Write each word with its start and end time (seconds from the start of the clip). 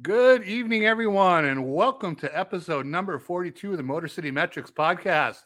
Good 0.00 0.44
evening, 0.44 0.86
everyone, 0.86 1.46
and 1.46 1.74
welcome 1.74 2.14
to 2.16 2.38
episode 2.38 2.86
number 2.86 3.18
42 3.18 3.72
of 3.72 3.78
the 3.78 3.82
Motor 3.82 4.06
City 4.06 4.30
Metrics 4.30 4.70
podcast. 4.70 5.38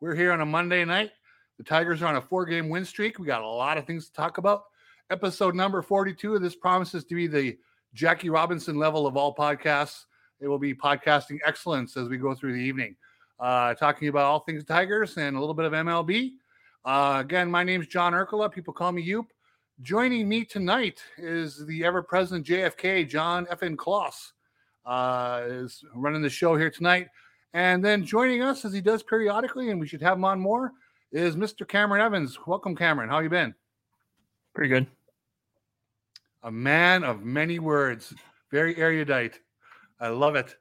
We're 0.00 0.16
here 0.16 0.32
on 0.32 0.40
a 0.40 0.46
Monday 0.46 0.84
night. 0.84 1.12
The 1.58 1.62
Tigers 1.62 2.02
are 2.02 2.06
on 2.06 2.16
a 2.16 2.20
four 2.20 2.44
game 2.44 2.68
win 2.68 2.84
streak. 2.84 3.20
We 3.20 3.26
got 3.26 3.42
a 3.42 3.46
lot 3.46 3.78
of 3.78 3.86
things 3.86 4.06
to 4.06 4.12
talk 4.12 4.38
about. 4.38 4.64
Episode 5.10 5.54
number 5.54 5.80
42 5.80 6.34
of 6.34 6.42
this 6.42 6.56
promises 6.56 7.04
to 7.04 7.14
be 7.14 7.28
the 7.28 7.56
Jackie 7.94 8.30
Robinson 8.30 8.76
level 8.76 9.06
of 9.06 9.16
all 9.16 9.32
podcasts. 9.32 10.06
It 10.40 10.48
will 10.48 10.58
be 10.58 10.74
podcasting 10.74 11.38
excellence 11.46 11.96
as 11.96 12.08
we 12.08 12.16
go 12.16 12.34
through 12.34 12.54
the 12.54 12.58
evening, 12.58 12.96
uh, 13.38 13.74
talking 13.74 14.08
about 14.08 14.24
all 14.24 14.40
things 14.40 14.64
Tigers 14.64 15.18
and 15.18 15.36
a 15.36 15.38
little 15.38 15.54
bit 15.54 15.66
of 15.66 15.72
MLB. 15.72 16.32
Uh, 16.84 17.18
again, 17.20 17.48
my 17.48 17.62
name 17.62 17.80
is 17.80 17.86
John 17.86 18.12
Urkula. 18.12 18.50
People 18.50 18.74
call 18.74 18.90
me 18.90 19.06
Yoop. 19.06 19.26
Joining 19.82 20.28
me 20.28 20.44
tonight 20.44 21.00
is 21.16 21.64
the 21.64 21.84
ever 21.86 22.02
present 22.02 22.44
JFK, 22.46 23.08
John 23.08 23.46
F.N. 23.48 23.78
Kloss, 23.78 24.32
uh, 24.84 25.42
is 25.46 25.82
running 25.94 26.20
the 26.20 26.28
show 26.28 26.54
here 26.54 26.70
tonight. 26.70 27.06
And 27.54 27.82
then 27.82 28.04
joining 28.04 28.42
us, 28.42 28.66
as 28.66 28.74
he 28.74 28.82
does 28.82 29.02
periodically, 29.02 29.70
and 29.70 29.80
we 29.80 29.86
should 29.86 30.02
have 30.02 30.18
him 30.18 30.24
on 30.26 30.38
more, 30.38 30.72
is 31.12 31.34
Mr. 31.34 31.66
Cameron 31.66 32.02
Evans. 32.02 32.38
Welcome, 32.46 32.76
Cameron. 32.76 33.08
How 33.08 33.20
you 33.20 33.30
been? 33.30 33.54
Pretty 34.54 34.68
good. 34.68 34.86
A 36.42 36.50
man 36.50 37.02
of 37.02 37.22
many 37.22 37.58
words, 37.58 38.12
very 38.50 38.76
erudite. 38.76 39.40
I 39.98 40.08
love 40.08 40.36
it. 40.36 40.56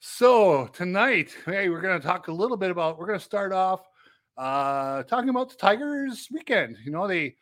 So 0.00 0.66
tonight, 0.66 1.36
hey, 1.46 1.68
we're 1.68 1.82
going 1.82 2.00
to 2.00 2.04
talk 2.04 2.26
a 2.26 2.32
little 2.32 2.56
bit 2.56 2.72
about. 2.72 2.98
We're 2.98 3.06
going 3.06 3.18
to 3.18 3.24
start 3.24 3.52
off 3.52 3.82
uh, 4.36 5.04
talking 5.04 5.28
about 5.28 5.50
the 5.50 5.56
Tigers' 5.56 6.26
weekend. 6.32 6.78
You 6.84 6.90
know, 6.90 7.06
they 7.06 7.36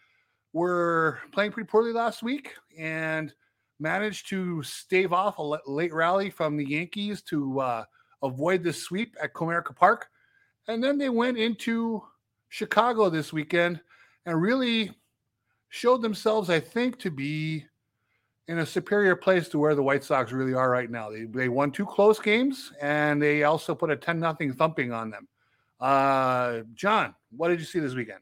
were 0.58 1.20
playing 1.32 1.52
pretty 1.52 1.68
poorly 1.68 1.92
last 1.92 2.22
week 2.22 2.54
and 2.76 3.32
managed 3.78 4.28
to 4.28 4.62
stave 4.62 5.12
off 5.12 5.38
a 5.38 5.70
late 5.70 5.94
rally 5.94 6.30
from 6.30 6.56
the 6.56 6.64
Yankees 6.64 7.22
to 7.22 7.60
uh, 7.60 7.84
avoid 8.22 8.62
the 8.62 8.72
sweep 8.72 9.16
at 9.22 9.32
Comerica 9.32 9.74
Park. 9.74 10.08
And 10.66 10.82
then 10.82 10.98
they 10.98 11.08
went 11.08 11.38
into 11.38 12.02
Chicago 12.48 13.08
this 13.08 13.32
weekend 13.32 13.80
and 14.26 14.42
really 14.42 14.92
showed 15.68 16.02
themselves, 16.02 16.50
I 16.50 16.60
think, 16.60 16.98
to 17.00 17.10
be 17.10 17.64
in 18.48 18.58
a 18.58 18.66
superior 18.66 19.14
place 19.14 19.48
to 19.50 19.58
where 19.58 19.74
the 19.74 19.82
White 19.82 20.02
Sox 20.02 20.32
really 20.32 20.54
are 20.54 20.70
right 20.70 20.90
now. 20.90 21.10
They, 21.10 21.24
they 21.24 21.48
won 21.48 21.70
two 21.70 21.86
close 21.86 22.18
games 22.18 22.72
and 22.80 23.22
they 23.22 23.44
also 23.44 23.74
put 23.74 23.90
a 23.90 23.96
10 23.96 24.18
nothing 24.18 24.52
thumping 24.52 24.92
on 24.92 25.10
them. 25.10 25.28
Uh, 25.78 26.60
John, 26.74 27.14
what 27.30 27.48
did 27.48 27.60
you 27.60 27.66
see 27.66 27.78
this 27.78 27.94
weekend? 27.94 28.20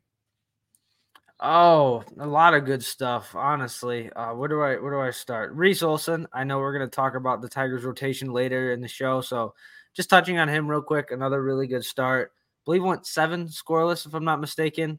Oh, 1.38 2.02
a 2.18 2.26
lot 2.26 2.54
of 2.54 2.64
good 2.64 2.82
stuff. 2.82 3.34
Honestly, 3.34 4.10
uh, 4.12 4.32
where 4.32 4.48
do 4.48 4.62
I 4.62 4.76
where 4.76 4.92
do 4.92 5.00
I 5.00 5.10
start? 5.10 5.52
Reese 5.52 5.82
Olson. 5.82 6.26
I 6.32 6.44
know 6.44 6.58
we're 6.58 6.76
going 6.76 6.88
to 6.88 6.94
talk 6.94 7.14
about 7.14 7.42
the 7.42 7.48
Tigers' 7.48 7.84
rotation 7.84 8.32
later 8.32 8.72
in 8.72 8.80
the 8.80 8.88
show, 8.88 9.20
so 9.20 9.54
just 9.94 10.08
touching 10.08 10.38
on 10.38 10.48
him 10.48 10.66
real 10.66 10.80
quick. 10.80 11.10
Another 11.10 11.42
really 11.42 11.66
good 11.66 11.84
start. 11.84 12.32
I 12.34 12.40
believe 12.64 12.82
went 12.82 13.06
seven 13.06 13.48
scoreless, 13.48 14.06
if 14.06 14.14
I'm 14.14 14.24
not 14.24 14.40
mistaken. 14.40 14.98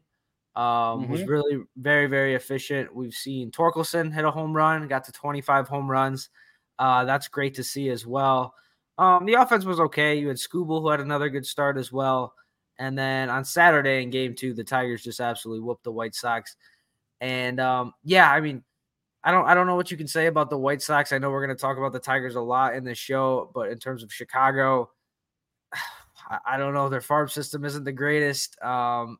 Um, 0.54 0.62
mm-hmm. 1.02 1.12
Was 1.12 1.24
really 1.26 1.58
very 1.76 2.06
very 2.06 2.34
efficient. 2.36 2.94
We've 2.94 3.14
seen 3.14 3.50
Torkelson 3.50 4.12
hit 4.12 4.24
a 4.24 4.30
home 4.30 4.52
run, 4.52 4.86
got 4.86 5.04
to 5.04 5.12
25 5.12 5.66
home 5.66 5.90
runs. 5.90 6.30
Uh, 6.78 7.04
that's 7.04 7.26
great 7.26 7.54
to 7.54 7.64
see 7.64 7.88
as 7.88 8.06
well. 8.06 8.54
Um, 8.96 9.26
the 9.26 9.34
offense 9.34 9.64
was 9.64 9.80
okay. 9.80 10.16
You 10.16 10.28
had 10.28 10.36
Skubal 10.36 10.82
who 10.82 10.88
had 10.88 11.00
another 11.00 11.28
good 11.28 11.46
start 11.46 11.78
as 11.78 11.92
well. 11.92 12.34
And 12.78 12.96
then 12.96 13.28
on 13.28 13.44
Saturday 13.44 14.02
in 14.02 14.10
game 14.10 14.34
two, 14.34 14.54
the 14.54 14.64
Tigers 14.64 15.02
just 15.02 15.20
absolutely 15.20 15.64
whooped 15.64 15.84
the 15.84 15.92
White 15.92 16.14
Sox. 16.14 16.56
And 17.20 17.58
um, 17.58 17.92
yeah, 18.04 18.30
I 18.30 18.40
mean, 18.40 18.62
I 19.24 19.32
don't 19.32 19.46
I 19.46 19.54
don't 19.54 19.66
know 19.66 19.76
what 19.76 19.90
you 19.90 19.96
can 19.96 20.06
say 20.06 20.26
about 20.26 20.48
the 20.50 20.58
White 20.58 20.80
Sox. 20.80 21.12
I 21.12 21.18
know 21.18 21.30
we're 21.30 21.44
going 21.44 21.56
to 21.56 21.60
talk 21.60 21.76
about 21.76 21.92
the 21.92 21.98
Tigers 21.98 22.36
a 22.36 22.40
lot 22.40 22.74
in 22.74 22.84
this 22.84 22.98
show, 22.98 23.50
but 23.52 23.70
in 23.70 23.78
terms 23.78 24.02
of 24.02 24.12
Chicago, 24.12 24.90
I, 26.46 26.56
don't 26.56 26.74
know. 26.74 26.88
Their 26.88 27.00
farm 27.00 27.28
system 27.28 27.64
isn't 27.64 27.84
the 27.84 27.92
greatest. 27.92 28.60
Um, 28.62 29.18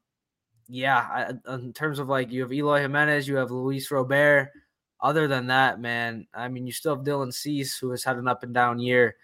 yeah, 0.68 0.98
I, 1.46 1.54
in 1.54 1.72
terms 1.72 1.98
of 1.98 2.08
like 2.08 2.30
you 2.30 2.42
have 2.42 2.52
Eloy 2.52 2.80
Jimenez, 2.82 3.26
you 3.26 3.36
have 3.36 3.50
Luis 3.50 3.90
Robert. 3.90 4.50
Other 5.00 5.28
than 5.28 5.46
that, 5.46 5.80
man, 5.80 6.26
I 6.34 6.48
mean, 6.48 6.66
you 6.66 6.72
still 6.72 6.96
have 6.96 7.04
Dylan 7.04 7.32
Cease, 7.32 7.78
who 7.78 7.90
has 7.90 8.02
had 8.02 8.16
an 8.16 8.28
up 8.28 8.42
and 8.42 8.52
down 8.52 8.78
year. 8.80 9.16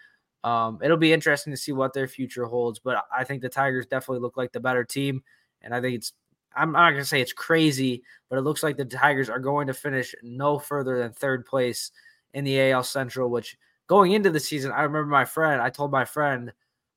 Um, 0.45 0.79
it'll 0.83 0.99
be 0.99 1.13
interesting 1.13 1.53
to 1.53 1.57
see 1.57 1.73
what 1.73 1.95
their 1.95 2.07
future 2.07 2.45
holds, 2.45 2.79
but 2.79 3.05
I 3.11 3.25
think 3.25 3.41
the 3.41 3.49
Tigers 3.49 3.87
definitely 3.87 4.21
look 4.21 4.37
like 4.37 4.53
the 4.53 4.61
better 4.61 4.85
team. 4.85 5.23
And 5.63 5.75
I 5.75 5.81
think 5.81 5.97
it's, 5.97 6.13
I'm 6.55 6.73
not 6.73 6.91
going 6.91 7.03
to 7.03 7.09
say 7.09 7.23
it's 7.23 7.33
crazy, 7.33 8.03
but 8.29 8.39
it 8.39 8.43
looks 8.43 8.63
like 8.63 8.77
the 8.77 8.85
Tigers 8.85 9.31
are 9.31 9.39
going 9.39 9.67
to 9.69 9.75
finish 9.75 10.15
no 10.23 10.59
further 10.59 10.99
than 10.99 11.13
third 11.13 11.47
place 11.47 11.91
in 12.35 12.45
the 12.45 12.71
AL 12.71 12.85
Central, 12.85 13.31
which 13.31 13.57
going 13.87 14.13
into 14.13 14.31
the 14.31 14.39
season, 14.39 14.71
I 14.71 14.83
remember 14.83 15.07
my 15.07 15.25
friend, 15.25 15.63
I 15.63 15.71
told 15.71 15.91
my 15.91 16.05
friend, 16.05 16.53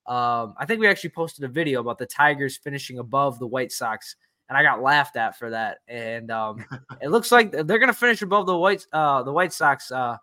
um, 0.07 0.53
I 0.57 0.65
think 0.65 0.81
we 0.81 0.87
actually 0.87 1.11
posted 1.11 1.45
a 1.45 1.49
video 1.49 1.79
about 1.79 1.99
the 1.99 2.05
Tigers 2.05 2.57
finishing 2.57 2.99
above 2.99 3.39
the 3.39 3.47
White 3.47 3.71
Sox, 3.71 4.17
and 4.49 4.57
I 4.57 4.63
got 4.63 4.81
laughed 4.81 5.15
at 5.15 5.37
for 5.37 5.49
that. 5.49 5.79
And 5.87 6.31
um, 6.31 6.65
it 7.01 7.09
looks 7.09 7.31
like 7.31 7.51
they're 7.51 7.63
going 7.63 7.87
to 7.87 7.93
finish 7.93 8.21
above 8.21 8.45
the 8.45 8.57
White, 8.57 8.85
uh, 8.91 9.23
the 9.23 9.31
White 9.31 9.53
Sox 9.53 9.91
uh, 9.91 10.17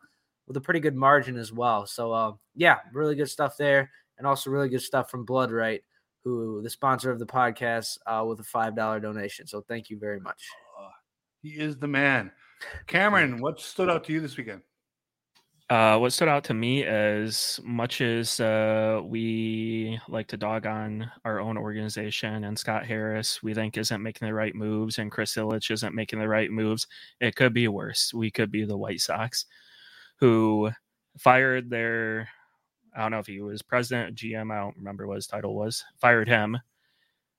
with 0.47 0.57
a 0.57 0.61
pretty 0.61 0.81
good 0.81 0.97
margin 0.97 1.37
as 1.37 1.53
well. 1.53 1.87
So 1.87 2.13
uh, 2.13 2.33
yeah, 2.55 2.79
really 2.93 3.15
good 3.15 3.31
stuff 3.31 3.57
there, 3.57 3.91
and 4.19 4.27
also 4.27 4.51
really 4.51 4.69
good 4.69 4.83
stuff 4.83 5.11
from 5.11 5.25
Blood 5.25 5.51
Right, 5.51 5.83
who 6.23 6.63
the 6.63 6.71
sponsor 6.71 7.11
of 7.11 7.19
the 7.19 7.27
podcast, 7.27 7.99
uh, 8.07 8.25
with 8.27 8.41
a 8.41 8.45
five 8.45 8.77
dollar 8.77 9.01
donation. 9.01 9.47
So 9.47 9.63
thank 9.63 9.91
you 9.91 9.99
very 9.99 10.21
much. 10.21 10.43
Uh, 10.81 10.89
he 11.43 11.51
is 11.51 11.77
the 11.77 11.89
man. 11.89 12.31
Cameron, 12.87 13.41
what 13.41 13.61
stood 13.61 13.91
out 13.91 14.05
to 14.05 14.13
you 14.13 14.21
this 14.21 14.37
weekend? 14.37 14.63
Uh, 15.71 15.97
what 15.97 16.13
stood 16.13 16.29
out 16.29 16.45
to 16.45 16.53
me 16.53 16.85
as 16.85 17.59
much 17.65 18.03
as 18.03 18.39
uh, 18.39 19.01
we 19.03 19.99
like 20.09 20.27
to 20.29 20.37
dog 20.37 20.67
on 20.67 21.11
our 21.25 21.41
own 21.41 21.57
organization 21.57 22.45
and 22.45 22.59
Scott 22.59 22.85
Harris, 22.85 23.43
we 23.43 23.55
think 23.55 23.79
isn't 23.79 24.03
making 24.03 24.29
the 24.29 24.35
right 24.35 24.55
moves, 24.55 24.99
and 24.99 25.11
Chris 25.11 25.35
Ilitch 25.37 25.71
isn't 25.71 25.95
making 25.95 26.19
the 26.19 26.29
right 26.29 26.51
moves. 26.51 26.87
It 27.21 27.35
could 27.35 27.55
be 27.55 27.67
worse. 27.67 28.13
We 28.13 28.31
could 28.31 28.51
be 28.51 28.67
the 28.67 28.77
White 28.77 29.01
Sox 29.01 29.47
who 30.25 30.71
fired 31.19 31.69
their 31.69 32.27
I 32.97 33.03
don't 33.03 33.11
know 33.11 33.19
if 33.19 33.27
he 33.27 33.43
was 33.43 33.61
president, 33.61 34.17
GM, 34.17 34.51
I 34.51 34.59
don't 34.59 34.77
remember 34.77 35.07
what 35.07 35.17
his 35.17 35.27
title 35.27 35.55
was, 35.55 35.85
fired 36.01 36.29
him. 36.29 36.57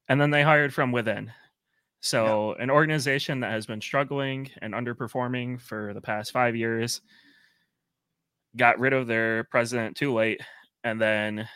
And 0.08 0.22
then 0.22 0.30
they 0.30 0.44
hired 0.44 0.72
from 0.72 0.92
within. 0.92 1.32
So, 2.02 2.54
yeah. 2.56 2.64
an 2.64 2.70
organization 2.70 3.40
that 3.40 3.52
has 3.52 3.66
been 3.66 3.82
struggling 3.82 4.52
and 4.62 4.76
underperforming 4.76 5.60
for 5.60 5.96
the 5.96 6.02
past 6.02 6.32
five 6.32 6.56
years 6.56 7.02
got 8.56 8.80
rid 8.80 8.94
of 8.94 9.08
their 9.08 9.46
president 9.46 9.98
too 9.98 10.14
late. 10.14 10.42
And 10.84 11.02
then, 11.02 11.48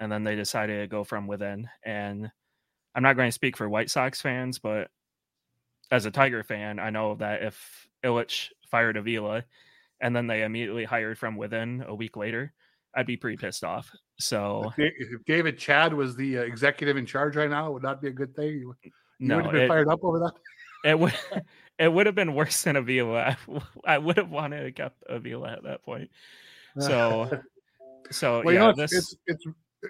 and 0.00 0.12
then 0.12 0.22
they 0.22 0.34
decided 0.34 0.82
to 0.82 0.86
go 0.86 1.02
from 1.02 1.26
within. 1.26 1.66
And 1.82 2.30
I'm 2.94 3.02
not 3.02 3.16
going 3.16 3.28
to 3.28 3.32
speak 3.32 3.56
for 3.56 3.70
White 3.70 3.88
Sox 3.88 4.20
fans, 4.20 4.58
but 4.58 4.90
as 5.90 6.04
a 6.04 6.10
Tiger 6.10 6.42
fan, 6.42 6.78
I 6.78 6.90
know 6.90 7.14
that 7.14 7.42
if 7.42 7.88
Ilitch 8.04 8.50
fired 8.70 8.98
Avila, 8.98 9.44
and 10.00 10.14
then 10.14 10.26
they 10.26 10.42
immediately 10.42 10.84
hired 10.84 11.18
from 11.18 11.36
within 11.36 11.84
a 11.86 11.94
week 11.94 12.16
later, 12.16 12.52
I'd 12.94 13.06
be 13.06 13.16
pretty 13.16 13.36
pissed 13.36 13.64
off. 13.64 13.90
So 14.18 14.72
if 14.76 15.24
David 15.26 15.58
Chad 15.58 15.92
was 15.92 16.16
the 16.16 16.38
uh, 16.38 16.42
executive 16.42 16.96
in 16.96 17.06
charge 17.06 17.36
right 17.36 17.50
now, 17.50 17.68
it 17.68 17.72
would 17.72 17.82
not 17.82 18.00
be 18.00 18.08
a 18.08 18.12
good 18.12 18.34
thing. 18.34 18.58
You, 18.58 18.74
you 18.82 18.90
no, 19.20 19.36
would 19.36 19.44
have 19.46 19.52
been 19.52 19.62
it, 19.62 19.68
fired 19.68 19.88
up 19.88 20.04
over 20.04 20.18
that. 20.20 20.32
It 20.84 20.98
would 20.98 21.14
it 21.78 21.92
would 21.92 22.06
have 22.06 22.14
been 22.14 22.34
worse 22.34 22.62
than 22.62 22.76
Avila. 22.76 23.36
I, 23.48 23.62
I 23.94 23.98
would 23.98 24.16
have 24.16 24.30
wanted 24.30 24.62
to 24.64 24.82
keep 24.82 24.92
Avila 25.08 25.52
at 25.52 25.64
that 25.64 25.82
point. 25.84 26.10
So 26.78 27.40
so 28.10 28.42
well, 28.44 28.54
yeah, 28.54 28.60
you 28.60 28.66
know, 28.68 28.74
this 28.76 28.92
it's, 28.92 29.16
it's 29.26 29.44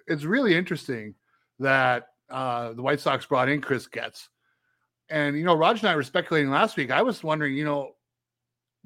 it's 0.07 0.25
really 0.25 0.55
interesting 0.55 1.15
that 1.59 2.09
uh, 2.31 2.73
the 2.73 2.83
White 2.83 3.01
Sox 3.01 3.27
brought 3.27 3.49
in 3.49 3.61
Chris 3.61 3.87
Getz. 3.87 4.29
And 5.11 5.37
you 5.37 5.45
know, 5.45 5.55
Raj 5.55 5.81
and 5.81 5.89
I 5.89 5.97
were 5.97 6.03
speculating 6.03 6.51
last 6.51 6.77
week. 6.77 6.91
I 6.91 7.03
was 7.03 7.23
wondering, 7.23 7.55
you 7.55 7.65
know, 7.65 7.94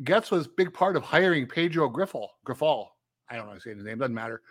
Getz 0.04 0.30
was 0.30 0.46
a 0.46 0.50
big 0.50 0.72
part 0.72 0.96
of 0.96 1.02
hiring 1.02 1.46
Pedro 1.46 1.90
Grifol. 1.90 2.28
Grifol. 2.46 2.86
I 3.30 3.36
don't 3.36 3.46
know 3.46 3.50
how 3.50 3.54
to 3.56 3.60
say 3.60 3.74
his 3.74 3.84
name, 3.84 3.98
doesn't 3.98 4.14
matter. 4.14 4.42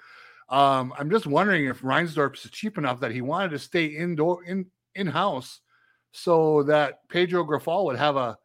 Um, 0.49 0.93
I'm 0.97 1.09
just 1.09 1.27
wondering 1.27 1.65
if 1.65 1.81
Reinsdorf 1.81 2.33
is 2.43 2.51
cheap 2.51 2.77
enough 2.77 2.99
that 3.01 3.11
he 3.11 3.21
wanted 3.21 3.51
to 3.51 3.59
stay 3.59 3.85
indoor 3.85 4.43
in 4.43 4.65
in 4.95 5.07
house 5.07 5.61
so 6.11 6.63
that 6.63 7.07
Pedro 7.09 7.43
Grifol 7.43 7.85
would 7.85 7.97
have 7.97 8.15
a 8.15 8.37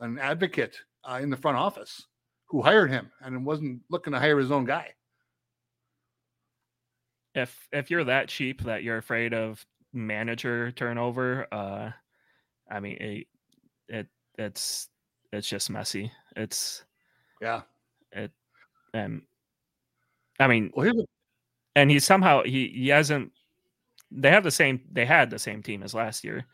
an 0.00 0.18
advocate 0.18 0.76
uh, 1.04 1.18
in 1.20 1.30
the 1.30 1.36
front 1.36 1.56
office 1.56 2.06
who 2.46 2.62
hired 2.62 2.90
him 2.90 3.10
and 3.20 3.44
wasn't 3.44 3.82
looking 3.90 4.12
to 4.12 4.18
hire 4.18 4.38
his 4.38 4.52
own 4.52 4.64
guy. 4.64 4.88
If 7.34 7.68
if 7.72 7.90
you're 7.90 8.04
that 8.04 8.28
cheap 8.28 8.62
that 8.62 8.82
you're 8.82 8.98
afraid 8.98 9.34
of 9.34 9.64
manager 9.92 10.70
turnover, 10.72 11.46
uh, 11.52 11.90
I 12.70 12.80
mean 12.80 12.96
it, 13.00 13.26
it 13.88 14.06
it's 14.38 14.88
it's 15.32 15.48
just 15.48 15.70
messy. 15.70 16.10
It's 16.38 16.84
yeah. 17.42 17.62
It 18.12 18.32
and 18.94 19.22
I 20.40 20.46
mean, 20.46 20.70
well, 20.74 21.04
and 21.76 21.90
he 21.90 21.98
somehow 22.00 22.42
he 22.44 22.68
he 22.68 22.88
hasn't. 22.88 23.32
They 24.10 24.30
have 24.30 24.44
the 24.44 24.50
same. 24.50 24.80
They 24.90 25.04
had 25.04 25.30
the 25.30 25.38
same 25.38 25.62
team 25.62 25.82
as 25.82 25.94
last 25.94 26.24
year, 26.24 26.46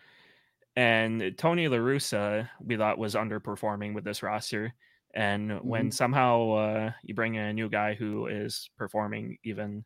and 0.76 1.34
Tony 1.38 1.68
La 1.68 1.76
Russa 1.78 2.48
we 2.60 2.76
thought 2.76 2.98
was 2.98 3.14
underperforming 3.14 3.94
with 3.94 4.04
this 4.04 4.22
roster, 4.22 4.74
And 5.14 5.50
mm-hmm. 5.50 5.68
when 5.68 5.90
somehow 5.90 6.50
uh, 6.52 6.92
you 7.02 7.14
bring 7.14 7.36
in 7.36 7.44
a 7.44 7.52
new 7.52 7.68
guy 7.68 7.94
who 7.94 8.26
is 8.26 8.68
performing 8.76 9.38
even 9.44 9.84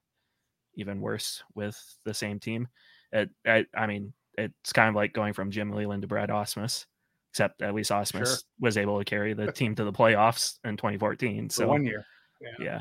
even 0.75 1.01
worse 1.01 1.43
with 1.55 1.79
the 2.05 2.15
same 2.15 2.41
team, 2.41 2.69
it, 3.13 3.31
I, 3.47 3.67
I 3.75 3.87
mean, 3.87 4.13
it's 4.39 4.73
kind 4.73 4.89
of 4.89 4.95
like 4.95 5.13
going 5.13 5.35
from 5.35 5.51
Jim 5.51 5.73
Leyland 5.73 6.03
to 6.03 6.09
Brad 6.09 6.31
Ausmus, 6.31 6.87
except 7.39 7.63
at 7.63 7.73
least 7.73 7.93
Ausmus 7.93 8.27
sure. 8.27 8.37
was 8.59 8.77
able 8.77 8.99
to 8.99 9.05
carry 9.05 9.33
the 9.33 9.53
team 9.53 9.75
to 9.77 9.85
the 9.85 9.93
playoffs 9.93 10.59
in 10.65 10.77
2014. 10.77 11.51
So 11.51 11.63
For 11.63 11.69
one 11.69 11.85
year, 11.85 12.05
yeah. 12.41 12.65
yeah. 12.65 12.81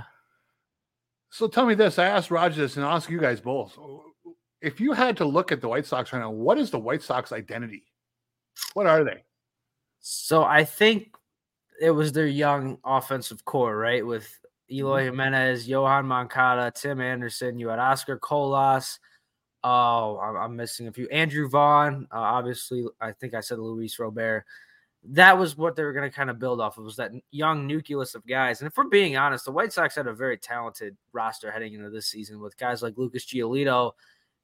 So 1.30 1.48
tell 1.48 1.68
me 1.68 1.75
this: 1.75 2.00
I 2.00 2.06
asked 2.06 2.31
Roger 2.31 2.62
this, 2.62 2.75
and 2.75 2.86
I'll 2.86 2.95
ask 2.95 3.09
you 3.09 3.19
guys 3.19 3.39
both. 3.39 3.77
If 4.62 4.80
you 4.81 4.94
had 4.94 5.15
to 5.18 5.25
look 5.25 5.51
at 5.51 5.62
the 5.62 5.68
White 5.68 5.86
Sox 5.86 6.12
right 6.12 6.19
now, 6.19 6.31
what 6.31 6.57
is 6.57 6.71
the 6.71 6.80
White 6.80 7.04
Sox 7.04 7.31
identity? 7.31 7.83
What 8.74 8.88
are 8.88 9.04
they? 9.04 9.24
So 10.00 10.44
I 10.44 10.63
think 10.63 11.15
it 11.80 11.92
was 11.92 12.12
their 12.12 12.25
young 12.25 12.80
offensive 12.83 13.45
core, 13.45 13.77
right? 13.77 14.03
With 14.03 14.27
Eloy 14.71 15.01
mm-hmm. 15.01 15.19
Jimenez, 15.19 15.68
Yoan 15.68 16.06
Moncada, 16.06 16.71
Tim 16.71 17.00
Anderson. 17.00 17.60
You 17.60 17.68
had 17.68 17.77
Oscar 17.77 18.18
Colas. 18.18 19.00
Oh, 19.63 20.18
I'm 20.19 20.56
missing 20.56 20.88
a 20.88 20.94
few. 20.94 21.07
Andrew 21.09 21.50
Vaughn. 21.50 22.07
Uh, 22.12 22.19
obviously, 22.19 22.86
I 23.01 23.12
think 23.12 23.33
I 23.33 23.42
said 23.42 23.59
Luis 23.59 23.98
Robert. 24.00 24.45
That 25.04 25.38
was 25.38 25.57
what 25.57 25.75
they 25.75 25.83
were 25.83 25.94
going 25.94 26.09
to 26.09 26.15
kind 26.15 26.30
of 26.30 26.39
build 26.39 26.59
off 26.62 26.77
of 26.77 26.83
was 26.83 26.98
that 26.98 27.12
young 27.31 27.65
nucleus 27.65 28.13
of 28.15 28.25
guys. 28.25 28.62
And 28.62 28.68
if 28.68 28.77
we're 28.77 28.86
being 28.86 29.18
honest, 29.18 29.45
the 29.45 29.51
White 29.51 29.74
Sox 29.74 29.95
had 29.95 30.07
a 30.07 30.13
very 30.13 30.38
talented 30.38 30.95
roster 31.12 31.51
heading 31.51 31.74
into 31.74 31.89
this 31.89 32.07
season 32.07 32.39
with 32.39 32.57
guys 32.57 32.81
like 32.81 32.98
Lucas 32.98 33.25
Giolito 33.25 33.94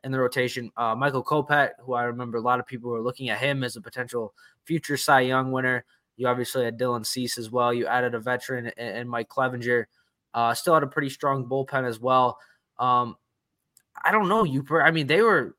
in 0.03 0.11
the 0.11 0.19
rotation. 0.19 0.71
Uh, 0.77 0.95
Michael 0.95 1.23
Kopech, 1.23 1.71
who 1.79 1.93
I 1.93 2.03
remember 2.03 2.37
a 2.37 2.41
lot 2.41 2.59
of 2.59 2.65
people 2.65 2.89
were 2.91 3.01
looking 3.01 3.29
at 3.29 3.39
him 3.39 3.63
as 3.63 3.75
a 3.75 3.81
potential 3.81 4.33
future 4.65 4.97
Cy 4.97 5.21
Young 5.21 5.51
winner. 5.51 5.85
You 6.17 6.27
obviously 6.27 6.65
had 6.65 6.77
Dylan 6.77 7.05
Cease 7.05 7.37
as 7.37 7.49
well. 7.49 7.73
You 7.73 7.87
added 7.87 8.13
a 8.13 8.19
veteran 8.19 8.71
and 8.77 9.09
Mike 9.09 9.29
Clevinger. 9.29 9.85
Uh, 10.33 10.53
still 10.53 10.73
had 10.73 10.83
a 10.83 10.87
pretty 10.87 11.09
strong 11.09 11.45
bullpen 11.45 11.87
as 11.87 11.99
well. 11.99 12.37
Um, 12.79 13.15
I 14.03 14.11
don't 14.11 14.29
know. 14.29 14.43
You, 14.43 14.65
I 14.81 14.91
mean, 14.91 15.07
they 15.07 15.21
were 15.21 15.55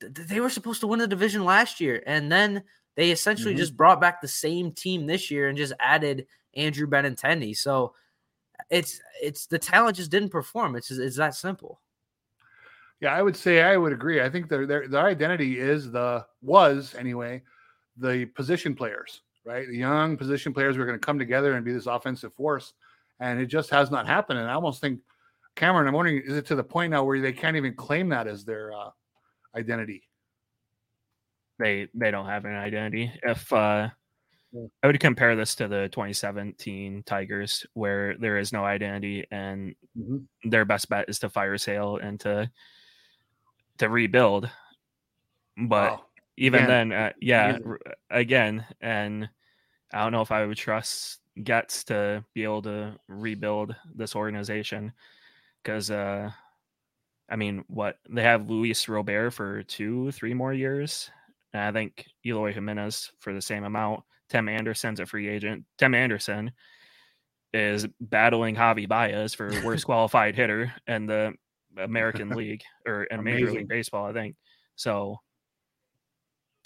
they 0.00 0.40
were 0.40 0.50
supposed 0.50 0.80
to 0.80 0.86
win 0.86 0.98
the 0.98 1.06
division 1.06 1.44
last 1.44 1.80
year, 1.80 2.02
and 2.06 2.30
then 2.30 2.62
they 2.96 3.10
essentially 3.10 3.52
mm-hmm. 3.52 3.60
just 3.60 3.76
brought 3.76 4.00
back 4.00 4.20
the 4.20 4.28
same 4.28 4.72
team 4.72 5.06
this 5.06 5.30
year 5.30 5.48
and 5.48 5.58
just 5.58 5.72
added 5.80 6.26
Andrew 6.54 6.86
Benintendi. 6.86 7.56
So 7.56 7.94
it's 8.68 9.00
it's 9.22 9.46
the 9.46 9.58
talent 9.58 9.96
just 9.96 10.10
didn't 10.10 10.30
perform. 10.30 10.76
It's 10.76 10.90
it's 10.90 11.16
that 11.16 11.34
simple. 11.34 11.80
Yeah, 13.00 13.14
I 13.14 13.22
would 13.22 13.36
say 13.36 13.62
I 13.62 13.76
would 13.76 13.92
agree. 13.92 14.20
I 14.20 14.28
think 14.28 14.48
their 14.48 14.66
their 14.66 14.88
their 14.88 15.06
identity 15.06 15.58
is 15.58 15.90
the 15.90 16.26
was 16.42 16.94
anyway 16.98 17.42
the 17.96 18.26
position 18.26 18.74
players, 18.74 19.22
right? 19.44 19.66
The 19.66 19.76
young 19.76 20.16
position 20.16 20.52
players 20.52 20.76
were 20.76 20.86
going 20.86 20.98
to 20.98 21.04
come 21.04 21.18
together 21.18 21.54
and 21.54 21.64
be 21.64 21.72
this 21.72 21.86
offensive 21.86 22.32
force, 22.32 22.72
and 23.20 23.40
it 23.40 23.46
just 23.46 23.70
has 23.70 23.90
not 23.90 24.06
happened. 24.06 24.38
And 24.38 24.50
I 24.50 24.54
almost 24.54 24.80
think 24.80 25.00
Cameron, 25.60 25.86
I'm 25.86 25.92
wondering, 25.92 26.22
is 26.24 26.38
it 26.38 26.46
to 26.46 26.54
the 26.54 26.64
point 26.64 26.92
now 26.92 27.04
where 27.04 27.20
they 27.20 27.34
can't 27.34 27.54
even 27.54 27.74
claim 27.74 28.08
that 28.08 28.26
as 28.26 28.46
their 28.46 28.72
uh, 28.72 28.88
identity? 29.54 30.08
They 31.58 31.86
they 31.92 32.10
don't 32.10 32.24
have 32.24 32.46
an 32.46 32.54
identity. 32.54 33.12
If 33.22 33.52
uh, 33.52 33.90
I 34.82 34.86
would 34.86 34.98
compare 35.00 35.36
this 35.36 35.54
to 35.56 35.68
the 35.68 35.90
2017 35.92 37.02
Tigers, 37.04 37.66
where 37.74 38.16
there 38.16 38.38
is 38.38 38.54
no 38.54 38.64
identity, 38.64 39.26
and 39.30 39.74
mm-hmm. 39.94 40.48
their 40.48 40.64
best 40.64 40.88
bet 40.88 41.10
is 41.10 41.18
to 41.18 41.28
fire 41.28 41.58
sale 41.58 41.98
and 41.98 42.18
to 42.20 42.50
to 43.76 43.88
rebuild. 43.90 44.48
But 45.58 45.92
wow. 45.92 46.04
even 46.38 46.66
then, 46.66 46.90
uh, 46.90 47.12
yeah, 47.20 47.58
again, 48.08 48.64
and 48.80 49.28
I 49.92 50.04
don't 50.04 50.12
know 50.12 50.22
if 50.22 50.32
I 50.32 50.46
would 50.46 50.56
trust 50.56 51.20
Getz 51.44 51.84
to 51.84 52.24
be 52.32 52.44
able 52.44 52.62
to 52.62 52.96
rebuild 53.08 53.76
this 53.94 54.16
organization 54.16 54.94
because, 55.62 55.90
uh, 55.90 56.30
I 57.28 57.36
mean, 57.36 57.64
what 57.68 57.96
they 58.08 58.22
have 58.22 58.50
Luis 58.50 58.88
Robert 58.88 59.30
for 59.30 59.62
two, 59.62 60.10
three 60.12 60.34
more 60.34 60.52
years. 60.52 61.10
And 61.52 61.62
I 61.62 61.72
think 61.72 62.06
Eloy 62.24 62.52
Jimenez 62.52 63.12
for 63.20 63.32
the 63.32 63.42
same 63.42 63.64
amount. 63.64 64.02
Tim 64.28 64.48
Anderson's 64.48 65.00
a 65.00 65.06
free 65.06 65.28
agent. 65.28 65.64
Tim 65.78 65.94
Anderson 65.94 66.52
is 67.52 67.86
battling 68.00 68.54
Javi 68.54 68.88
Baez 68.88 69.34
for 69.34 69.50
worst 69.64 69.84
qualified 69.86 70.36
hitter 70.36 70.72
in 70.86 71.06
the 71.06 71.34
American 71.76 72.28
League 72.36 72.62
or 72.86 73.04
in 73.04 73.22
Major 73.24 73.50
League 73.52 73.68
Baseball, 73.68 74.06
I 74.06 74.12
think. 74.12 74.36
So 74.76 75.18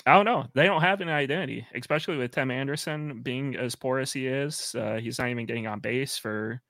I 0.07 0.13
don't 0.13 0.27
know. 0.27 0.47
They 0.55 0.65
don't 0.65 0.83
have 0.83 1.01
an 1.01 1.09
identity, 1.09 1.67
especially 1.75 2.19
with 2.19 2.33
Tim 2.33 2.51
Anderson 2.51 3.23
being 3.23 3.57
as 3.57 3.75
poor 3.75 3.99
as 3.99 4.13
he 4.13 4.27
is. 4.27 4.75
Uh, 4.79 4.99
he's 5.01 5.19
not 5.19 5.29
even 5.29 5.47
getting 5.47 5.67
on 5.67 5.81
base 5.81 6.19
for 6.19 6.61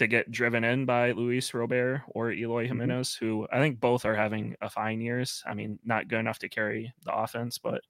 to 0.00 0.06
get 0.06 0.30
driven 0.30 0.64
in 0.64 0.86
by 0.86 1.12
Luis 1.12 1.52
Robert 1.52 2.02
or 2.08 2.32
Eloy 2.32 2.64
mm-hmm. 2.64 2.80
Jimenez, 2.80 3.10
mm-hmm. 3.10 3.26
who 3.26 3.48
I 3.52 3.58
think 3.58 3.80
both 3.80 4.06
are 4.06 4.16
having 4.16 4.56
a 4.62 4.70
fine 4.70 5.02
years. 5.02 5.44
I 5.46 5.52
mean, 5.52 5.78
not 5.84 6.08
good 6.08 6.20
enough 6.20 6.38
to 6.38 6.48
carry 6.48 6.92
the 7.04 7.14
offense, 7.14 7.58
but 7.58 7.82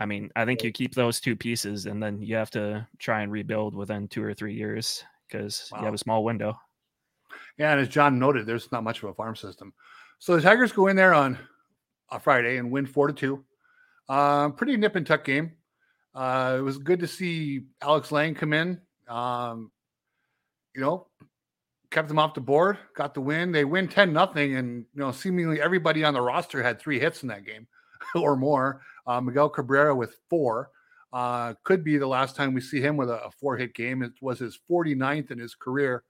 I 0.00 0.06
mean, 0.06 0.30
I 0.34 0.44
think 0.44 0.64
you 0.64 0.72
keep 0.72 0.92
those 0.92 1.20
two 1.20 1.36
pieces 1.36 1.86
and 1.86 2.02
then 2.02 2.20
you 2.20 2.34
have 2.34 2.50
to 2.50 2.86
try 2.98 3.22
and 3.22 3.30
rebuild 3.30 3.76
within 3.76 4.08
two 4.08 4.24
or 4.24 4.34
three 4.34 4.54
years 4.54 5.04
because 5.28 5.68
wow. 5.70 5.78
you 5.78 5.84
have 5.84 5.94
a 5.94 5.98
small 5.98 6.24
window. 6.24 6.58
Yeah, 7.56 7.70
and 7.70 7.80
as 7.80 7.88
John 7.88 8.18
noted, 8.18 8.44
there's 8.44 8.72
not 8.72 8.82
much 8.82 9.00
of 9.00 9.10
a 9.10 9.14
farm 9.14 9.36
system. 9.36 9.72
So 10.18 10.34
the 10.34 10.42
Tigers 10.42 10.72
go 10.72 10.88
in 10.88 10.96
there 10.96 11.14
on 11.14 11.38
a 12.10 12.18
Friday 12.18 12.56
and 12.56 12.72
win 12.72 12.84
four 12.84 13.06
to 13.06 13.12
two. 13.12 13.44
Uh, 14.08 14.48
pretty 14.48 14.76
nip 14.76 14.96
and 14.96 15.06
tuck 15.06 15.24
game. 15.24 15.52
Uh, 16.16 16.56
it 16.58 16.62
was 16.62 16.78
good 16.78 16.98
to 16.98 17.06
see 17.06 17.66
Alex 17.80 18.10
Lange 18.10 18.34
come 18.34 18.52
in. 18.52 18.80
Um, 19.06 19.70
you 20.74 20.80
know, 20.80 21.06
kept 21.90 22.08
them 22.08 22.18
off 22.18 22.34
the 22.34 22.40
board, 22.40 22.78
got 22.94 23.14
the 23.14 23.20
win. 23.20 23.52
They 23.52 23.64
win 23.64 23.88
10 23.88 24.12
nothing, 24.12 24.56
and 24.56 24.84
you 24.94 25.00
know, 25.00 25.12
seemingly 25.12 25.60
everybody 25.60 26.04
on 26.04 26.14
the 26.14 26.20
roster 26.20 26.62
had 26.62 26.80
three 26.80 26.98
hits 26.98 27.22
in 27.22 27.28
that 27.28 27.44
game 27.44 27.66
or 28.14 28.36
more. 28.36 28.80
Uh, 29.06 29.20
Miguel 29.20 29.48
Cabrera 29.48 29.94
with 29.94 30.16
four. 30.28 30.70
Uh, 31.12 31.54
could 31.62 31.84
be 31.84 31.96
the 31.96 32.06
last 32.06 32.34
time 32.34 32.52
we 32.52 32.60
see 32.60 32.80
him 32.80 32.96
with 32.96 33.08
a, 33.08 33.24
a 33.24 33.30
four 33.30 33.56
hit 33.56 33.72
game. 33.74 34.02
It 34.02 34.12
was 34.20 34.40
his 34.40 34.58
49th 34.68 35.30
in 35.30 35.38
his 35.38 35.54
career 35.54 36.02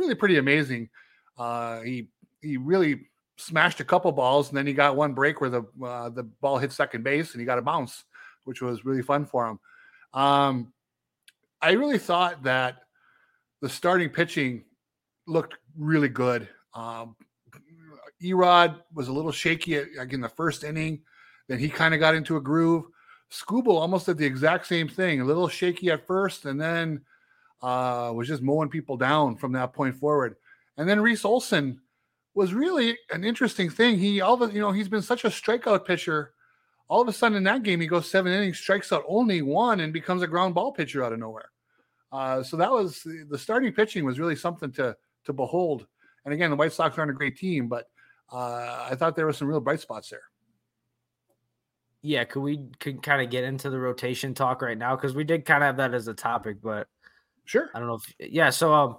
really 0.00 0.14
pretty 0.14 0.38
amazing. 0.38 0.88
Uh, 1.38 1.80
he 1.80 2.08
he 2.40 2.56
really 2.56 3.06
smashed 3.36 3.80
a 3.80 3.84
couple 3.84 4.10
balls, 4.12 4.48
and 4.48 4.56
then 4.56 4.66
he 4.66 4.72
got 4.72 4.96
one 4.96 5.12
break 5.12 5.40
where 5.40 5.50
the 5.50 5.62
uh, 5.84 6.08
the 6.08 6.24
ball 6.40 6.58
hit 6.58 6.72
second 6.72 7.04
base, 7.04 7.32
and 7.32 7.40
he 7.40 7.46
got 7.46 7.58
a 7.58 7.62
bounce, 7.62 8.04
which 8.44 8.62
was 8.62 8.84
really 8.84 9.02
fun 9.02 9.26
for 9.26 9.46
him. 9.46 9.60
Um, 10.12 10.72
I 11.62 11.72
really 11.72 11.98
thought 11.98 12.42
that 12.44 12.78
the 13.60 13.68
starting 13.68 14.08
pitching 14.08 14.64
looked 15.26 15.54
really 15.76 16.08
good. 16.08 16.48
Um, 16.74 17.16
Erod 18.22 18.80
was 18.94 19.08
a 19.08 19.12
little 19.12 19.32
shaky 19.32 19.76
at, 19.76 19.86
like 19.96 20.12
in 20.12 20.20
the 20.20 20.28
first 20.28 20.64
inning. 20.64 21.00
Then 21.48 21.58
he 21.58 21.68
kind 21.68 21.94
of 21.94 22.00
got 22.00 22.14
into 22.14 22.36
a 22.36 22.40
groove. 22.40 22.84
Skubal 23.30 23.80
almost 23.80 24.06
did 24.06 24.18
the 24.18 24.26
exact 24.26 24.66
same 24.66 24.88
thing, 24.88 25.20
a 25.20 25.24
little 25.24 25.48
shaky 25.48 25.90
at 25.90 26.06
first, 26.06 26.44
and 26.44 26.60
then 26.60 27.00
uh, 27.62 28.12
was 28.14 28.28
just 28.28 28.42
mowing 28.42 28.68
people 28.68 28.96
down 28.96 29.36
from 29.36 29.52
that 29.52 29.72
point 29.72 29.96
forward. 29.96 30.36
And 30.76 30.88
then 30.88 31.00
Reese 31.00 31.24
Olson 31.24 31.80
was 32.34 32.54
really 32.54 32.96
an 33.10 33.24
interesting 33.24 33.70
thing. 33.70 33.98
He 33.98 34.20
all 34.20 34.42
of 34.42 34.54
you 34.54 34.60
know 34.60 34.72
he's 34.72 34.88
been 34.88 35.02
such 35.02 35.24
a 35.24 35.28
strikeout 35.28 35.84
pitcher. 35.84 36.32
All 36.88 37.02
of 37.02 37.08
a 37.08 37.12
sudden 37.12 37.36
in 37.36 37.44
that 37.44 37.62
game 37.62 37.80
he 37.80 37.86
goes 37.86 38.10
seven 38.10 38.32
innings, 38.32 38.58
strikes 38.58 38.92
out 38.92 39.04
only 39.06 39.42
one, 39.42 39.80
and 39.80 39.92
becomes 39.92 40.22
a 40.22 40.26
ground 40.26 40.54
ball 40.54 40.72
pitcher 40.72 41.04
out 41.04 41.12
of 41.12 41.20
nowhere. 41.20 41.50
Uh, 42.12 42.42
so 42.42 42.56
that 42.56 42.70
was 42.70 43.06
the 43.28 43.38
starting 43.38 43.72
pitching 43.72 44.04
was 44.04 44.18
really 44.18 44.36
something 44.36 44.72
to 44.72 44.96
to 45.24 45.32
behold. 45.32 45.86
And 46.24 46.34
again, 46.34 46.50
the 46.50 46.56
White 46.56 46.72
Sox 46.72 46.98
aren't 46.98 47.10
a 47.10 47.14
great 47.14 47.36
team, 47.36 47.68
but 47.68 47.86
uh, 48.32 48.88
I 48.90 48.94
thought 48.94 49.16
there 49.16 49.26
were 49.26 49.32
some 49.32 49.48
real 49.48 49.60
bright 49.60 49.80
spots 49.80 50.10
there. 50.10 50.22
Yeah, 52.02 52.24
could 52.24 52.40
we 52.40 52.68
could 52.78 53.02
kind 53.02 53.22
of 53.22 53.30
get 53.30 53.44
into 53.44 53.70
the 53.70 53.78
rotation 53.78 54.34
talk 54.34 54.62
right 54.62 54.78
now 54.78 54.96
because 54.96 55.14
we 55.14 55.24
did 55.24 55.44
kind 55.44 55.62
of 55.62 55.68
have 55.68 55.76
that 55.76 55.94
as 55.94 56.08
a 56.08 56.14
topic, 56.14 56.58
but 56.62 56.88
Sure. 57.50 57.68
I 57.74 57.80
don't 57.80 57.88
know 57.88 57.94
if 57.94 58.14
yeah. 58.32 58.50
So 58.50 58.72
um, 58.72 58.96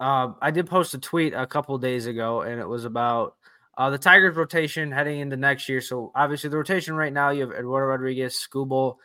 uh, 0.00 0.32
I 0.42 0.50
did 0.50 0.66
post 0.66 0.94
a 0.94 0.98
tweet 0.98 1.32
a 1.32 1.46
couple 1.46 1.78
days 1.78 2.06
ago, 2.06 2.42
and 2.42 2.60
it 2.60 2.66
was 2.66 2.84
about 2.84 3.36
uh, 3.76 3.88
the 3.90 3.98
Tigers 3.98 4.34
rotation 4.34 4.90
heading 4.90 5.20
into 5.20 5.36
next 5.36 5.68
year. 5.68 5.80
So 5.80 6.10
obviously 6.12 6.50
the 6.50 6.56
rotation 6.56 6.96
right 6.96 7.12
now 7.12 7.30
you 7.30 7.42
have 7.42 7.52
Eduardo 7.52 7.86
Rodriguez, 7.86 8.36
Skubal, 8.36 8.96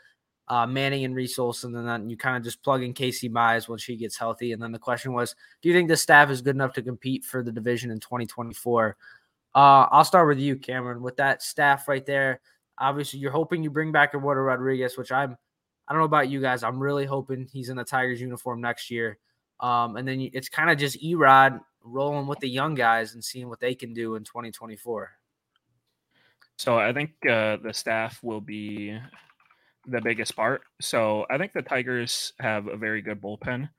uh, 0.48 0.68
Manning, 0.68 1.06
and 1.06 1.30
Olson, 1.40 1.76
and 1.76 1.88
then 1.88 2.10
you 2.10 2.18
kind 2.18 2.38
of 2.38 2.44
just 2.44 2.62
plug 2.64 2.84
in 2.84 2.94
Casey 2.94 3.30
Mize 3.30 3.68
when 3.68 3.80
she 3.80 3.96
gets 3.96 4.18
healthy. 4.18 4.52
And 4.52 4.62
then 4.62 4.72
the 4.72 4.80
question 4.80 5.14
was, 5.14 5.36
do 5.62 5.70
you 5.70 5.76
think 5.76 5.88
the 5.88 5.98
staff 5.98 6.30
is 6.30 6.42
good 6.42 6.56
enough 6.56 6.74
to 6.74 6.82
compete 6.82 7.24
for 7.24 7.44
the 7.44 7.52
division 7.52 7.92
in 7.92 8.00
2024? 8.00 8.98
Uh, 9.56 9.60
I'll 9.92 10.04
start 10.04 10.28
with 10.28 10.40
you, 10.40 10.56
Cameron. 10.58 11.02
With 11.02 11.18
that 11.18 11.42
staff 11.42 11.88
right 11.88 12.06
there, 12.06 12.42
obviously 12.78 13.20
you're 13.20 13.32
hoping 13.32 13.64
you 13.64 13.70
bring 13.70 13.92
back 13.92 14.14
Eduardo 14.14 14.42
Rodriguez, 14.42 14.98
which 14.98 15.12
I'm 15.12 15.38
I 15.88 15.94
don't 15.94 16.00
know 16.00 16.06
about 16.06 16.30
you 16.30 16.42
guys. 16.42 16.64
I'm 16.64 16.80
really 16.80 17.06
hoping 17.06 17.48
he's 17.52 17.70
in 17.70 17.76
the 17.76 17.84
Tigers 17.84 18.22
uniform 18.22 18.62
next 18.62 18.90
year. 18.90 19.18
Um, 19.60 19.98
and 19.98 20.08
then 20.08 20.30
it's 20.34 20.50
kind 20.50 20.70
of 20.70 20.78
just 20.78 21.02
Erod 21.04 21.60
rolling 21.84 22.26
with 22.26 22.40
the 22.40 22.50
young 22.50 22.74
guys 22.74 23.14
and 23.14 23.24
seeing 23.24 23.50
what 23.50 23.60
they 23.60 23.76
can 23.76 23.94
do 23.94 24.16
in 24.16 24.24
2024. 24.24 25.12
So 26.58 26.78
I 26.78 26.94
think 26.94 27.12
uh, 27.30 27.58
the 27.58 27.74
staff 27.74 28.20
will 28.24 28.42
be 28.42 28.98
the 29.86 30.02
biggest 30.02 30.36
part. 30.36 30.62
So 30.82 31.26
I 31.30 31.38
think 31.38 31.54
the 31.54 31.62
Tigers 31.62 32.34
have 32.40 32.68
a 32.68 32.78
very 32.78 33.02
good 33.02 33.22
bullpen, 33.22 33.70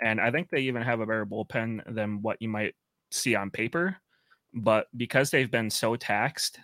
and 0.00 0.20
I 0.20 0.30
think 0.30 0.50
they 0.50 0.60
even 0.60 0.82
have 0.82 1.00
a 1.00 1.06
better 1.06 1.26
bullpen 1.26 1.94
than 1.94 2.22
what 2.22 2.40
you 2.40 2.48
might 2.48 2.74
see 3.10 3.34
on 3.34 3.50
paper. 3.50 3.96
But 4.52 4.86
because 4.96 5.30
they've 5.30 5.50
been 5.50 5.70
so 5.70 5.96
taxed, 5.96 6.58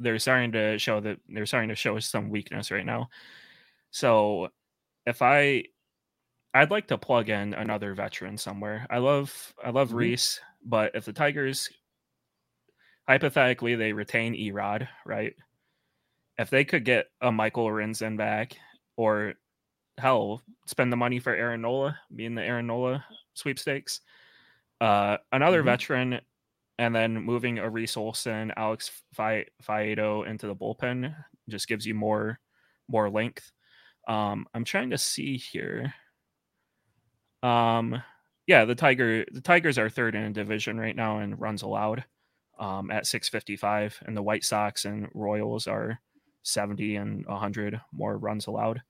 they're 0.00 0.18
starting 0.18 0.52
to 0.52 0.78
show 0.78 1.00
that 1.00 1.18
they're 1.28 1.46
starting 1.46 1.70
to 1.70 1.76
show 1.76 1.98
some 1.98 2.28
weakness 2.28 2.70
right 2.70 2.86
now. 2.86 3.08
So 3.90 4.48
if 5.06 5.22
I 5.22 5.64
I'd 6.56 6.70
like 6.70 6.88
to 6.88 6.96
plug 6.96 7.28
in 7.28 7.52
another 7.52 7.94
veteran 7.94 8.38
somewhere. 8.38 8.86
I 8.88 8.98
love 8.98 9.54
I 9.62 9.70
love 9.70 9.88
mm-hmm. 9.88 9.98
Reese, 9.98 10.40
but 10.64 10.92
if 10.94 11.04
the 11.04 11.12
Tigers 11.12 11.68
hypothetically 13.06 13.74
they 13.74 13.92
retain 13.92 14.34
Erod, 14.34 14.88
right? 15.04 15.34
If 16.38 16.50
they 16.50 16.64
could 16.64 16.84
get 16.84 17.06
a 17.20 17.32
Michael 17.32 17.66
Lorenzen 17.66 18.16
back, 18.16 18.56
or 18.96 19.34
hell, 19.98 20.42
spend 20.66 20.92
the 20.92 20.96
money 20.96 21.18
for 21.18 21.34
Aaron 21.34 21.62
Nola, 21.62 21.98
being 22.14 22.34
the 22.34 22.42
Aaron 22.42 22.66
Nola 22.66 23.04
sweepstakes. 23.34 24.00
Uh, 24.80 25.16
another 25.32 25.60
mm-hmm. 25.60 25.66
veteran, 25.66 26.20
and 26.78 26.94
then 26.94 27.20
moving 27.20 27.58
a 27.58 27.68
Reese 27.68 27.96
Olson, 27.96 28.52
Alex 28.56 28.90
Faedo 29.16 30.26
into 30.26 30.46
the 30.46 30.54
bullpen 30.54 31.14
just 31.48 31.68
gives 31.68 31.86
you 31.86 31.94
more 31.94 32.38
more 32.88 33.10
length. 33.10 33.50
Um, 34.06 34.46
I'm 34.54 34.64
trying 34.64 34.90
to 34.90 34.98
see 34.98 35.36
here. 35.36 35.92
Um, 37.42 38.02
yeah, 38.46 38.64
the 38.64 38.74
Tiger 38.74 39.24
the 39.32 39.40
Tigers 39.40 39.78
are 39.78 39.88
third 39.88 40.14
in 40.14 40.22
a 40.22 40.32
division 40.32 40.78
right 40.78 40.94
now 40.94 41.18
and 41.18 41.40
runs 41.40 41.62
allowed 41.62 42.04
um, 42.58 42.90
at 42.90 43.06
655, 43.06 44.02
and 44.06 44.16
the 44.16 44.22
White 44.22 44.44
Sox 44.44 44.84
and 44.84 45.08
Royals 45.14 45.66
are 45.66 46.00
70 46.46 46.96
and 46.96 47.26
100 47.26 47.80
more 47.92 48.16
runs 48.16 48.46
allowed. 48.46 48.82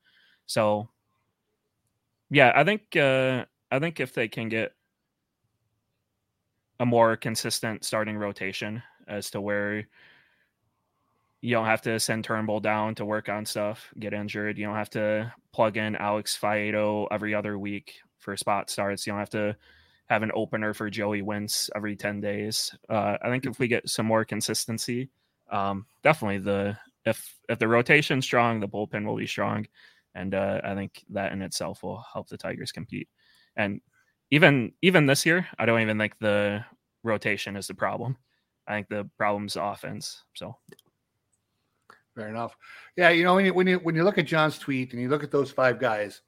So, 0.47 0.89
yeah, 2.31 2.53
I 2.55 2.65
think 2.65 2.97
uh, 2.97 3.45
I 3.71 3.79
think 3.79 4.01
if 4.01 4.13
they 4.13 4.29
can 4.29 4.49
get 4.49 4.73
a 6.79 6.87
more 6.87 7.17
consistent 7.17 7.85
starting 7.85 8.17
rotation 8.17 8.83
as 9.09 9.31
to 9.31 9.41
where 9.41 9.87
you 11.41 11.53
don't 11.53 11.67
have 11.67 11.83
to 11.83 12.01
send 12.01 12.25
Turnbull 12.25 12.61
down 12.61 12.95
to 12.97 13.05
work 13.05 13.29
on 13.29 13.45
stuff, 13.47 13.93
get 13.99 14.13
injured. 14.13 14.59
You 14.59 14.67
don't 14.67 14.75
have 14.75 14.91
to 14.91 15.33
plug 15.53 15.77
in 15.77 15.97
Alex 15.97 16.37
Faedo 16.41 17.07
every 17.11 17.35
other 17.35 17.59
week 17.59 18.01
for 18.19 18.37
spot 18.37 18.69
starts. 18.71 19.07
You 19.07 19.13
don't 19.13 19.21
have 19.21 19.31
to 19.31 19.57
have 20.07 20.23
an 20.23 20.33
opener 20.35 20.75
for 20.75 20.91
Joey 20.91 21.23
Wentz 21.23 21.71
every 21.75 21.97
10 21.97 22.21
days. 22.21 22.75
Uh, 22.89 23.17
I 23.23 23.29
think 23.29 23.45
if 23.47 23.59
we 23.59 23.69
get 23.69 23.89
some 23.89 24.07
more 24.07 24.25
consistency, 24.25 25.11
um, 25.51 25.87
definitely 26.03 26.39
the 26.39 26.77
if 27.07 27.39
if 27.49 27.59
the 27.59 27.69
rotation's 27.69 28.25
strong, 28.25 28.61
the 28.61 28.69
bullpen 28.69 29.07
will 29.07 29.17
be 29.17 29.27
strong. 29.27 29.67
And 30.15 30.35
uh, 30.35 30.61
I 30.65 30.75
think 30.75 31.05
that 31.11 31.33
in 31.33 31.43
itself 31.43 31.83
will 31.83 32.05
help 32.13 32.29
the 32.29 32.37
Tigers 32.37 32.73
compete. 32.73 33.09
And 33.57 33.81
even 34.31 34.73
even 34.83 35.07
this 35.07 35.25
year, 35.25 35.47
I 35.59 35.65
don't 35.67 35.81
even 35.81 35.99
think 35.99 36.19
the 36.19 36.65
rotation 37.03 37.57
is 37.57 37.69
the 37.69 37.75
problem. 37.75 38.17
I 38.67 38.75
think 38.75 38.89
the 38.89 39.09
problem's 39.17 39.57
offense. 39.57 40.25
So 40.35 40.57
fair 42.17 42.29
enough. 42.29 42.57
Yeah, 42.97 43.11
you 43.11 43.25
know 43.25 43.37
when 43.37 43.47
you 43.47 43.55
when 43.55 43.67
you 43.67 43.79
when 43.79 43.95
you 43.95 44.03
look 44.03 44.19
at 44.19 44.27
John's 44.27 44.59
tweet 44.59 44.93
and 44.93 45.01
you 45.01 45.09
look 45.09 45.23
at 45.23 45.31
those 45.31 45.51
five 45.51 45.79
guys, 45.79 46.23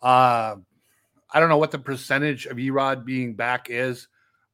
uh, 0.00 0.56
I 1.32 1.40
don't 1.40 1.48
know 1.48 1.58
what 1.58 1.72
the 1.72 1.78
percentage 1.78 2.46
of 2.46 2.58
Erod 2.58 3.04
being 3.04 3.34
back 3.34 3.68
is. 3.70 4.08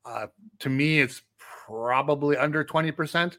Uh, 0.04 0.28
to 0.60 0.70
me, 0.70 1.00
it's 1.00 1.20
probably 1.66 2.37
under 2.38 2.64
twenty 2.64 2.92
percent. 2.92 3.38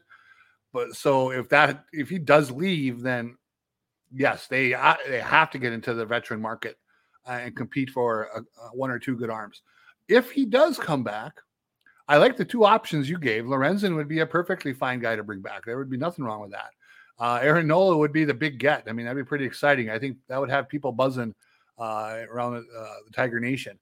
But 0.72 0.94
so 0.94 1.30
if 1.30 1.48
that 1.48 1.84
if 1.92 2.08
he 2.08 2.18
does 2.18 2.50
leave, 2.50 3.00
then 3.00 3.36
yes, 4.12 4.46
they 4.46 4.74
uh, 4.74 4.96
they 5.08 5.20
have 5.20 5.50
to 5.50 5.58
get 5.58 5.72
into 5.72 5.94
the 5.94 6.06
veteran 6.06 6.40
market 6.40 6.76
uh, 7.26 7.32
and 7.32 7.56
compete 7.56 7.90
for 7.90 8.28
a, 8.34 8.40
a 8.40 8.76
one 8.76 8.90
or 8.90 8.98
two 8.98 9.16
good 9.16 9.30
arms. 9.30 9.62
If 10.08 10.30
he 10.30 10.44
does 10.44 10.78
come 10.78 11.02
back, 11.02 11.34
I 12.08 12.16
like 12.16 12.36
the 12.36 12.44
two 12.44 12.64
options 12.64 13.08
you 13.08 13.18
gave. 13.18 13.44
Lorenzen 13.44 13.94
would 13.94 14.08
be 14.08 14.20
a 14.20 14.26
perfectly 14.26 14.72
fine 14.72 15.00
guy 15.00 15.16
to 15.16 15.22
bring 15.22 15.40
back. 15.40 15.64
There 15.64 15.78
would 15.78 15.90
be 15.90 15.96
nothing 15.96 16.24
wrong 16.24 16.40
with 16.40 16.50
that. 16.52 16.70
Uh, 17.18 17.38
Aaron 17.42 17.66
Nola 17.66 17.96
would 17.96 18.12
be 18.12 18.24
the 18.24 18.34
big 18.34 18.58
get. 18.58 18.84
I 18.88 18.92
mean, 18.92 19.06
that'd 19.06 19.22
be 19.22 19.28
pretty 19.28 19.44
exciting. 19.44 19.90
I 19.90 19.98
think 19.98 20.16
that 20.28 20.40
would 20.40 20.50
have 20.50 20.68
people 20.68 20.90
buzzing 20.90 21.34
uh, 21.78 22.22
around 22.30 22.56
uh, 22.56 22.94
the 23.06 23.12
Tiger 23.12 23.38
Nation. 23.38 23.78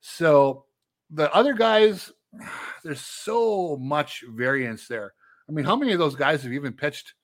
So 0.00 0.64
the 1.10 1.32
other 1.34 1.52
guys, 1.52 2.10
there's 2.82 3.00
so 3.00 3.76
much 3.76 4.24
variance 4.28 4.88
there. 4.88 5.12
I 5.48 5.52
mean, 5.52 5.64
how 5.64 5.76
many 5.76 5.92
of 5.92 5.98
those 5.98 6.14
guys 6.14 6.42
have 6.42 6.52
even 6.52 6.72
pitched? 6.72 7.14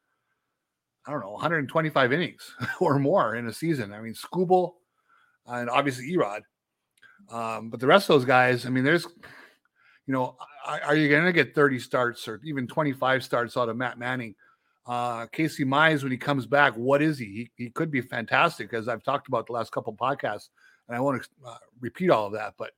I 1.07 1.11
don't 1.11 1.21
know, 1.21 1.33
125 1.33 2.13
innings 2.13 2.55
or 2.81 2.99
more 2.99 3.35
in 3.35 3.47
a 3.47 3.53
season. 3.53 3.93
I 3.93 4.01
mean, 4.01 4.15
Skubal 4.15 4.73
and 5.47 5.69
obviously 5.69 6.11
Erod. 6.13 6.41
Um, 7.31 7.71
but 7.71 7.81
the 7.81 7.87
rest 7.87 8.09
of 8.09 8.17
those 8.17 8.25
guys, 8.25 8.65
I 8.65 8.71
mean, 8.71 8.85
there's, 8.85 9.05
you 10.07 10.15
know, 10.15 10.37
are 10.67 10.97
you 10.97 11.11
going 11.11 11.25
to 11.25 11.33
get 11.33 11.55
30 11.55 11.79
starts 11.79 12.27
or 12.27 12.41
even 12.43 12.67
25 12.67 13.23
starts 13.23 13.57
out 13.57 13.69
of 13.69 13.77
Matt 13.77 13.99
Manning? 13.99 14.35
Uh, 14.87 15.27
Casey 15.27 15.65
Mize, 15.65 16.03
when 16.03 16.13
he 16.13 16.19
comes 16.19 16.47
back, 16.47 16.75
what 16.75 17.03
is 17.03 17.19
he? 17.19 17.51
He, 17.57 17.65
he 17.65 17.71
could 17.71 17.91
be 17.91 18.01
fantastic, 18.01 18.73
as 18.75 18.89
I've 18.89 19.03
talked 19.03 19.29
about 19.29 19.47
the 19.47 19.53
last 19.53 19.73
couple 19.73 19.95
podcasts, 19.95 20.49
and 20.89 20.97
I 20.97 21.01
won't 21.01 21.27
uh, 21.47 21.57
repeat 21.81 22.11
all 22.11 22.27
of 22.27 22.35
that. 22.35 22.55
But 22.59 22.73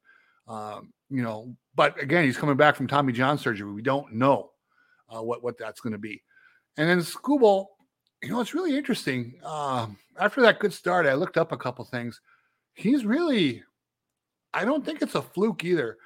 um, 0.47 0.93
you 1.11 1.23
know, 1.23 1.57
but 1.75 2.01
again, 2.01 2.25
he's 2.25 2.37
coming 2.37 2.57
back 2.57 2.77
from 2.77 2.87
Tommy 2.87 3.13
John 3.13 3.39
surgery. 3.39 3.73
We 3.73 3.83
don't 3.83 4.13
know 4.15 4.51
uh, 5.09 5.23
what 5.23 5.43
what 5.43 5.59
that's 5.59 5.81
going 5.81 5.93
to 5.93 5.99
be. 5.99 6.23
And 6.77 6.89
then 6.89 6.99
Skubal, 6.99 7.67
you 8.23 8.31
know, 8.31 8.41
it's 8.41 8.55
really 8.55 8.77
interesting. 8.77 9.35
Uh, 9.43 9.89
after 10.19 10.43
that 10.43 10.61
good 10.61 10.73
start, 10.73 11.07
I 11.07 11.15
looked 11.15 11.37
up 11.37 11.53
a 11.53 11.57
couple 11.57 11.85
things. 11.85 12.21
He's 12.75 13.05
really, 13.05 13.63
I 14.53 14.65
don't 14.65 14.85
think 14.85 15.01
it's 15.01 15.15
a 15.15 15.23
fluke 15.23 15.65
either. 15.65 15.97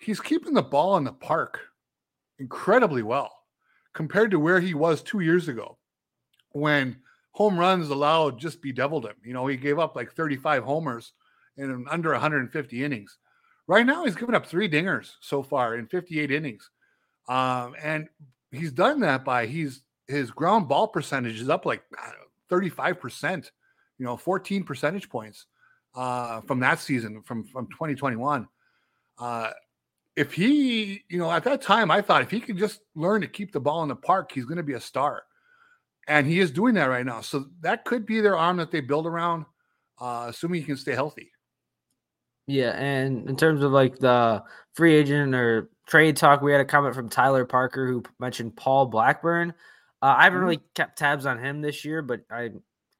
He's 0.00 0.20
keeping 0.20 0.54
the 0.54 0.62
ball 0.62 0.96
in 0.96 1.04
the 1.04 1.12
park 1.12 1.60
incredibly 2.38 3.02
well 3.02 3.32
compared 3.94 4.30
to 4.30 4.40
where 4.40 4.60
he 4.60 4.74
was 4.74 5.02
two 5.02 5.20
years 5.20 5.48
ago 5.48 5.78
when 6.52 6.96
home 7.32 7.58
runs 7.58 7.90
allowed 7.90 8.38
just 8.38 8.62
bedeviled 8.62 9.06
him. 9.06 9.16
You 9.22 9.34
know, 9.34 9.46
he 9.46 9.56
gave 9.56 9.78
up 9.78 9.96
like 9.96 10.12
35 10.12 10.64
homers 10.64 11.12
in 11.56 11.86
under 11.90 12.12
150 12.12 12.84
innings. 12.84 13.18
Right 13.66 13.84
now, 13.84 14.04
he's 14.04 14.14
given 14.14 14.34
up 14.34 14.46
three 14.46 14.68
dingers 14.68 15.12
so 15.20 15.42
far 15.42 15.76
in 15.76 15.86
58 15.86 16.30
innings. 16.30 16.70
Um, 17.28 17.74
and 17.82 18.08
he's 18.56 18.72
done 18.72 19.00
that 19.00 19.24
by 19.24 19.46
he's 19.46 19.82
his 20.08 20.30
ground 20.30 20.68
ball 20.68 20.88
percentage 20.88 21.40
is 21.40 21.48
up 21.48 21.66
like 21.66 21.82
35%, 22.50 23.50
you 23.98 24.06
know, 24.06 24.16
14 24.16 24.64
percentage 24.64 25.08
points 25.08 25.46
uh, 25.94 26.40
from 26.42 26.60
that 26.60 26.80
season 26.80 27.22
from 27.22 27.44
from 27.44 27.66
2021. 27.68 28.48
Uh, 29.18 29.50
if 30.16 30.32
he, 30.32 31.04
you 31.08 31.18
know, 31.18 31.30
at 31.30 31.44
that 31.44 31.60
time, 31.60 31.90
I 31.90 32.00
thought 32.00 32.22
if 32.22 32.30
he 32.30 32.40
could 32.40 32.56
just 32.56 32.80
learn 32.94 33.20
to 33.20 33.26
keep 33.26 33.52
the 33.52 33.60
ball 33.60 33.82
in 33.82 33.88
the 33.88 33.96
park, 33.96 34.32
he's 34.32 34.46
going 34.46 34.56
to 34.56 34.62
be 34.62 34.72
a 34.72 34.80
star. 34.80 35.24
And 36.08 36.26
he 36.26 36.40
is 36.40 36.50
doing 36.50 36.74
that 36.74 36.86
right 36.86 37.04
now. 37.04 37.20
So 37.20 37.46
that 37.60 37.84
could 37.84 38.06
be 38.06 38.20
their 38.20 38.36
arm 38.36 38.56
that 38.58 38.70
they 38.70 38.80
build 38.80 39.06
around, 39.06 39.44
uh, 40.00 40.26
assuming 40.28 40.60
he 40.60 40.66
can 40.66 40.76
stay 40.76 40.94
healthy. 40.94 41.30
Yeah. 42.46 42.70
And 42.70 43.28
in 43.28 43.36
terms 43.36 43.62
of 43.62 43.72
like 43.72 43.98
the 43.98 44.42
free 44.74 44.94
agent 44.94 45.34
or 45.34 45.70
trade 45.86 46.16
talk, 46.16 46.42
we 46.42 46.52
had 46.52 46.60
a 46.60 46.64
comment 46.64 46.94
from 46.94 47.08
Tyler 47.08 47.44
Parker 47.44 47.86
who 47.86 48.02
mentioned 48.20 48.56
Paul 48.56 48.86
Blackburn. 48.86 49.54
Uh, 50.02 50.14
I 50.18 50.24
haven't 50.24 50.38
mm-hmm. 50.38 50.44
really 50.46 50.60
kept 50.74 50.98
tabs 50.98 51.26
on 51.26 51.42
him 51.42 51.60
this 51.60 51.84
year, 51.84 52.02
but 52.02 52.20
I 52.30 52.50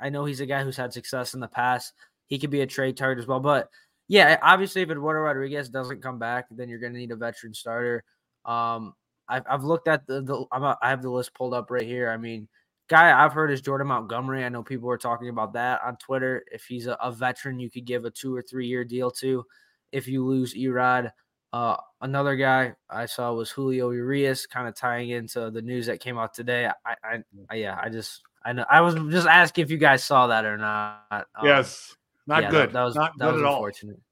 I 0.00 0.08
know 0.10 0.24
he's 0.24 0.40
a 0.40 0.46
guy 0.46 0.62
who's 0.62 0.76
had 0.76 0.92
success 0.92 1.34
in 1.34 1.40
the 1.40 1.48
past. 1.48 1.92
He 2.26 2.38
could 2.38 2.50
be 2.50 2.62
a 2.62 2.66
trade 2.66 2.96
target 2.96 3.22
as 3.22 3.28
well. 3.28 3.40
But 3.40 3.68
yeah, 4.08 4.38
obviously, 4.42 4.82
if 4.82 4.90
Eduardo 4.90 5.20
Rodriguez 5.20 5.68
doesn't 5.68 6.02
come 6.02 6.18
back, 6.18 6.46
then 6.50 6.68
you're 6.68 6.78
going 6.78 6.92
to 6.92 6.98
need 6.98 7.12
a 7.12 7.16
veteran 7.16 7.54
starter. 7.54 8.04
Um, 8.44 8.94
I've, 9.28 9.44
I've 9.50 9.64
looked 9.64 9.88
at 9.88 10.06
the, 10.06 10.22
the 10.22 10.44
I'm 10.52 10.62
a, 10.62 10.76
I 10.82 10.90
have 10.90 11.02
the 11.02 11.10
list 11.10 11.34
pulled 11.34 11.54
up 11.54 11.70
right 11.70 11.86
here. 11.86 12.10
I 12.10 12.16
mean, 12.16 12.48
guy 12.88 13.24
I've 13.24 13.32
heard 13.32 13.50
is 13.50 13.60
Jordan 13.60 13.88
Montgomery. 13.88 14.44
I 14.44 14.48
know 14.48 14.62
people 14.62 14.90
are 14.90 14.98
talking 14.98 15.28
about 15.28 15.52
that 15.54 15.80
on 15.84 15.96
Twitter. 15.96 16.44
If 16.52 16.64
he's 16.64 16.86
a, 16.86 16.96
a 17.00 17.10
veteran, 17.10 17.58
you 17.58 17.70
could 17.70 17.84
give 17.84 18.04
a 18.04 18.10
two 18.10 18.34
or 18.34 18.42
three 18.42 18.66
year 18.66 18.84
deal 18.84 19.10
to. 19.12 19.44
If 19.92 20.08
you 20.08 20.24
lose 20.24 20.54
Erod, 20.54 21.10
uh, 21.52 21.76
another 22.00 22.36
guy 22.36 22.74
I 22.90 23.06
saw 23.06 23.32
was 23.32 23.50
Julio 23.50 23.90
Urias, 23.90 24.46
kind 24.46 24.68
of 24.68 24.74
tying 24.74 25.10
into 25.10 25.50
the 25.50 25.62
news 25.62 25.86
that 25.86 26.00
came 26.00 26.18
out 26.18 26.34
today. 26.34 26.68
I, 26.84 26.94
I, 27.02 27.18
I, 27.50 27.54
yeah, 27.54 27.78
I 27.82 27.88
just, 27.88 28.22
I 28.44 28.52
know, 28.52 28.66
I 28.68 28.80
was 28.80 28.94
just 29.10 29.26
asking 29.26 29.64
if 29.64 29.70
you 29.70 29.78
guys 29.78 30.04
saw 30.04 30.26
that 30.26 30.44
or 30.44 30.58
not. 30.58 31.04
Um, 31.10 31.46
yes, 31.46 31.96
not 32.26 32.42
yeah, 32.42 32.50
good. 32.50 32.68
That, 32.70 32.72
that, 32.74 32.82
was 32.84 32.94
not 32.94 33.12
that 33.18 33.24
good 33.24 33.34
was 33.34 33.42
at 33.42 33.48
unfortunate. 33.48 33.96
all. 33.96 34.02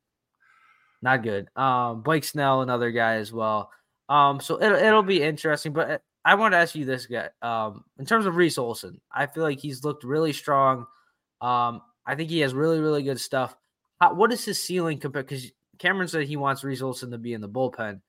Not 1.02 1.23
good. 1.23 1.49
Um, 1.54 2.00
Blake 2.02 2.25
Snell, 2.25 2.62
another 2.62 2.90
guy 2.90 3.16
as 3.16 3.31
well. 3.31 3.71
Um, 4.09 4.40
so 4.40 4.61
it'll 4.62 4.78
it'll 4.78 5.02
be 5.02 5.23
interesting. 5.23 5.75
But 5.75 6.02
I 6.25 6.37
want 6.37 6.52
to 6.52 6.59
ask 6.59 6.75
you 6.75 6.85
this 6.85 7.07
guy. 7.07 7.28
Um, 7.43 7.85
in 7.99 8.07
terms 8.07 8.26
of 8.26 8.37
Reese 8.37 8.59
Olson, 8.59 9.00
I 9.12 9.26
feel 9.26 9.43
like 9.43 9.61
he's 9.61 9.85
looked 9.85 10.04
really 10.04 10.33
strong. 10.33 10.87
Um, 11.40 11.83
I 12.07 12.14
think 12.14 12.31
he 12.31 12.40
has 12.40 12.54
really 12.54 12.81
really 12.81 13.02
good 13.02 13.21
stuff. 13.21 13.54
How, 14.00 14.14
what 14.14 14.33
is 14.33 14.45
his 14.45 14.62
ceiling 14.62 14.99
compared? 14.99 15.26
Because 15.26 15.50
Cameron 15.78 16.09
said 16.09 16.26
he 16.26 16.37
wants 16.37 16.64
Reese 16.64 16.83
Olson 16.83 17.11
to 17.11 17.19
be 17.19 17.33
in 17.33 17.40
the 17.40 17.49
bullpen. 17.49 18.00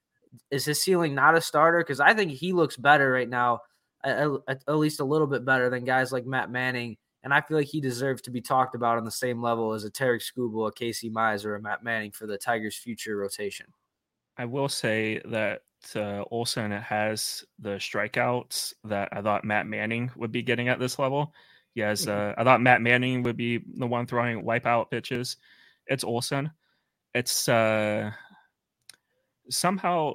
Is 0.52 0.66
his 0.66 0.82
ceiling 0.82 1.16
not 1.16 1.36
a 1.36 1.42
starter? 1.42 1.80
Because 1.80 2.00
I 2.00 2.14
think 2.14 2.32
he 2.32 2.54
looks 2.54 2.78
better 2.78 3.10
right 3.10 3.30
now, 3.30 3.62
at, 4.04 4.28
at, 4.48 4.76
least 4.76 5.00
a 5.00 5.06
little 5.06 5.28
bit 5.28 5.46
better 5.46 5.70
than 5.70 5.86
guys 5.86 6.12
like 6.12 6.26
Matt 6.26 6.52
Manning 6.52 6.98
And 7.24 7.34
I 7.34 7.42
feel 7.42 7.58
like 7.58 7.68
he 7.68 7.80
deserves 7.80 8.22
to 8.24 8.32
be 8.32 8.42
talked 8.42 8.76
about 8.76 8.98
on 8.98 9.06
the 9.06 9.12
same 9.12 9.42
level 9.42 9.74
as 9.74 9.86
a 9.86 9.90
Tarik 9.90 10.22
Skubal, 10.22 10.68
a 10.68 10.72
Casey 10.74 11.10
Mize, 11.10 11.46
or 11.46 11.56
a 11.56 11.62
Matt 11.62 11.84
Manning 11.84 12.12
for 12.12 12.28
the 12.28 12.38
Tigers' 12.38 12.76
future 12.76 13.16
rotation. 13.16 13.68
I 14.38 14.46
will 14.46 14.70
say 14.70 15.22
that 15.26 15.62
uh, 15.96 16.24
Olson 16.32 16.72
has 16.72 17.44
the 17.60 17.72
strikeouts 17.78 18.74
that 18.86 19.10
I 19.12 19.22
thought 19.22 19.44
Matt 19.44 19.68
Manning 19.68 20.12
would 20.16 20.32
be 20.32 20.42
getting 20.42 20.70
at 20.70 20.80
this 20.80 20.98
level. 20.98 21.34
He 21.74 21.82
has, 21.82 22.06
mm-hmm. 22.06 22.32
uh, 22.32 22.42
I 22.42 22.44
thought 22.44 22.62
Matt 22.62 22.82
Manning 22.82 23.24
would 23.24 23.36
be 23.36 23.60
the 23.78 23.88
one 23.88 24.08
throwing 24.08 24.44
wipeout 24.44 24.90
pitches. 24.90 25.38
It's 25.88 26.04
Olson. 26.04 26.52
It's 27.14 27.50
uh, 27.50 28.12
somehow, 29.50 30.14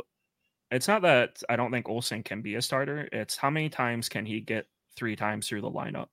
it's 0.71 0.89
not 0.89 1.03
that 1.03 1.43
I 1.49 1.57
don't 1.57 1.71
think 1.71 1.89
Olson 1.89 2.23
can 2.23 2.43
be 2.43 2.55
a 2.55 2.63
starter. 2.63 3.09
It's 3.13 3.37
how 3.37 3.51
many 3.51 3.69
times 3.69 4.09
can 4.09 4.25
he 4.25 4.41
get 4.41 4.67
three 4.97 5.17
times 5.17 5.49
through 5.49 5.61
the 5.61 5.71
lineup? 5.71 6.09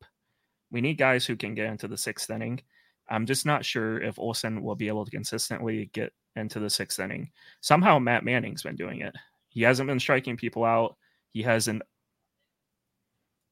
We 0.72 0.82
need 0.82 0.98
guys 0.98 1.26
who 1.26 1.38
can 1.38 1.56
get 1.56 1.68
into 1.68 1.88
the 1.88 1.98
sixth 1.98 2.30
inning. 2.30 2.62
I'm 3.10 3.26
just 3.26 3.46
not 3.46 3.64
sure 3.64 4.02
if 4.02 4.20
Olson 4.20 4.62
will 4.62 4.76
be 4.76 4.90
able 4.90 5.06
to 5.06 5.12
consistently 5.12 5.90
get 5.94 6.12
into 6.36 6.60
the 6.60 6.70
sixth 6.70 7.00
inning. 7.00 7.32
Somehow 7.62 8.00
Matt 8.00 8.26
Manning's 8.26 8.64
been 8.64 8.76
doing 8.76 9.02
it. 9.02 9.16
He 9.58 9.64
hasn't 9.64 9.88
been 9.88 10.00
striking 10.00 10.38
people 10.38 10.64
out. 10.64 10.98
He 11.34 11.42
has 11.42 11.68
an 11.68 11.82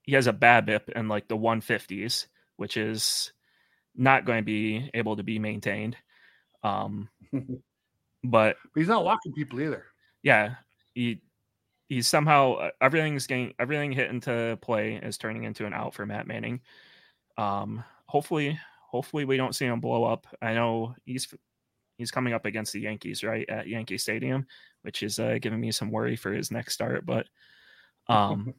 he 0.03 0.13
has 0.13 0.27
a 0.27 0.33
BABIP 0.33 0.89
in 0.89 1.07
like 1.07 1.27
the 1.27 1.35
150s, 1.35 2.27
which 2.57 2.77
is 2.77 3.33
not 3.95 4.23
going 4.23 4.37
to 4.37 4.45
be 4.45 4.91
able 4.93 5.15
to 5.15 5.23
be 5.23 5.39
maintained. 5.39 5.97
Um, 6.61 7.09
but, 7.33 7.49
but 8.23 8.55
he's 8.75 8.87
not 8.87 9.03
walking 9.03 9.33
people 9.33 9.59
either. 9.59 9.83
Yeah, 10.21 10.57
he 10.93 11.23
he's 11.89 12.07
somehow 12.07 12.53
uh, 12.53 12.71
everything's 12.81 13.25
getting 13.25 13.55
everything 13.57 13.91
hit 13.91 14.11
into 14.11 14.59
play 14.61 14.99
is 15.01 15.17
turning 15.17 15.45
into 15.45 15.65
an 15.65 15.73
out 15.73 15.95
for 15.95 16.05
Matt 16.05 16.27
Manning. 16.27 16.61
Um, 17.35 17.83
hopefully, 18.05 18.59
hopefully 18.91 19.25
we 19.25 19.37
don't 19.37 19.55
see 19.55 19.65
him 19.65 19.79
blow 19.79 20.03
up. 20.03 20.27
I 20.39 20.53
know 20.53 20.93
he's 21.03 21.33
he's 21.97 22.11
coming 22.11 22.33
up 22.33 22.45
against 22.45 22.73
the 22.73 22.81
Yankees 22.81 23.23
right 23.23 23.49
at 23.49 23.67
Yankee 23.67 23.97
Stadium, 23.97 24.45
which 24.85 25.03
is 25.03 25.19
uh, 25.19 25.37
giving 25.41 25.59
me 25.59 25.71
some 25.71 25.91
worry 25.91 26.15
for 26.15 26.31
his 26.31 26.51
next 26.51 26.73
start. 26.73 27.05
But 27.05 27.27
um, 28.07 28.53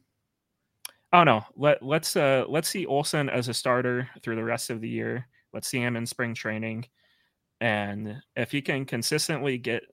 I 1.11 1.23
don't 1.23 1.25
know. 1.25 1.45
Let 1.55 1.81
let's 1.81 2.15
uh, 2.15 2.45
let's 2.47 2.67
see 2.67 2.85
Olson 2.85 3.29
as 3.29 3.47
a 3.47 3.53
starter 3.53 4.09
through 4.21 4.35
the 4.35 4.43
rest 4.43 4.69
of 4.69 4.81
the 4.81 4.89
year. 4.89 5.27
Let's 5.53 5.69
see 5.69 5.79
him 5.79 5.95
in 5.95 6.05
spring 6.05 6.33
training, 6.33 6.85
and 7.61 8.21
if 8.35 8.51
he 8.51 8.61
can 8.61 8.85
consistently 8.85 9.57
get 9.57 9.83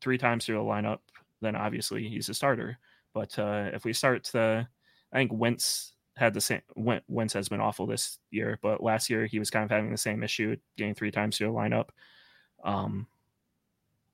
three 0.00 0.18
times 0.18 0.44
through 0.44 0.56
the 0.56 0.62
lineup, 0.62 0.98
then 1.40 1.54
obviously 1.54 2.08
he's 2.08 2.28
a 2.28 2.34
starter. 2.34 2.76
But 3.14 3.38
uh, 3.38 3.70
if 3.72 3.84
we 3.84 3.92
start 3.92 4.24
to, 4.24 4.68
I 5.12 5.16
think 5.16 5.32
Wentz 5.32 5.94
had 6.16 6.34
the 6.34 6.40
same. 6.40 6.60
Wentz 6.76 7.32
has 7.34 7.48
been 7.48 7.60
awful 7.60 7.86
this 7.86 8.18
year, 8.32 8.58
but 8.60 8.82
last 8.82 9.08
year 9.08 9.26
he 9.26 9.38
was 9.38 9.50
kind 9.50 9.64
of 9.64 9.70
having 9.70 9.92
the 9.92 9.96
same 9.96 10.24
issue, 10.24 10.56
getting 10.76 10.94
three 10.94 11.12
times 11.12 11.38
through 11.38 11.46
the 11.46 11.52
lineup. 11.52 11.90
Um, 12.64 13.06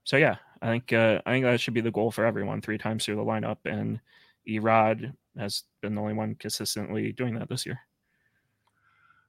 so 0.05 0.19
yeah, 0.19 0.37
I 0.63 0.67
think 0.67 0.93
uh, 0.93 1.21
I 1.25 1.33
think 1.33 1.45
that 1.45 1.61
should 1.61 1.75
be 1.75 1.81
the 1.81 1.91
goal 1.91 2.11
for 2.11 2.25
everyone: 2.25 2.61
three 2.61 2.79
times 2.79 3.05
through 3.05 3.17
the 3.17 3.25
lineup, 3.25 3.59
and 3.65 4.01
Erod 4.49 5.13
has 5.39 5.65
been 5.81 5.95
the 5.95 6.01
only 6.01 6.15
one 6.15 6.35
consistently 6.35 7.13
doing 7.13 7.35
that 7.39 7.49
this 7.49 7.65
year. 7.65 7.81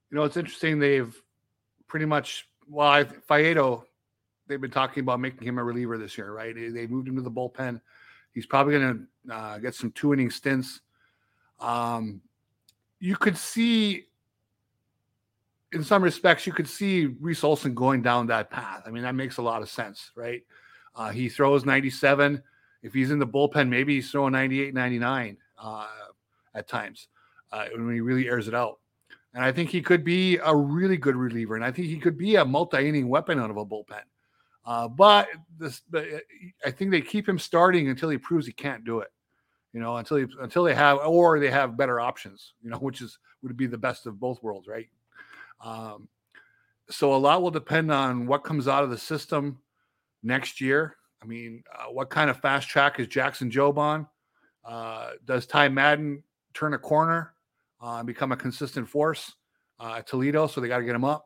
You 0.09 0.17
know, 0.17 0.23
it's 0.23 0.37
interesting. 0.37 0.79
They've 0.79 1.15
pretty 1.87 2.05
much 2.05 2.47
well, 2.67 2.87
I, 2.87 3.03
Faedo, 3.03 3.83
they've 4.47 4.61
been 4.61 4.71
talking 4.71 5.01
about 5.01 5.19
making 5.19 5.47
him 5.47 5.57
a 5.57 5.63
reliever 5.63 5.97
this 5.97 6.17
year, 6.17 6.31
right? 6.31 6.55
They 6.55 6.87
moved 6.87 7.07
him 7.07 7.15
to 7.15 7.21
the 7.21 7.31
bullpen. 7.31 7.81
He's 8.33 8.45
probably 8.45 8.79
going 8.79 9.07
to 9.27 9.33
uh, 9.33 9.57
get 9.57 9.75
some 9.75 9.91
two 9.91 10.13
inning 10.13 10.29
stints. 10.29 10.81
Um, 11.59 12.21
you 12.99 13.15
could 13.17 13.37
see 13.37 14.07
in 15.73 15.83
some 15.83 16.03
respects, 16.03 16.45
you 16.45 16.53
could 16.53 16.67
see 16.67 17.05
Reese 17.05 17.43
Olson 17.43 17.73
going 17.73 18.01
down 18.01 18.27
that 18.27 18.49
path. 18.49 18.83
I 18.85 18.89
mean, 18.89 19.03
that 19.03 19.15
makes 19.15 19.37
a 19.37 19.41
lot 19.41 19.61
of 19.61 19.69
sense, 19.69 20.11
right? 20.15 20.43
Uh, 20.95 21.09
he 21.09 21.29
throws 21.29 21.65
97. 21.65 22.41
If 22.83 22.93
he's 22.93 23.11
in 23.11 23.19
the 23.19 23.27
bullpen, 23.27 23.69
maybe 23.69 23.95
he's 23.95 24.11
throwing 24.11 24.33
98, 24.33 24.73
99 24.73 25.37
uh, 25.61 25.87
at 26.53 26.67
times 26.67 27.07
uh, 27.51 27.65
when 27.73 27.93
he 27.93 28.01
really 28.01 28.27
airs 28.27 28.47
it 28.47 28.55
out. 28.55 28.79
And 29.33 29.43
I 29.43 29.51
think 29.51 29.69
he 29.69 29.81
could 29.81 30.03
be 30.03 30.37
a 30.37 30.53
really 30.53 30.97
good 30.97 31.15
reliever, 31.15 31.55
and 31.55 31.63
I 31.63 31.71
think 31.71 31.87
he 31.87 31.97
could 31.97 32.17
be 32.17 32.35
a 32.35 32.43
multi-inning 32.43 33.07
weapon 33.07 33.39
out 33.39 33.49
of 33.49 33.55
a 33.55 33.65
bullpen. 33.65 34.01
Uh, 34.65 34.87
but 34.87 35.29
this, 35.57 35.81
uh, 35.93 36.01
I 36.65 36.71
think 36.71 36.91
they 36.91 37.01
keep 37.01 37.27
him 37.27 37.39
starting 37.39 37.87
until 37.87 38.09
he 38.09 38.17
proves 38.17 38.45
he 38.45 38.51
can't 38.51 38.83
do 38.83 38.99
it. 38.99 39.11
You 39.73 39.79
know, 39.79 39.97
until 39.97 40.17
he, 40.17 40.25
until 40.41 40.63
they 40.65 40.75
have 40.75 40.99
or 40.99 41.39
they 41.39 41.49
have 41.49 41.77
better 41.77 41.99
options. 42.01 42.53
You 42.61 42.69
know, 42.69 42.77
which 42.79 43.01
is 43.01 43.17
would 43.41 43.55
be 43.57 43.67
the 43.67 43.77
best 43.77 44.05
of 44.05 44.19
both 44.19 44.43
worlds, 44.43 44.67
right? 44.67 44.89
Um, 45.63 46.07
so 46.89 47.13
a 47.13 47.17
lot 47.17 47.41
will 47.41 47.51
depend 47.51 47.91
on 47.91 48.27
what 48.27 48.43
comes 48.43 48.67
out 48.67 48.83
of 48.83 48.89
the 48.89 48.97
system 48.97 49.59
next 50.23 50.61
year. 50.61 50.95
I 51.21 51.25
mean, 51.25 51.63
uh, 51.73 51.91
what 51.91 52.09
kind 52.09 52.29
of 52.29 52.39
fast 52.39 52.67
track 52.67 52.99
is 52.99 53.07
Jackson 53.07 53.51
Jobe 53.51 53.77
on? 53.77 54.07
Uh, 54.65 55.11
does 55.25 55.45
Ty 55.45 55.69
Madden 55.69 56.23
turn 56.53 56.73
a 56.73 56.79
corner 56.79 57.33
uh, 57.79 58.03
become 58.03 58.31
a 58.31 58.37
consistent 58.37 58.87
force 58.87 59.33
uh, 59.79 59.95
at 59.97 60.07
Toledo? 60.07 60.47
So 60.47 60.61
they 60.61 60.67
got 60.67 60.79
to 60.79 60.85
get 60.85 60.95
him 60.95 61.05
up. 61.05 61.25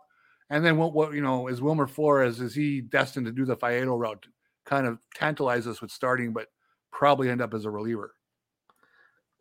And 0.50 0.64
then 0.64 0.78
what, 0.78 0.94
what, 0.94 1.14
you 1.14 1.22
know, 1.22 1.48
is 1.48 1.62
Wilmer 1.62 1.88
Flores, 1.88 2.40
is 2.40 2.54
he 2.54 2.82
destined 2.82 3.26
to 3.26 3.32
do 3.32 3.46
the 3.46 3.58
Faedo 3.58 3.98
route? 3.98 4.28
Kind 4.66 4.86
of 4.86 5.00
tantalize 5.16 5.66
us 5.66 5.82
with 5.82 5.92
starting, 5.92 6.34
but 6.34 6.48
probably 6.92 7.30
end 7.30 7.42
up 7.42 7.54
as 7.54 7.66
a 7.66 7.72
reliever. 7.72 8.14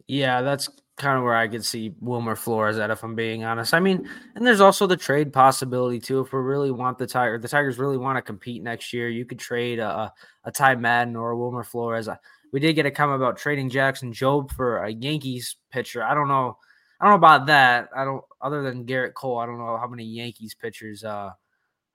Yeah, 0.06 0.42
that's 0.42 0.68
kind 0.96 1.18
of 1.18 1.24
where 1.24 1.34
I 1.34 1.48
could 1.48 1.64
see 1.64 1.94
Wilmer 2.00 2.36
Flores 2.36 2.78
at, 2.78 2.90
if 2.90 3.02
I'm 3.02 3.14
being 3.14 3.44
honest. 3.44 3.74
I 3.74 3.80
mean, 3.80 4.08
and 4.34 4.46
there's 4.46 4.60
also 4.60 4.86
the 4.86 4.96
trade 4.96 5.32
possibility 5.32 5.98
too. 5.98 6.20
If 6.20 6.32
we 6.32 6.38
really 6.38 6.70
want 6.70 6.98
the 6.98 7.06
Tiger, 7.06 7.38
the 7.38 7.48
Tigers 7.48 7.78
really 7.78 7.96
want 7.96 8.16
to 8.16 8.22
compete 8.22 8.62
next 8.62 8.92
year, 8.92 9.08
you 9.08 9.24
could 9.24 9.38
trade 9.38 9.80
a, 9.80 10.12
a 10.44 10.52
Ty 10.52 10.76
Madden 10.76 11.16
or 11.16 11.32
a 11.32 11.38
Wilmer 11.38 11.64
Flores. 11.64 12.08
We 12.52 12.60
did 12.60 12.74
get 12.74 12.86
a 12.86 12.90
comment 12.90 13.20
about 13.20 13.38
trading 13.38 13.70
Jackson 13.70 14.12
Jobe 14.12 14.52
for 14.52 14.78
a 14.78 14.90
Yankees 14.90 15.56
pitcher. 15.72 16.04
I 16.04 16.14
don't 16.14 16.28
know. 16.28 16.56
I 17.00 17.04
don't 17.04 17.12
know 17.12 17.26
about 17.26 17.46
that. 17.46 17.88
I 17.96 18.04
don't. 18.04 18.22
Other 18.40 18.62
than 18.62 18.86
Gerrit 18.86 19.14
Cole, 19.14 19.38
I 19.38 19.46
don't 19.46 19.58
know 19.58 19.76
how 19.76 19.88
many 19.88 20.04
Yankees 20.04 20.54
pitchers 20.54 21.02
uh, 21.02 21.30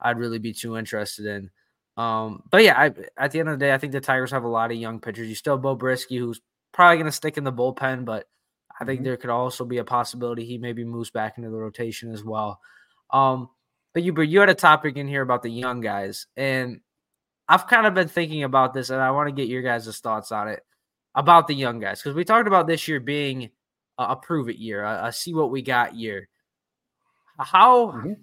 I'd 0.02 0.18
really 0.18 0.40
be 0.40 0.52
too 0.52 0.78
interested 0.78 1.26
in. 1.26 1.50
Um, 1.96 2.44
but 2.52 2.64
yeah, 2.64 2.78
I, 2.78 2.94
at 3.18 3.32
the 3.32 3.40
end 3.40 3.50
of 3.50 3.58
the 3.58 3.66
day, 3.66 3.74
I 3.74 3.78
think 3.78 3.94
the 3.94 4.02
Tigers 4.02 4.32
have 4.32 4.44
a 4.44 4.50
lot 4.50 4.72
of 4.72 4.78
young 4.78 5.00
pitchers. 5.00 5.30
You 5.30 5.36
still 5.36 5.56
have 5.56 5.62
Beau 5.62 5.78
Brieske, 5.78 6.20
who's 6.20 6.42
probably 6.74 6.98
going 6.98 7.06
to 7.06 7.12
stick 7.12 7.38
in 7.38 7.44
the 7.44 7.54
bullpen, 7.54 8.04
but 8.06 8.28
I 8.80 8.86
think 8.86 9.00
mm-hmm. 9.00 9.06
there 9.06 9.18
could 9.18 9.30
also 9.30 9.66
be 9.66 9.78
a 9.78 9.84
possibility 9.84 10.46
he 10.46 10.58
maybe 10.58 10.84
moves 10.84 11.10
back 11.10 11.38
into 11.38 11.50
the 11.50 11.58
rotation 11.58 12.14
as 12.14 12.24
well. 12.24 12.60
Um, 13.12 13.50
but 13.94 14.04
you, 14.04 14.14
but 14.14 14.28
you 14.28 14.40
had 14.40 14.50
a 14.50 14.56
topic 14.56 14.98
in 14.98 15.08
here 15.08 15.22
about 15.22 15.44
the 15.44 15.50
young 15.50 15.82
guys, 15.82 16.28
and 16.38 16.82
I've 17.48 17.68
kind 17.68 17.88
of 17.88 17.94
been 17.94 18.08
thinking 18.08 18.44
about 18.44 18.74
this, 18.74 18.90
and 18.90 19.02
I 19.02 19.12
want 19.12 19.28
to 19.28 19.36
get 19.36 19.50
your 19.50 19.62
guys' 19.62 20.00
thoughts 20.00 20.32
on 20.32 20.48
it 20.48 20.64
about 21.16 21.48
the 21.48 21.56
young 21.56 21.80
guys 21.80 22.00
because 22.00 22.16
we 22.16 22.24
talked 22.24 22.48
about 22.48 22.68
this 22.68 22.88
year 22.88 23.00
being 23.00 23.50
a, 23.98 24.04
a 24.04 24.16
prove 24.16 24.48
it 24.48 24.58
year, 24.58 24.84
a, 24.84 25.08
a, 25.08 25.14
see 25.14 25.34
what 25.34 25.52
we 25.52 25.62
got 25.62 25.96
year. 25.96 26.30
How 27.40 27.88
mm-hmm. 27.88 28.14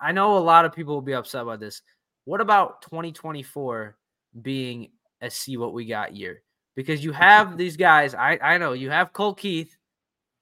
I 0.00 0.12
know 0.12 0.36
a 0.36 0.38
lot 0.38 0.64
of 0.64 0.72
people 0.72 0.94
will 0.94 1.02
be 1.02 1.14
upset 1.14 1.42
about 1.42 1.60
this. 1.60 1.82
What 2.24 2.40
about 2.40 2.82
2024 2.82 3.96
being 4.40 4.90
a 5.20 5.30
see 5.30 5.56
what 5.56 5.72
we 5.72 5.86
got 5.86 6.14
year? 6.14 6.42
because 6.78 7.02
you 7.02 7.10
have 7.10 7.56
these 7.56 7.76
guys. 7.76 8.14
I 8.14 8.38
I 8.40 8.56
know 8.56 8.72
you 8.72 8.88
have 8.88 9.12
Colt 9.12 9.40
Keith. 9.40 9.76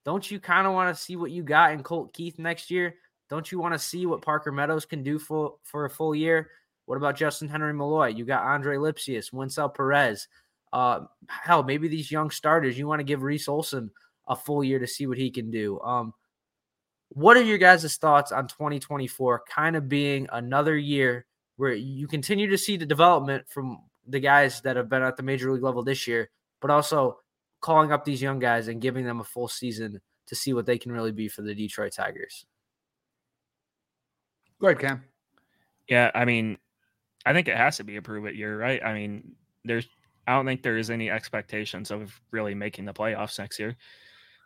Don't 0.07 0.31
you 0.31 0.39
kind 0.39 0.65
of 0.65 0.71
want 0.71 0.95
to 0.95 1.03
see 1.03 1.17
what 1.17 1.31
you 1.31 1.43
got 1.43 1.73
in 1.73 1.83
Colt 1.83 2.13
Keith 2.13 2.39
next 2.39 2.71
year? 2.71 2.95
Don't 3.29 3.51
you 3.51 3.59
want 3.59 3.73
to 3.73 3.79
see 3.79 4.05
what 4.05 4.21
Parker 4.21 4.53
Meadows 4.53 4.85
can 4.85 5.03
do 5.03 5.19
for 5.19 5.55
for 5.63 5.83
a 5.83 5.89
full 5.89 6.15
year? 6.15 6.49
What 6.85 6.95
about 6.95 7.17
Justyn-Henry 7.17 7.73
Malloy? 7.73 8.07
You 8.07 8.23
got 8.23 8.45
Andre 8.45 8.77
Lipcius, 8.77 9.33
Wenceel 9.33 9.75
Perez. 9.75 10.29
Uh, 10.71 11.01
hell, 11.27 11.61
maybe 11.61 11.89
these 11.89 12.09
young 12.09 12.29
starters. 12.29 12.77
You 12.77 12.87
want 12.87 13.01
to 13.01 13.03
give 13.03 13.21
Reese 13.21 13.49
Olson 13.49 13.91
a 14.29 14.35
full 14.37 14.63
year 14.63 14.79
to 14.79 14.87
see 14.87 15.07
what 15.07 15.17
he 15.17 15.29
can 15.29 15.51
do. 15.51 15.77
Um, 15.81 16.13
what 17.09 17.35
are 17.35 17.43
your 17.43 17.57
guys' 17.57 17.97
thoughts 17.97 18.31
on 18.31 18.47
2024 18.47 19.43
kind 19.49 19.75
of 19.75 19.89
being 19.89 20.29
another 20.31 20.77
year 20.77 21.25
where 21.57 21.73
you 21.73 22.07
continue 22.07 22.49
to 22.51 22.57
see 22.57 22.77
the 22.77 22.85
development 22.85 23.49
from 23.49 23.79
the 24.07 24.21
guys 24.21 24.61
that 24.61 24.77
have 24.77 24.87
been 24.87 25.03
at 25.03 25.17
the 25.17 25.23
major 25.23 25.51
league 25.51 25.63
level 25.63 25.83
this 25.83 26.07
year, 26.07 26.29
but 26.61 26.71
also 26.71 27.17
calling 27.61 27.91
up 27.91 28.05
these 28.05 28.21
young 28.21 28.39
guys 28.39 28.67
and 28.67 28.81
giving 28.81 29.05
them 29.05 29.19
a 29.19 29.23
full 29.23 29.47
season 29.47 29.99
to 30.27 30.35
see 30.35 30.53
what 30.53 30.65
they 30.65 30.77
can 30.77 30.91
really 30.91 31.11
be 31.11 31.27
for 31.27 31.41
the 31.41 31.55
Detroit 31.55 31.93
Tigers. 31.93 32.45
Go 34.59 34.67
ahead, 34.67 34.79
Cam. 34.79 35.03
Yeah, 35.87 36.11
I 36.13 36.25
mean, 36.25 36.57
I 37.25 37.33
think 37.33 37.47
it 37.47 37.57
has 37.57 37.77
to 37.77 37.83
be 37.83 37.97
a 37.97 38.01
prove 38.01 38.25
it 38.25 38.35
year, 38.35 38.59
right? 38.59 38.83
I 38.83 38.93
mean, 38.93 39.35
there's 39.63 39.87
I 40.27 40.33
don't 40.33 40.45
think 40.45 40.61
there 40.61 40.77
is 40.77 40.89
any 40.89 41.09
expectations 41.09 41.89
of 41.89 42.19
really 42.31 42.53
making 42.53 42.85
the 42.85 42.93
playoffs 42.93 43.39
next 43.39 43.59
year. 43.59 43.77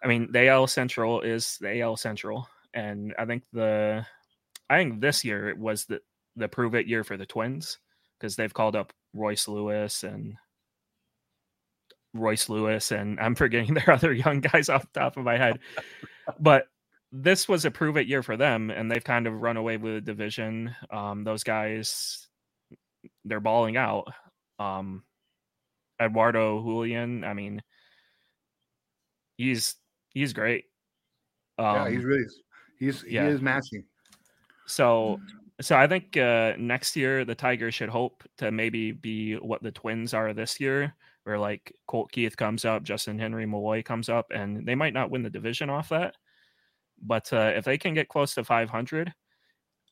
I 0.04 0.08
mean, 0.08 0.32
the 0.32 0.48
AL 0.48 0.68
Central 0.68 1.22
is 1.22 1.58
the 1.60 1.82
AL 1.82 1.98
Central, 1.98 2.48
and 2.74 3.14
I 3.18 3.26
think 3.26 3.44
the 3.52 4.06
I 4.70 4.78
think 4.78 5.02
this 5.02 5.24
year 5.24 5.50
it 5.50 5.58
was 5.58 5.86
the 5.86 6.02
the 6.36 6.48
prove 6.48 6.76
it 6.76 6.88
year 6.88 7.04
for 7.04 7.18
the 7.18 7.26
Twins 7.26 7.78
because 8.20 8.36
they've 8.36 8.54
called 8.54 8.76
up 8.76 8.94
Royce 9.14 9.48
Lewis 9.48 10.04
and 10.04 10.36
Royce 12.14 12.50
Lewis, 12.50 12.92
and 12.92 13.20
I'm 13.20 13.36
forgetting 13.36 13.74
their 13.74 13.92
other 13.92 14.14
young 14.14 14.42
guys 14.42 14.70
off 14.70 14.92
the 14.92 15.00
top 15.00 15.18
of 15.18 15.24
my 15.24 15.38
head. 15.38 15.60
But 16.40 16.68
this 17.12 17.48
was 17.48 17.66
a 17.66 17.72
prove 17.72 17.98
it 17.98 18.08
year 18.08 18.24
for 18.24 18.38
them, 18.38 18.70
and 18.70 18.90
they've 18.90 19.04
kind 19.04 19.28
of 19.28 19.42
run 19.42 19.58
away 19.58 19.78
with 19.78 19.96
the 19.96 20.02
division. 20.02 20.76
Um, 20.90 21.24
those 21.24 21.44
guys, 21.44 22.28
they're 23.26 23.40
balling 23.40 23.78
out. 23.78 24.08
Um, 24.60 25.04
Edouard 26.00 26.36
Julien, 26.36 27.24
I 27.24 27.34
mean, 27.34 27.62
he's 29.38 29.76
he's 30.14 30.34
great. 30.34 30.66
Um, 31.58 31.76
yeah, 31.76 31.90
he's 31.90 32.04
really 32.04 32.26
he's 32.80 33.04
yeah. 33.04 33.26
he 33.26 33.32
is 33.32 33.42
matching. 33.42 33.84
So 34.66 35.20
so 35.60 35.78
I 35.78 35.88
think 35.88 36.18
uh, 36.18 36.54
next 36.58 36.96
year 36.96 37.26
the 37.26 37.36
Tigers 37.36 37.76
should 37.76 37.90
hope 37.90 38.24
to 38.38 38.52
maybe 38.52 38.92
be 38.92 39.36
what 39.36 39.62
the 39.62 39.72
Twins 39.72 40.14
are 40.14 40.34
this 40.34 40.60
year, 40.60 40.96
where 41.32 41.40
like 41.40 41.74
Colt 41.88 42.12
Keith 42.12 42.36
comes 42.36 42.66
up, 42.66 42.84
Justyn-Henry 42.84 43.46
Malloy 43.46 43.82
comes 43.84 44.10
up, 44.10 44.32
and 44.36 44.66
they 44.68 44.76
might 44.76 44.94
not 44.94 45.10
win 45.10 45.24
the 45.24 45.30
division 45.30 45.70
off 45.70 45.88
that. 45.88 46.16
But 47.02 47.32
uh, 47.32 47.54
if 47.56 47.64
they 47.64 47.78
can 47.78 47.94
get 47.94 48.10
close 48.10 48.36
to 48.36 48.44
500, 48.44 49.14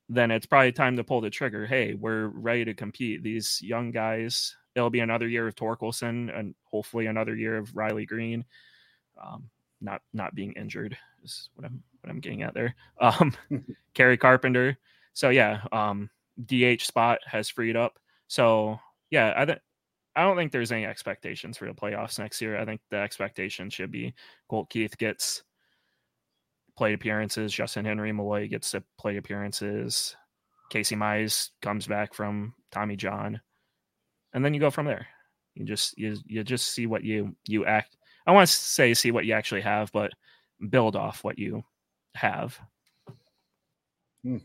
then 0.09 0.31
it's 0.31 0.45
probably 0.45 0.73
time 0.73 0.97
to 0.97 1.03
pull 1.03 1.21
the 1.21 1.29
trigger. 1.29 1.65
Hey, 1.65 1.93
we're 1.93 2.27
ready 2.27 2.65
to 2.65 2.73
compete. 2.73 3.23
These 3.23 3.61
young 3.61 3.91
guys, 3.91 4.53
it'll 4.75 4.89
be 4.89 4.99
another 4.99 5.29
year 5.29 5.47
of 5.47 5.55
Torkelson 5.55 6.37
and 6.37 6.53
hopefully 6.65 7.05
another 7.05 7.35
year 7.37 7.57
of 7.57 7.73
Riley 7.73 8.05
Greene, 8.05 8.43
Um, 9.21 9.49
not 9.79 10.01
not 10.13 10.35
being 10.35 10.51
injured 10.53 10.97
is 11.23 11.49
what 11.55 11.65
I'm 11.65 11.81
what 12.01 12.09
I'm 12.09 12.19
getting 12.19 12.43
at 12.43 12.53
there. 12.53 12.75
Um, 12.99 13.33
Kerry 13.93 14.17
Carpenter. 14.17 14.77
So 15.13 15.29
yeah, 15.29 15.61
um, 15.71 16.09
DH 16.45 16.81
spot 16.81 17.19
has 17.25 17.47
freed 17.47 17.77
up. 17.77 17.97
So 18.27 18.77
yeah, 19.09 19.33
I 19.37 19.45
th- 19.45 19.59
I 20.15 20.23
don't 20.23 20.35
think 20.35 20.51
there's 20.51 20.71
any 20.71 20.85
expectations 20.85 21.57
for 21.57 21.67
the 21.67 21.73
playoffs 21.73 22.19
next 22.19 22.41
year. 22.41 22.57
I 22.57 22.65
think 22.65 22.81
the 22.89 22.97
expectation 22.97 23.69
should 23.69 23.91
be 23.91 24.13
Colt 24.49 24.69
Keith 24.69 24.97
gets 24.97 25.43
plate 26.77 26.93
appearances. 26.93 27.53
Justyn-Henry 27.53 28.11
Malloy 28.11 28.47
gets 28.47 28.71
to 28.71 28.83
plate 28.97 29.17
appearances. 29.17 30.15
Casey 30.69 30.95
Mize 30.95 31.49
comes 31.61 31.87
back 31.87 32.13
from 32.13 32.53
Tommy 32.71 32.95
John, 32.95 33.39
and 34.33 34.43
then 34.43 34.53
you 34.53 34.59
go 34.59 34.69
from 34.69 34.85
there. 34.85 35.07
You 35.55 35.65
just 35.65 35.97
you 35.97 36.17
you 36.25 36.43
just 36.43 36.69
see 36.69 36.85
what 36.85 37.03
you 37.03 37.35
you 37.47 37.65
act. 37.65 37.97
I 38.25 38.31
want 38.31 38.47
to 38.47 38.53
say 38.53 38.93
see 38.93 39.11
what 39.11 39.25
you 39.25 39.33
actually 39.33 39.61
have, 39.61 39.91
but 39.91 40.11
build 40.69 40.95
off 40.95 41.23
what 41.23 41.39
you 41.39 41.63
have. 42.15 42.59
Hmm. 44.23 44.37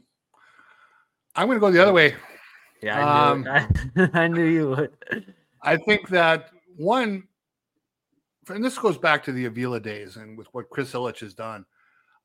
I'm 1.37 1.46
going 1.48 1.57
to 1.57 1.61
go 1.61 1.70
the 1.70 1.83
other 1.83 1.92
way. 1.92 2.14
Yeah, 2.81 2.98
I 2.98 3.35
knew, 3.35 3.48
um, 3.48 3.68
I, 3.96 4.11
I 4.22 4.29
knew 4.29 4.44
you 4.44 4.70
would. 4.70 5.34
I 5.64 5.79
think 5.79 6.09
that 6.11 6.50
one, 6.77 7.24
and 8.48 8.64
this 8.64 8.79
goes 8.79 8.98
back 8.98 9.24
to 9.24 9.33
the 9.33 9.46
Avila 9.46 9.81
days 9.81 10.16
and 10.16 10.37
with 10.37 10.46
what 10.53 10.68
Chris 10.68 10.92
Ilitch 10.92 11.20
has 11.20 11.35
done. 11.35 11.64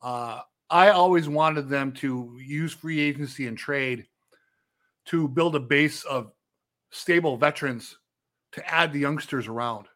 Uh, 0.02 0.42
I 0.70 0.90
always 0.90 1.28
wanted 1.28 1.70
them 1.70 1.94
to 1.94 2.38
use 2.38 2.74
free 2.74 3.00
agency 3.00 3.48
and 3.48 3.58
trade 3.58 4.06
to 5.06 5.28
build 5.28 5.56
a 5.56 5.60
base 5.60 6.04
of 6.04 6.32
stable 6.92 7.38
veterans 7.38 7.98
to 8.52 8.68
add 8.70 8.92
the 8.92 9.00
youngsters 9.00 9.48
around. 9.48 9.88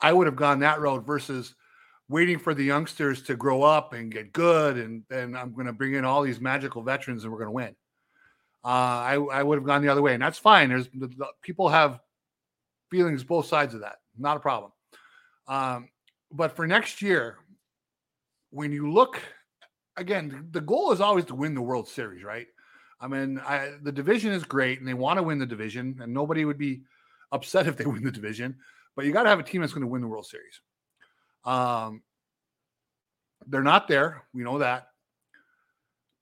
I 0.00 0.12
would 0.12 0.26
have 0.26 0.36
gone 0.36 0.60
that 0.60 0.80
road 0.80 1.06
versus 1.06 1.54
waiting 2.08 2.38
for 2.38 2.54
the 2.54 2.64
youngsters 2.64 3.22
to 3.22 3.36
grow 3.36 3.62
up 3.62 3.92
and 3.92 4.12
get 4.12 4.32
good, 4.32 4.76
and 4.78 5.02
then 5.08 5.36
I'm 5.36 5.52
going 5.52 5.66
to 5.66 5.72
bring 5.72 5.94
in 5.94 6.04
all 6.04 6.22
these 6.22 6.40
magical 6.40 6.82
veterans 6.82 7.24
and 7.24 7.32
we're 7.32 7.38
going 7.38 7.48
to 7.48 7.52
win. 7.52 7.76
Uh, 8.64 8.68
I, 8.68 9.14
I 9.14 9.42
would 9.42 9.58
have 9.58 9.66
gone 9.66 9.82
the 9.82 9.88
other 9.88 10.02
way, 10.02 10.14
and 10.14 10.22
that's 10.22 10.38
fine. 10.38 10.70
There's 10.70 10.88
the, 10.94 11.08
the, 11.08 11.26
people 11.42 11.68
have 11.68 12.00
feelings 12.94 13.24
both 13.24 13.46
sides 13.46 13.74
of 13.74 13.80
that, 13.80 13.96
not 14.16 14.36
a 14.36 14.40
problem. 14.40 14.70
Um, 15.48 15.88
but 16.30 16.54
for 16.54 16.64
next 16.64 17.02
year, 17.02 17.38
when 18.50 18.70
you 18.70 18.92
look 18.92 19.20
again, 19.96 20.48
the 20.52 20.60
goal 20.60 20.92
is 20.92 21.00
always 21.00 21.24
to 21.26 21.34
win 21.34 21.54
the 21.54 21.60
World 21.60 21.88
Series, 21.88 22.22
right? 22.22 22.46
I 23.00 23.08
mean, 23.08 23.40
I, 23.40 23.72
the 23.82 23.90
division 23.90 24.32
is 24.32 24.44
great, 24.44 24.78
and 24.78 24.86
they 24.86 24.94
want 24.94 25.18
to 25.18 25.24
win 25.24 25.38
the 25.38 25.46
division, 25.46 25.98
and 26.00 26.14
nobody 26.14 26.44
would 26.44 26.58
be 26.58 26.82
upset 27.32 27.66
if 27.70 27.76
they 27.76 27.84
win 27.84 28.04
the 28.04 28.12
division. 28.12 28.56
But 28.94 29.06
you 29.06 29.12
got 29.12 29.24
to 29.24 29.28
have 29.28 29.40
a 29.40 29.44
team 29.44 29.60
that's 29.60 29.72
going 29.72 29.82
to 29.82 29.88
win 29.88 30.02
the 30.02 30.08
World 30.08 30.26
Series. 30.26 30.60
Um, 31.44 32.02
they're 33.48 33.62
not 33.62 33.88
there, 33.88 34.22
we 34.32 34.44
know 34.44 34.58
that. 34.58 34.86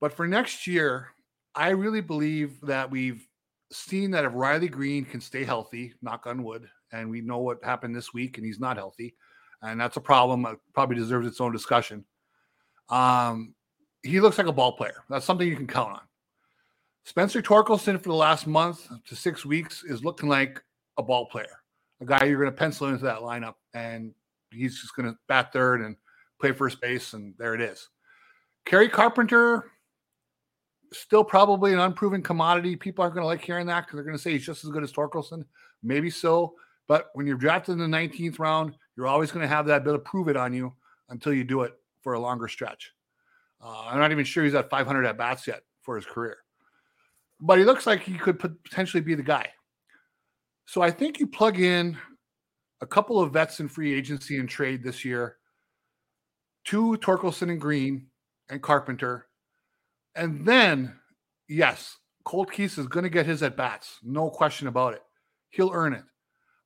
But 0.01 0.15
for 0.15 0.27
next 0.27 0.67
year, 0.67 1.09
I 1.55 1.71
really 1.71 2.01
believe 2.01 2.61
that 2.63 2.91
we've 2.91 3.29
seen 3.73 4.11
that 4.13 4.25
if 4.25 4.33
Riley 4.35 4.69
Greene 4.69 5.05
can 5.05 5.21
stay 5.21 5.45
healthy, 5.45 5.95
knock 6.03 6.27
on 6.27 6.43
wood, 6.43 6.69
and 6.93 7.11
we 7.11 7.21
know 7.21 7.39
what 7.39 7.65
happened 7.65 7.97
this 7.97 8.13
week, 8.13 8.37
and 8.37 8.47
he's 8.47 8.61
not 8.61 8.77
healthy, 8.77 9.15
and 9.63 9.81
that's 9.81 9.97
a 9.97 10.01
problem. 10.01 10.47
It 10.47 10.59
probably 10.75 10.97
deserves 10.97 11.27
its 11.27 11.41
own 11.41 11.53
discussion. 11.53 12.05
Um, 12.89 13.55
he 14.03 14.21
looks 14.21 14.39
like 14.39 14.47
a 14.47 14.53
ball 14.53 14.73
player. 14.73 15.05
That's 15.09 15.25
something 15.25 15.49
you 15.49 15.57
can 15.57 15.67
count 15.67 15.93
on. 15.93 16.01
Spencer 17.05 17.43
Torkelson 17.43 17.99
for 17.99 18.11
the 18.11 18.15
last 18.15 18.47
month 18.47 18.89
to 19.07 19.17
six 19.17 19.45
weeks 19.45 19.83
is 19.85 20.05
looking 20.05 20.29
like 20.29 20.63
a 20.99 21.03
ball 21.03 21.27
player, 21.27 21.61
a 22.01 22.05
guy 22.05 22.25
you're 22.25 22.39
going 22.39 22.51
to 22.51 22.57
pencil 22.57 22.89
into 22.89 23.05
that 23.05 23.21
lineup, 23.21 23.55
and 23.75 24.15
he's 24.53 24.81
just 24.81 24.95
going 24.95 25.11
to 25.11 25.19
bat 25.29 25.53
third 25.53 25.81
and 25.81 25.97
play 26.41 26.53
first 26.53 26.81
base, 26.81 27.15
and 27.15 27.35
there 27.39 27.55
it 27.55 27.61
is. 27.61 27.89
Kerry 28.67 28.89
Carpenter, 28.89 29.71
still 30.93 31.25
probably 31.25 31.73
an 31.73 31.81
unproven 31.81 32.23
commodity. 32.23 32.77
People 32.77 33.03
aren't 33.03 33.15
going 33.15 33.23
to 33.23 33.29
like 33.29 33.43
hearing 33.43 33.67
that 33.67 33.87
because 33.87 33.97
they're 33.97 34.05
going 34.05 34.17
to 34.17 34.23
say 34.23 34.33
he's 34.33 34.47
just 34.47 34.65
as 34.65 34.71
good 34.71 34.83
as 34.83 34.93
Torkelson. 34.93 35.45
Maybe 35.83 36.11
so, 36.11 36.55
but 36.87 37.11
when 37.15 37.27
you're 37.27 37.37
drafted 37.37 37.73
in 37.73 37.91
the 37.91 37.97
19th 37.97 38.39
round, 38.39 38.77
you're 38.97 39.07
always 39.07 39.33
going 39.33 39.43
to 39.43 39.49
have 39.49 39.67
that 39.67 39.85
bit 39.85 39.95
of 39.95 40.05
prove 40.05 40.29
it 40.29 40.37
on 40.37 40.53
you 40.53 40.73
until 41.09 41.33
you 41.33 41.45
do 41.45 41.63
it 41.63 41.75
for 42.03 42.15
a 42.15 42.21
longer 42.21 42.49
stretch. 42.49 42.93
Uh, 43.63 43.87
I'm 43.87 43.99
not 43.99 44.13
even 44.13 44.25
sure 44.25 44.45
he's 44.45 44.55
at 44.55 44.71
500 44.71 45.05
at 45.07 45.17
bats 45.17 45.47
yet 45.47 45.63
for 45.83 45.97
his 45.97 46.05
career, 46.05 46.39
but 47.41 47.59
he 47.59 47.65
looks 47.65 47.87
like 47.87 48.03
he 48.03 48.19
could 48.19 48.39
potentially 48.39 49.01
be 49.01 49.15
the 49.15 49.23
guy. 49.23 49.49
So 50.67 50.83
I 50.83 50.91
think 50.91 51.19
you 51.19 51.27
plug 51.27 51.61
in 51.61 51.97
a 52.81 52.87
couple 52.87 53.21
of 53.21 53.33
vets 53.33 53.61
in 53.61 53.69
free 53.69 53.95
agency 53.95 54.39
and 54.39 54.49
trade 54.49 54.83
this 54.83 55.05
year, 55.05 55.37
two 56.65 56.97
Torkelson 57.01 57.51
and 57.51 57.61
Greene 57.61 58.07
and 58.49 58.63
Carpenter, 58.63 59.27
and 60.15 60.45
then 60.47 60.95
yes, 61.49 61.97
Colt 62.25 62.53
Keith 62.53 62.79
is 62.79 62.87
going 62.87 63.05
to 63.05 63.11
get 63.11 63.27
his 63.27 63.43
at 63.43 63.57
bats, 63.57 63.99
no 64.03 64.31
question 64.31 64.69
about 64.69 64.95
it. 64.95 65.03
He'll 65.51 65.73
earn 65.73 65.93
it. 65.93 66.05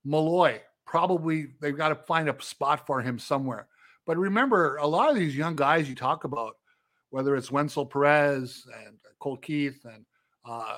Malloy 0.04 0.60
probably 0.86 1.48
they've 1.60 1.76
got 1.76 1.88
to 1.88 1.94
find 1.94 2.28
a 2.28 2.42
spot 2.42 2.86
for 2.86 3.02
him 3.02 3.18
somewhere. 3.18 3.66
But 4.06 4.16
remember, 4.16 4.76
a 4.76 4.86
lot 4.86 5.10
of 5.10 5.16
these 5.16 5.36
young 5.36 5.56
guys 5.56 5.88
you 5.88 5.96
talk 5.96 6.24
about, 6.24 6.56
whether 7.10 7.34
it's 7.36 7.50
Wenceel 7.50 7.90
Perez 7.90 8.64
and 8.86 8.96
Colt 9.18 9.42
Keith 9.42 9.84
and 9.84 10.04
uh, 10.48 10.76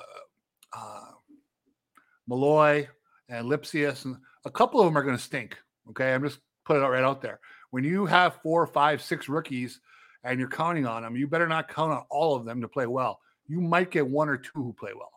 uh, 0.75 1.11
Malloy 2.27 2.87
and 3.29 3.45
Lipcius, 3.45 4.05
and 4.05 4.17
a 4.45 4.49
couple 4.49 4.79
of 4.79 4.87
them 4.87 4.97
are 4.97 5.03
going 5.03 5.15
to 5.15 5.21
stink. 5.21 5.57
Okay, 5.89 6.11
I'm 6.11 6.23
just 6.23 6.39
putting 6.65 6.83
it 6.83 6.87
right 6.87 7.03
out 7.03 7.21
there. 7.21 7.39
When 7.69 7.83
you 7.83 8.07
have 8.07 8.41
four, 8.41 8.65
five, 8.65 9.01
six 9.01 9.29
rookies 9.29 9.79
and 10.29 10.39
you're 10.39 10.49
counting 10.49 10.85
on 10.85 11.01
them, 11.01 11.15
you 11.15 11.27
better 11.27 11.47
not 11.47 11.67
count 11.67 11.91
on 11.91 12.03
all 12.09 12.35
of 12.35 12.45
them 12.45 12.61
to 12.61 12.67
play 12.67 12.85
well. 12.85 13.19
You 13.47 13.59
might 13.59 13.89
get 13.89 14.07
one 14.07 14.29
or 14.29 14.37
two 14.37 14.51
who 14.53 14.73
play 14.73 14.91
well, 14.95 15.11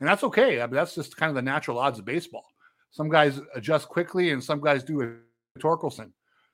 and 0.00 0.08
that's 0.08 0.22
okay. 0.24 0.60
I 0.60 0.66
mean, 0.66 0.76
that's 0.76 0.94
just 0.94 1.16
kind 1.16 1.28
of 1.28 1.34
the 1.34 1.42
natural 1.42 1.78
odds 1.78 1.98
of 1.98 2.04
baseball. 2.04 2.44
Some 2.90 3.10
guys 3.10 3.40
adjust 3.54 3.88
quickly, 3.88 4.30
and 4.30 4.42
some 4.42 4.60
guys 4.60 4.84
do 4.84 5.00
it. 5.00 5.10
Torkelson, 5.58 6.12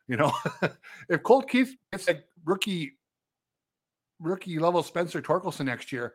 you 0.08 0.16
know, 0.16 0.32
if 1.10 1.22
Colt 1.22 1.46
Keith 1.48 1.76
gets 1.92 2.08
a 2.08 2.22
rookie 2.46 2.94
rookie 4.18 4.58
level 4.58 4.82
Spencer 4.82 5.20
Torkelson 5.20 5.66
next 5.66 5.92
year, 5.92 6.14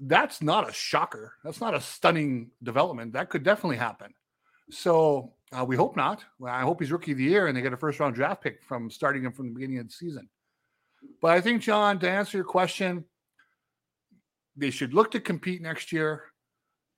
that's 0.00 0.42
not 0.42 0.68
a 0.68 0.72
shocker. 0.72 1.34
That's 1.44 1.60
not 1.60 1.74
a 1.74 1.80
stunning 1.80 2.50
development. 2.62 3.12
That 3.12 3.30
could 3.30 3.44
definitely 3.44 3.76
happen. 3.76 4.12
So 4.70 5.34
uh, 5.52 5.64
we 5.64 5.76
hope 5.76 5.96
not. 5.96 6.24
Well, 6.38 6.52
I 6.52 6.62
hope 6.62 6.80
he's 6.80 6.90
rookie 6.90 7.12
of 7.12 7.18
the 7.18 7.24
year 7.24 7.46
and 7.46 7.56
they 7.56 7.62
get 7.62 7.72
a 7.72 7.76
first 7.76 8.00
round 8.00 8.14
draft 8.14 8.42
pick 8.42 8.62
from 8.62 8.90
starting 8.90 9.24
him 9.24 9.32
from 9.32 9.48
the 9.48 9.54
beginning 9.54 9.78
of 9.78 9.86
the 9.86 9.92
season. 9.92 10.28
But 11.20 11.32
I 11.32 11.40
think, 11.40 11.62
John, 11.62 11.98
to 12.00 12.10
answer 12.10 12.36
your 12.36 12.44
question, 12.44 13.04
they 14.56 14.70
should 14.70 14.94
look 14.94 15.10
to 15.12 15.20
compete 15.20 15.62
next 15.62 15.92
year. 15.92 16.24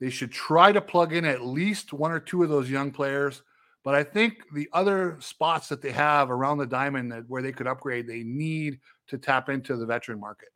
They 0.01 0.11
should 0.11 0.33
try 0.33 0.73
to 0.73 0.81
plug 0.81 1.13
in 1.13 1.25
at 1.25 1.43
least 1.43 1.93
one 1.93 2.13
or 2.13 2.21
two 2.21 2.43
of 2.43 2.49
those 2.49 2.71
young 2.71 2.91
players. 2.91 3.43
But 3.83 3.95
I 3.95 4.03
think 4.03 4.43
the 4.53 4.69
other 4.73 5.17
spots 5.21 5.69
that 5.69 5.81
they 5.81 5.93
have 5.93 6.31
around 6.31 6.59
the 6.59 6.67
diamond 6.67 7.13
that 7.13 7.29
where 7.29 7.41
they 7.41 7.53
could 7.53 7.69
upgrade, 7.69 8.07
they 8.07 8.25
need 8.25 8.81
to 9.07 9.17
tap 9.17 9.49
into 9.49 9.77
the 9.77 9.87
veteran 9.87 10.19
market. 10.19 10.49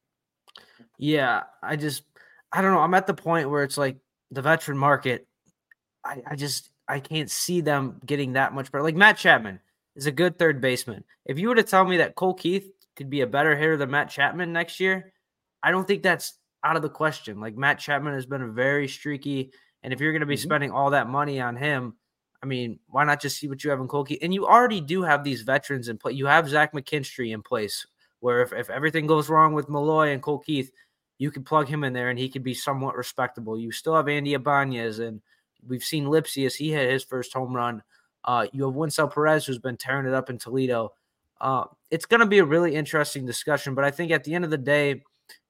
Yeah, 0.98 1.44
I 1.62 1.76
just 1.76 2.02
I 2.52 2.60
don't 2.60 2.72
know. 2.72 2.80
I'm 2.80 2.94
at 2.94 3.06
the 3.06 3.14
point 3.14 3.48
where 3.48 3.62
it's 3.62 3.78
like 3.78 3.98
the 4.30 4.42
veteran 4.42 4.76
market. 4.76 5.26
I, 6.04 6.22
I 6.26 6.36
just 6.36 6.70
I 6.88 6.98
can't 6.98 7.30
see 7.30 7.60
them 7.60 8.00
getting 8.04 8.32
that 8.32 8.52
much 8.52 8.72
better. 8.72 8.82
Like 8.82 8.96
Matt 8.96 9.16
Chapman 9.16 9.60
is 9.94 10.06
a 10.06 10.12
good 10.12 10.38
third 10.38 10.60
baseman. 10.60 11.04
If 11.24 11.38
you 11.38 11.48
were 11.48 11.54
to 11.54 11.62
tell 11.62 11.84
me 11.84 11.98
that 11.98 12.16
Colt 12.16 12.40
Keith 12.40 12.70
could 13.00 13.08
be 13.08 13.22
a 13.22 13.26
better 13.26 13.56
hitter 13.56 13.78
than 13.78 13.90
Matt 13.90 14.10
Chapman 14.10 14.52
next 14.52 14.78
year, 14.78 15.14
I 15.62 15.70
don't 15.70 15.86
think 15.86 16.02
that's 16.02 16.34
out 16.62 16.76
of 16.76 16.82
the 16.82 16.90
question. 16.90 17.40
Like 17.40 17.56
Matt 17.56 17.78
Chapman 17.78 18.12
has 18.12 18.26
been 18.26 18.42
a 18.42 18.48
very 18.48 18.88
streaky, 18.88 19.52
and 19.82 19.90
if 19.90 20.00
you're 20.00 20.12
going 20.12 20.20
to 20.20 20.26
be 20.26 20.34
mm-hmm. 20.34 20.42
spending 20.42 20.70
all 20.70 20.90
that 20.90 21.08
money 21.08 21.40
on 21.40 21.56
him, 21.56 21.94
I 22.42 22.46
mean, 22.46 22.78
why 22.88 23.04
not 23.04 23.22
just 23.22 23.38
see 23.38 23.48
what 23.48 23.64
you 23.64 23.70
have 23.70 23.80
in 23.80 23.88
Colt 23.88 24.08
Keith? 24.08 24.18
And 24.20 24.34
you 24.34 24.46
already 24.46 24.82
do 24.82 25.02
have 25.02 25.24
these 25.24 25.40
veterans 25.40 25.88
in 25.88 25.96
play. 25.96 26.12
You 26.12 26.26
have 26.26 26.46
Zach 26.46 26.74
McKinstry 26.74 27.32
in 27.32 27.40
place 27.40 27.86
where 28.20 28.42
if, 28.42 28.52
if 28.52 28.68
everything 28.68 29.06
goes 29.06 29.30
wrong 29.30 29.54
with 29.54 29.70
Malloy 29.70 30.10
and 30.10 30.20
Colt 30.20 30.44
Keith, 30.44 30.70
you 31.16 31.30
could 31.30 31.46
plug 31.46 31.68
him 31.68 31.84
in 31.84 31.94
there 31.94 32.10
and 32.10 32.18
he 32.18 32.28
could 32.28 32.42
be 32.42 32.52
somewhat 32.52 32.96
respectable. 32.96 33.58
You 33.58 33.72
still 33.72 33.96
have 33.96 34.08
Andy 34.08 34.34
Ibanez, 34.34 34.98
and 34.98 35.22
we've 35.66 35.82
seen 35.82 36.04
Lipcius. 36.04 36.54
He 36.54 36.70
hit 36.70 36.90
his 36.90 37.04
first 37.04 37.32
home 37.32 37.56
run. 37.56 37.82
Uh, 38.26 38.46
you 38.52 38.66
have 38.66 38.74
Wenceel 38.74 39.10
Perez, 39.10 39.46
who's 39.46 39.58
been 39.58 39.78
tearing 39.78 40.06
it 40.06 40.12
up 40.12 40.28
in 40.28 40.36
Toledo. 40.36 40.92
Uh, 41.40 41.64
it's 41.90 42.07
going 42.07 42.20
to 42.20 42.26
be 42.26 42.38
a 42.38 42.44
really 42.44 42.74
interesting 42.74 43.26
discussion, 43.26 43.74
but 43.74 43.85
I 43.85 43.90
think 43.90 44.12
at 44.12 44.24
the 44.24 44.35
end 44.35 44.44
of 44.44 44.50
the 44.50 44.59
day, 44.59 45.03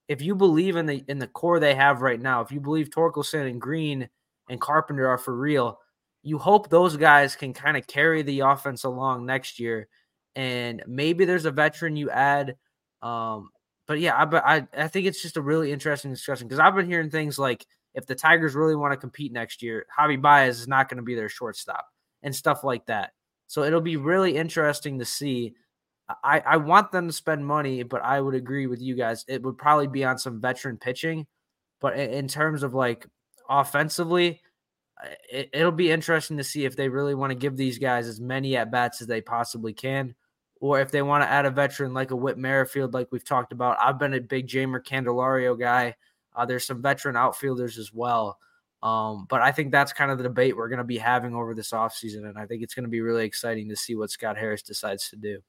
if 0.09 0.23
you 0.23 0.35
believe 0.35 0.77
in 0.77 0.87
the 0.87 1.05
in 1.09 1.19
the 1.19 1.27
core 1.27 1.61
they 1.61 1.75
have 1.75 2.03
right 2.03 2.21
now, 2.21 2.41
if 2.41 2.51
you 2.51 2.61
believe 2.61 2.91
Torkelson 2.91 3.49
and 3.49 3.61
Greene 3.61 4.09
and 4.49 4.61
Carpenter 4.61 5.07
are 5.07 5.19
for 5.19 5.37
real, 5.37 5.79
you 6.23 6.39
hope 6.39 6.69
those 6.69 6.97
guys 6.97 7.37
can 7.37 7.53
kind 7.53 7.77
of 7.77 7.87
carry 7.87 8.23
the 8.23 8.41
offense 8.41 8.85
along 8.85 9.27
next 9.27 9.59
year. 9.59 9.89
And 10.37 10.83
maybe 10.87 11.25
there's 11.25 11.45
a 11.45 11.51
veteran 11.51 11.97
you 11.97 12.11
add. 12.11 12.57
Um, 13.03 13.51
but 13.87 14.01
yeah, 14.01 14.15
I, 14.15 14.57
I, 14.57 14.67
I 14.77 14.89
think 14.89 15.07
it's 15.07 15.23
just 15.23 15.37
a 15.37 15.43
really 15.43 15.73
interesting 15.73 16.11
discussion 16.11 16.47
because 16.47 16.61
I've 16.61 16.75
been 16.75 16.87
hearing 16.87 17.11
things 17.11 17.39
like 17.39 17.67
if 17.95 18.07
the 18.07 18.15
Tigers 18.15 18.55
really 18.55 18.77
want 18.77 18.93
to 18.93 18.97
compete 18.97 19.33
next 19.33 19.63
year, 19.63 19.87
Javi 19.99 20.21
Baez 20.21 20.61
is 20.61 20.69
not 20.69 20.89
going 20.89 20.99
to 20.99 21.03
be 21.03 21.15
their 21.15 21.29
shortstop 21.29 21.87
and 22.23 22.35
stuff 22.35 22.63
like 22.63 22.87
that. 22.87 23.13
So 23.47 23.65
it'll 23.65 23.81
be 23.81 23.97
really 23.97 24.37
interesting 24.37 24.99
to 24.99 25.05
see. 25.05 25.55
I, 26.25 26.41
I 26.41 26.57
want 26.57 26.93
them 26.93 27.07
to 27.07 27.13
spend 27.13 27.47
money, 27.47 27.83
but 27.83 28.03
I 28.03 28.21
would 28.21 28.35
agree 28.35 28.67
with 28.67 28.81
you 28.81 28.95
guys. 28.95 29.25
It 29.29 29.43
would 29.43 29.59
probably 29.59 29.87
be 29.87 30.05
on 30.05 30.19
some 30.19 30.41
veteran 30.41 30.77
pitching. 30.77 31.27
But 31.81 31.99
in, 31.99 32.11
in 32.11 32.29
terms 32.29 32.63
of 32.63 32.75
like 32.75 33.07
offensively, 33.49 34.41
it, 35.31 35.51
it'll 35.53 35.73
be 35.73 35.91
interesting 35.91 36.37
to 36.37 36.45
see 36.45 36.65
if 36.65 36.77
they 36.77 36.89
really 36.89 37.15
want 37.15 37.31
to 37.31 37.39
give 37.39 37.57
these 37.57 37.79
guys 37.79 38.07
as 38.07 38.21
many 38.21 38.57
at 38.57 38.71
bats 38.71 39.01
as 39.01 39.07
they 39.07 39.21
possibly 39.21 39.73
can, 39.73 40.15
or 40.61 40.81
if 40.81 40.91
they 40.91 41.03
want 41.03 41.25
to 41.25 41.29
add 41.29 41.47
a 41.47 41.51
veteran 41.51 41.95
like 41.95 42.11
a 42.11 42.17
Whit 42.17 42.39
Merrifield, 42.39 42.95
like 42.95 43.09
we've 43.11 43.25
talked 43.25 43.53
about. 43.53 43.79
I've 43.81 43.99
been 43.99 44.15
a 44.15 44.21
big 44.21 44.47
Jeimer 44.47 44.85
Candelario 44.85 45.59
guy. 45.59 45.97
Uh, 46.35 46.45
there's 46.47 46.67
some 46.67 46.83
veteran 46.83 47.17
outfielders 47.17 47.79
as 47.79 47.93
well. 47.93 48.39
Um, 48.83 49.27
but 49.29 49.43
I 49.43 49.53
think 49.53 49.73
that's 49.73 49.93
kind 49.93 50.11
of 50.11 50.17
the 50.17 50.25
debate 50.25 50.57
we're 50.57 50.69
going 50.69 50.79
to 50.79 50.85
be 50.85 50.99
having 50.99 51.35
over 51.35 51.55
this 51.55 51.73
offseason. 51.73 52.29
And 52.29 52.39
I 52.39 52.47
think 52.47 52.63
it's 52.63 52.75
going 52.75 52.85
to 52.85 52.91
be 52.91 53.03
really 53.03 53.27
exciting 53.27 53.69
to 53.69 53.77
see 53.77 53.95
what 53.95 54.11
Scott 54.11 54.39
Harris 54.39 54.63
decides 54.63 55.11
to 55.11 55.17
do. 55.17 55.41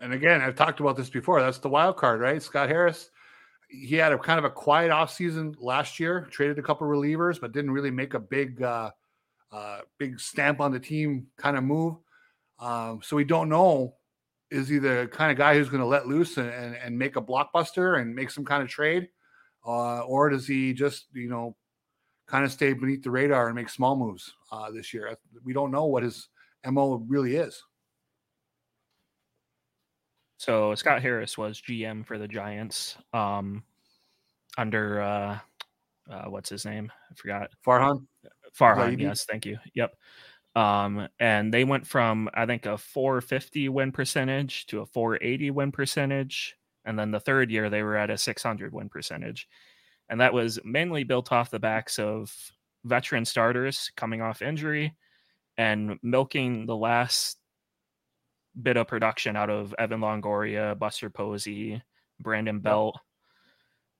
And 0.00 0.14
again, 0.14 0.40
I've 0.40 0.56
talked 0.56 0.80
about 0.80 0.96
this 0.96 1.10
before. 1.10 1.40
That's 1.40 1.58
the 1.58 1.68
wild 1.68 1.96
card, 1.96 2.20
right? 2.20 2.42
Scott 2.42 2.68
Harris 2.68 3.10
he 3.70 3.94
had 3.94 4.12
a 4.12 4.18
kind 4.18 4.38
of 4.38 4.44
a 4.44 4.50
quiet 4.50 4.90
offseason 4.90 5.54
last 5.58 6.00
year, 6.00 6.26
traded 6.30 6.58
a 6.58 6.62
couple 6.62 6.86
relievers, 6.86 7.40
but 7.40 7.52
didn't 7.52 7.70
really 7.70 7.90
make 7.90 8.14
a 8.14 8.20
big 8.20 8.62
uh, 8.62 8.90
uh, 9.52 9.80
big 9.98 10.18
stamp 10.18 10.60
on 10.60 10.72
the 10.72 10.80
team 10.80 11.28
kind 11.36 11.56
of 11.56 11.64
move. 11.64 11.96
Um, 12.58 13.00
so 13.02 13.16
we 13.16 13.24
don't 13.24 13.48
know 13.48 13.94
is 14.50 14.68
he 14.68 14.78
the 14.78 15.08
kind 15.12 15.30
of 15.30 15.38
guy 15.38 15.54
who's 15.54 15.68
going 15.68 15.80
to 15.80 15.86
let 15.86 16.08
loose 16.08 16.36
and, 16.36 16.50
and, 16.50 16.74
and, 16.74 16.98
make 16.98 17.14
a 17.14 17.22
blockbuster 17.22 18.00
and 18.00 18.12
make 18.12 18.30
some 18.30 18.44
kind 18.44 18.64
of 18.64 18.68
trade, 18.68 19.08
uh, 19.64 20.00
or 20.00 20.28
does 20.28 20.46
he 20.46 20.74
just 20.74 21.06
you 21.12 21.28
know 21.28 21.56
kind 22.26 22.44
of 22.44 22.50
stay 22.50 22.72
beneath 22.72 23.02
the 23.04 23.10
radar 23.10 23.46
and 23.46 23.54
make 23.54 23.68
small 23.68 23.96
moves 23.96 24.34
uh, 24.50 24.70
this 24.72 24.92
year? 24.92 25.16
We 25.44 25.52
don't 25.52 25.70
know 25.70 25.86
what 25.86 26.02
his 26.02 26.28
mo 26.66 27.04
really 27.08 27.36
is. 27.36 27.62
So 30.40 30.74
Scott 30.74 31.02
Harris 31.02 31.36
was 31.36 31.60
GM 31.60 32.06
for 32.06 32.16
the 32.16 32.26
Giants 32.26 32.96
um, 33.12 33.62
under 34.56 35.02
uh, 35.02 35.38
uh, 36.10 36.24
what's 36.30 36.48
his 36.48 36.64
name? 36.64 36.90
I 37.10 37.14
forgot. 37.14 37.50
Farhan. 37.62 38.06
Farhan. 38.58 38.98
Yes, 38.98 39.26
thank 39.28 39.44
you. 39.44 39.58
Yep. 39.74 39.94
Um, 40.56 41.08
and 41.18 41.52
they 41.52 41.64
went 41.64 41.86
from 41.86 42.30
I 42.32 42.46
think 42.46 42.64
a 42.64 42.78
450 42.78 43.68
win 43.68 43.92
percentage 43.92 44.64
to 44.68 44.80
a 44.80 44.86
480 44.86 45.50
win 45.50 45.72
percentage, 45.72 46.56
and 46.86 46.98
then 46.98 47.10
the 47.10 47.20
third 47.20 47.50
year 47.50 47.68
they 47.68 47.82
were 47.82 47.98
at 47.98 48.08
a 48.08 48.16
600 48.16 48.72
win 48.72 48.88
percentage, 48.88 49.46
and 50.08 50.22
that 50.22 50.32
was 50.32 50.58
mainly 50.64 51.04
built 51.04 51.32
off 51.32 51.50
the 51.50 51.60
backs 51.60 51.98
of 51.98 52.34
veteran 52.84 53.26
starters 53.26 53.92
coming 53.94 54.22
off 54.22 54.40
injury 54.40 54.96
and 55.58 55.98
milking 56.02 56.64
the 56.64 56.76
last 56.76 57.39
bit 58.60 58.76
of 58.76 58.88
production 58.88 59.36
out 59.36 59.50
of 59.50 59.74
Evan 59.78 60.00
Longoria, 60.00 60.78
Buster 60.78 61.10
Posey, 61.10 61.82
Brandon 62.20 62.60
Belt. 62.60 62.98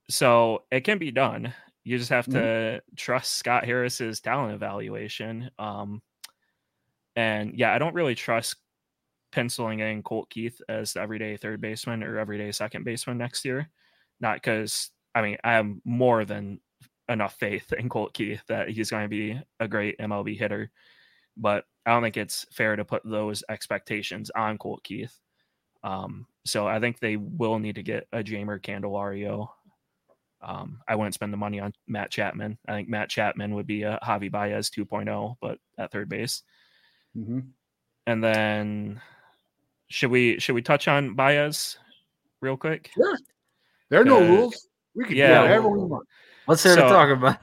So 0.09 0.63
it 0.71 0.81
can 0.81 0.97
be 0.97 1.11
done. 1.11 1.53
You 1.83 1.97
just 1.97 2.09
have 2.09 2.25
to 2.25 2.31
mm-hmm. 2.31 2.95
trust 2.95 3.33
Scott 3.33 3.65
Harris's 3.65 4.19
talent 4.19 4.53
evaluation. 4.53 5.49
Um, 5.57 6.01
and 7.15 7.57
yeah, 7.57 7.73
I 7.73 7.79
don't 7.79 7.95
really 7.95 8.15
trust 8.15 8.55
penciling 9.31 9.79
in 9.79 10.03
Colt 10.03 10.29
Keith 10.29 10.61
as 10.69 10.93
the 10.93 11.01
everyday 11.01 11.37
third 11.37 11.61
baseman 11.61 12.03
or 12.03 12.19
everyday 12.19 12.51
second 12.51 12.83
baseman 12.83 13.17
next 13.17 13.45
year. 13.45 13.69
Not 14.19 14.35
because 14.35 14.91
I 15.15 15.21
mean 15.21 15.37
I 15.43 15.53
have 15.53 15.67
more 15.83 16.25
than 16.25 16.59
enough 17.09 17.35
faith 17.39 17.73
in 17.73 17.89
Colt 17.89 18.13
Keith 18.13 18.41
that 18.47 18.69
he's 18.69 18.89
going 18.89 19.03
to 19.03 19.09
be 19.09 19.39
a 19.59 19.67
great 19.67 19.97
MLB 19.97 20.37
hitter, 20.37 20.71
but 21.35 21.65
I 21.85 21.91
don't 21.91 22.03
think 22.03 22.17
it's 22.17 22.45
fair 22.51 22.75
to 22.75 22.85
put 22.85 23.01
those 23.03 23.43
expectations 23.49 24.29
on 24.35 24.57
Colt 24.57 24.83
Keith. 24.83 25.17
Um, 25.83 26.27
so 26.45 26.67
I 26.67 26.79
think 26.79 26.99
they 26.99 27.17
will 27.17 27.59
need 27.59 27.75
to 27.75 27.83
get 27.83 28.07
a 28.11 28.23
Jeimer 28.23 28.61
Candelario. 28.61 29.49
Um, 30.41 30.81
I 30.87 30.95
wouldn't 30.95 31.13
spend 31.13 31.33
the 31.33 31.37
money 31.37 31.59
on 31.59 31.73
Matt 31.87 32.11
Chapman. 32.11 32.57
I 32.67 32.73
think 32.73 32.89
Matt 32.89 33.09
Chapman 33.09 33.55
would 33.55 33.67
be 33.67 33.83
a 33.83 33.99
Javi 34.03 34.31
Baez 34.31 34.69
2.0, 34.69 35.35
but 35.41 35.57
at 35.77 35.91
third 35.91 36.09
base. 36.09 36.43
Mm-hmm. 37.17 37.39
And 38.07 38.23
then 38.23 39.01
should 39.89 40.09
we 40.09 40.39
should 40.39 40.55
we 40.55 40.61
touch 40.61 40.87
on 40.87 41.15
Baez 41.15 41.77
real 42.41 42.57
quick? 42.57 42.91
Sure. 42.93 43.17
There 43.89 44.01
are 44.01 44.05
no 44.05 44.19
rules. 44.19 44.67
We 44.95 45.05
can 45.05 45.15
yeah, 45.15 45.35
do 45.35 45.41
whatever 45.41 45.69
we 45.69 45.79
want. 45.79 46.07
What's 46.45 46.63
there 46.63 46.75
so, 46.75 46.83
to 46.83 46.89
talk 46.89 47.09
about? 47.09 47.37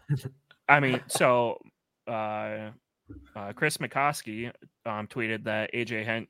I 0.69 0.81
mean, 0.81 1.01
so 1.09 1.59
uh, 2.07 2.71
uh, 3.37 3.53
Chris 3.53 3.79
McCosky 3.79 4.53
um, 4.87 5.07
tweeted 5.07 5.45
that 5.45 5.73
AJ 5.73 6.05
Hinch, 6.05 6.29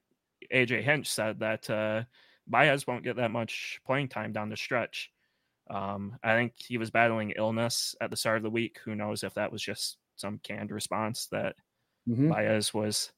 AJ 0.53 0.83
Hinch 0.83 1.11
said 1.11 1.41
that 1.41 1.69
uh, 1.71 2.03
Baez 2.47 2.87
won't 2.87 3.05
get 3.05 3.17
that 3.17 3.31
much 3.31 3.81
playing 3.87 4.09
time 4.09 4.33
down 4.33 4.49
the 4.49 4.57
stretch. 4.57 5.11
Um, 5.71 6.17
I 6.23 6.35
think 6.35 6.55
he 6.57 6.79
was 6.79 6.91
battling 6.91 7.35
illness 7.37 7.95
at 8.01 8.11
the 8.11 8.17
start 8.17 8.39
of 8.39 8.43
the 8.43 8.51
week. 8.51 8.79
Who 8.85 8.95
knows 8.95 9.23
if 9.23 9.35
that 9.35 9.53
was 9.53 9.63
just 9.63 9.99
some 10.17 10.41
canned 10.43 10.71
response 10.71 11.27
that 11.31 11.57
mm-hmm. 12.09 12.31
Baez 12.31 12.73
was 12.73 13.13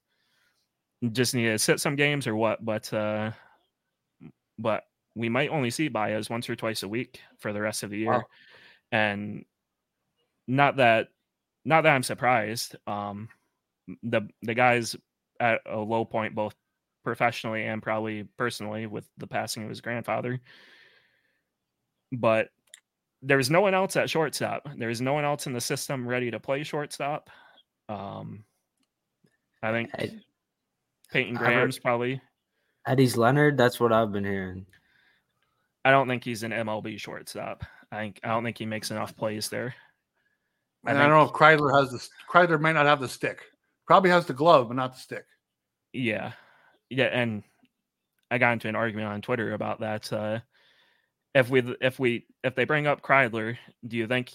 just 1.11 1.33
needed 1.33 1.53
to 1.53 1.59
sit 1.59 1.79
some 1.79 1.95
games 1.95 2.27
or 2.27 2.35
what. 2.35 2.63
But 2.63 2.91
uh, 2.93 3.31
but 4.59 4.83
we 5.15 5.29
might 5.29 5.49
only 5.49 5.69
see 5.69 5.87
Baez 5.87 6.29
once 6.29 6.49
or 6.49 6.55
twice 6.55 6.83
a 6.83 6.87
week 6.87 7.21
for 7.39 7.53
the 7.53 7.61
rest 7.61 7.83
of 7.83 7.89
the 7.89 7.99
year, 7.99 8.11
wow. 8.11 8.23
and 8.91 9.45
not 10.47 10.77
that 10.77 11.09
not 11.63 11.81
that 11.81 11.95
I'm 11.95 12.03
surprised. 12.03 12.75
Um, 12.85 13.29
the 14.03 14.21
the 14.41 14.53
guy's 14.53 14.95
at 15.39 15.61
a 15.65 15.77
low 15.77 16.05
point 16.05 16.35
both 16.35 16.55
professionally 17.03 17.65
and 17.65 17.81
probably 17.81 18.23
personally 18.37 18.85
with 18.85 19.05
the 19.17 19.27
passing 19.27 19.63
of 19.63 19.69
his 19.69 19.81
grandfather. 19.81 20.39
But 22.11 22.49
there's 23.21 23.49
no 23.49 23.61
one 23.61 23.73
else 23.73 23.95
at 23.95 24.09
shortstop. 24.09 24.67
There's 24.77 25.01
no 25.01 25.13
one 25.13 25.25
else 25.25 25.47
in 25.47 25.53
the 25.53 25.61
system 25.61 26.07
ready 26.07 26.31
to 26.31 26.39
play 26.39 26.63
shortstop. 26.63 27.29
Um, 27.89 28.43
I 29.63 29.71
think 29.71 29.89
I, 29.95 30.11
Peyton 31.11 31.35
Graham's 31.35 31.77
heard, 31.77 31.83
probably 31.83 32.21
Eddys 32.87 33.17
Leonard. 33.17 33.57
That's 33.57 33.79
what 33.79 33.93
I've 33.93 34.11
been 34.11 34.25
hearing. 34.25 34.65
I 35.85 35.91
don't 35.91 36.07
think 36.07 36.23
he's 36.23 36.43
an 36.43 36.51
MLB 36.51 36.99
shortstop. 36.99 37.63
I 37.91 37.97
think 37.97 38.19
I 38.23 38.29
don't 38.29 38.43
think 38.43 38.57
he 38.57 38.65
makes 38.65 38.91
enough 38.91 39.15
plays 39.15 39.49
there. 39.49 39.75
I, 40.85 40.91
and 40.91 40.99
I 40.99 41.07
don't 41.07 41.17
know 41.17 41.23
if 41.23 41.31
Kreidler 41.31 41.77
has 41.79 41.91
the 41.91 42.07
Kreidler 42.31 42.59
might 42.59 42.73
not 42.73 42.85
have 42.85 42.99
the 42.99 43.07
stick. 43.09 43.43
Probably 43.91 44.11
has 44.11 44.25
the 44.25 44.31
glove, 44.31 44.69
but 44.69 44.77
not 44.77 44.93
the 44.93 45.01
stick. 45.01 45.25
Yeah, 45.91 46.31
yeah, 46.89 47.07
and 47.07 47.43
I 48.31 48.37
got 48.37 48.53
into 48.53 48.69
an 48.69 48.75
argument 48.77 49.09
on 49.09 49.21
Twitter 49.21 49.51
about 49.51 49.81
that. 49.81 50.13
Uh, 50.13 50.39
if 51.35 51.49
we 51.49 51.75
if 51.81 51.99
we 51.99 52.25
if 52.41 52.55
they 52.55 52.63
bring 52.63 52.87
up 52.87 53.01
Kreidler, 53.01 53.57
do 53.85 53.97
you 53.97 54.07
think 54.07 54.31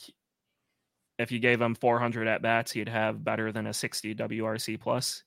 if 1.18 1.32
you 1.32 1.38
gave 1.38 1.58
him 1.58 1.74
400 1.74 2.28
at 2.28 2.42
bats, 2.42 2.70
he'd 2.70 2.90
have 2.90 3.24
better 3.24 3.50
than 3.50 3.66
a 3.68 3.72
60 3.72 4.14
WRC 4.16 4.78
plus? 4.78 5.22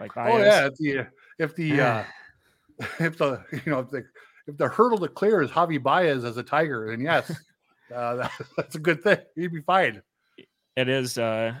Like 0.00 0.14
Baez? 0.14 0.32
oh 0.32 0.38
yeah, 0.38 0.66
if 0.66 0.74
the 0.76 1.06
if 1.38 1.54
the 1.54 1.80
uh, 1.82 2.04
if 3.00 3.18
the 3.18 3.44
you 3.52 3.70
know 3.70 3.80
if 3.80 3.90
the 3.90 4.02
if 4.46 4.56
the 4.56 4.68
hurdle 4.68 4.96
to 4.96 5.08
clear 5.08 5.42
is 5.42 5.50
Javi 5.50 5.82
Baez 5.82 6.24
as 6.24 6.38
a 6.38 6.42
Tiger, 6.42 6.86
then 6.88 7.02
yes, 7.02 7.30
uh, 7.94 8.14
that, 8.14 8.32
that's 8.56 8.76
a 8.76 8.80
good 8.80 9.02
thing. 9.02 9.18
He'd 9.36 9.52
be 9.52 9.60
fine. 9.60 10.00
It 10.74 10.88
is. 10.88 11.18
uh 11.18 11.60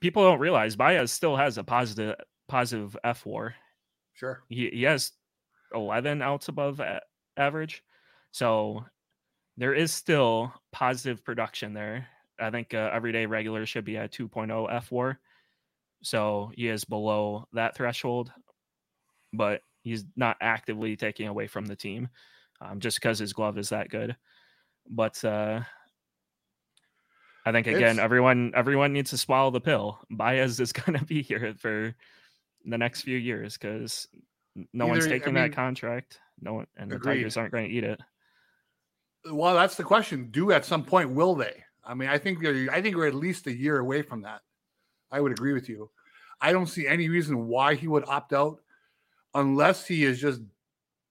people 0.00 0.22
don't 0.22 0.40
realize 0.40 0.76
Baez 0.76 1.12
still 1.12 1.36
has 1.36 1.58
a 1.58 1.64
positive 1.64 2.16
positive 2.48 2.96
F 3.04 3.24
war. 3.24 3.54
Sure. 4.14 4.42
He, 4.48 4.68
he 4.70 4.82
has 4.82 5.12
11 5.74 6.22
outs 6.22 6.48
above 6.48 6.80
average. 7.36 7.82
So 8.30 8.84
there 9.56 9.74
is 9.74 9.92
still 9.92 10.52
positive 10.70 11.24
production 11.24 11.72
there. 11.72 12.06
I 12.40 12.50
think 12.50 12.74
uh, 12.74 12.90
everyday 12.92 13.26
regular 13.26 13.66
should 13.66 13.84
be 13.84 13.96
at 13.96 14.12
2.0 14.12 14.72
F 14.72 14.90
war. 14.90 15.18
So 16.02 16.50
he 16.54 16.68
is 16.68 16.84
below 16.84 17.46
that 17.52 17.74
threshold. 17.76 18.32
But 19.32 19.62
he's 19.82 20.04
not 20.16 20.36
actively 20.40 20.96
taking 20.96 21.28
away 21.28 21.46
from 21.46 21.64
the 21.64 21.76
team, 21.76 22.08
um, 22.60 22.80
just 22.80 23.00
because 23.00 23.18
his 23.18 23.32
glove 23.32 23.56
is 23.58 23.70
that 23.70 23.88
good. 23.88 24.16
But 24.90 25.24
uh, 25.24 25.60
I 27.44 27.52
think 27.52 27.66
again, 27.66 27.82
It's- 27.82 27.98
everyone 27.98 28.52
everyone 28.54 28.92
needs 28.92 29.10
to 29.10 29.18
swallow 29.18 29.50
the 29.50 29.60
pill. 29.60 29.98
Baez 30.10 30.60
is 30.60 30.72
going 30.72 30.98
to 30.98 31.04
be 31.04 31.22
here 31.22 31.54
for 31.58 31.94
the 32.64 32.78
next 32.78 33.02
few 33.02 33.18
years 33.18 33.58
because 33.58 34.06
no 34.72 34.86
one's 34.86 35.06
Either- 35.06 35.14
I 35.14 35.18
taking 35.18 35.34
mean, 35.34 35.42
that 35.44 35.52
contract. 35.52 36.20
No 36.40 36.54
one, 36.54 36.66
and 36.76 36.90
the 36.90 36.96
agreed. 36.96 37.16
Tigers 37.16 37.36
aren't 37.36 37.52
going 37.52 37.68
to 37.68 37.74
eat 37.74 37.84
it. 37.84 38.00
Well, 39.30 39.54
that's 39.54 39.76
the 39.76 39.84
question. 39.84 40.30
Do 40.30 40.50
at 40.50 40.64
some 40.64 40.84
point 40.84 41.10
will 41.10 41.34
they? 41.36 41.62
I 41.84 41.94
mean, 41.94 42.08
I 42.08 42.18
think 42.18 42.44
I 42.44 42.80
think 42.80 42.96
we're 42.96 43.06
at 43.08 43.14
least 43.14 43.46
a 43.46 43.52
year 43.56 43.78
away 43.78 44.02
from 44.02 44.22
that. 44.22 44.40
I 45.10 45.20
would 45.20 45.32
agree 45.32 45.52
with 45.52 45.68
you. 45.68 45.90
I 46.40 46.52
don't 46.52 46.66
see 46.66 46.86
any 46.88 47.08
reason 47.08 47.46
why 47.46 47.74
he 47.74 47.86
would 47.86 48.04
opt 48.08 48.32
out 48.32 48.58
unless 49.34 49.86
he 49.86 50.04
is 50.04 50.20
just 50.20 50.40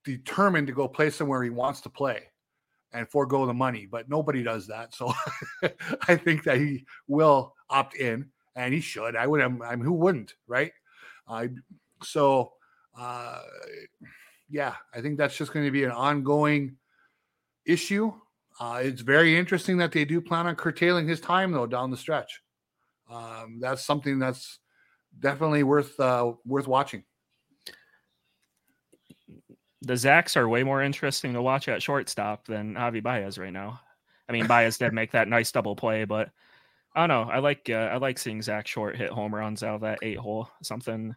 determined 0.04 0.68
to 0.68 0.74
go 0.74 0.88
play 0.88 1.10
somewhere 1.10 1.42
he 1.44 1.50
wants 1.50 1.82
to 1.82 1.90
play 1.90 2.24
and 2.94 3.10
forego 3.10 3.46
the 3.46 3.54
money. 3.54 3.86
But 3.86 4.10
nobody 4.10 4.44
does 4.44 4.68
that. 4.68 4.94
So 4.94 5.14
I 6.08 6.16
think 6.16 6.44
that 6.44 6.58
he 6.58 6.86
will 7.08 7.54
opt 7.70 7.96
in 7.96 8.30
and 8.56 8.74
he 8.74 8.82
should. 8.82 9.16
I 9.16 9.28
would 9.28 9.42
I'm, 9.42 9.62
I'm 9.62 9.82
who 9.82 9.94
wouldn't, 9.94 10.36
right? 10.48 10.72
I 11.28 11.50
so 12.04 12.54
uh 12.98 13.42
yeah, 14.50 14.76
I 14.94 15.02
think 15.02 15.18
that's 15.18 15.38
just 15.38 15.54
going 15.54 15.66
to 15.66 15.72
be 15.72 15.86
an 15.86 15.92
ongoing 15.92 16.76
issue. 17.66 18.12
Uh, 18.60 18.82
it's 18.84 19.02
very 19.02 19.38
interesting 19.38 19.78
that 19.78 19.94
they 19.94 20.04
do 20.04 20.20
plan 20.20 20.46
on 20.46 20.56
curtailing 20.56 21.08
his 21.08 21.22
time 21.22 21.52
though 21.52 21.66
down 21.66 21.90
the 21.90 21.98
stretch. 21.98 22.42
Um, 23.10 23.60
that's 23.62 23.84
something 23.84 24.20
that's 24.20 24.60
definitely 25.20 25.64
worth 25.64 26.00
uh, 26.00 26.34
worth 26.46 26.68
watching. 26.68 27.04
The 29.82 29.94
Zacks 29.94 30.38
are 30.38 30.48
way 30.48 30.64
more 30.64 30.84
interesting 30.84 31.34
to 31.34 31.42
watch 31.42 31.68
at 31.68 31.82
shortstop 31.82 32.46
than 32.46 32.76
Javy 32.76 33.02
Baez 33.02 33.38
right 33.38 33.54
now. 33.54 33.80
I 34.30 34.34
mean, 34.34 34.48
Baez 34.48 34.78
did 34.78 34.94
make 34.94 35.12
that 35.12 35.28
nice 35.28 35.52
double 35.52 35.76
play, 35.76 36.06
but 36.06 36.30
I 36.96 37.06
don't 37.06 37.10
know. 37.10 37.32
I 37.32 37.40
like 37.40 37.70
uh, 37.70 37.90
I 37.92 37.98
like 37.98 38.20
seeing 38.20 38.42
Zach 38.42 38.68
Short 38.68 38.96
hit 38.96 39.10
home 39.10 39.34
runs 39.34 39.64
out 39.64 39.76
of 39.76 39.82
that 39.82 40.00
eight 40.02 40.18
hole. 40.18 40.50
Something 40.62 41.16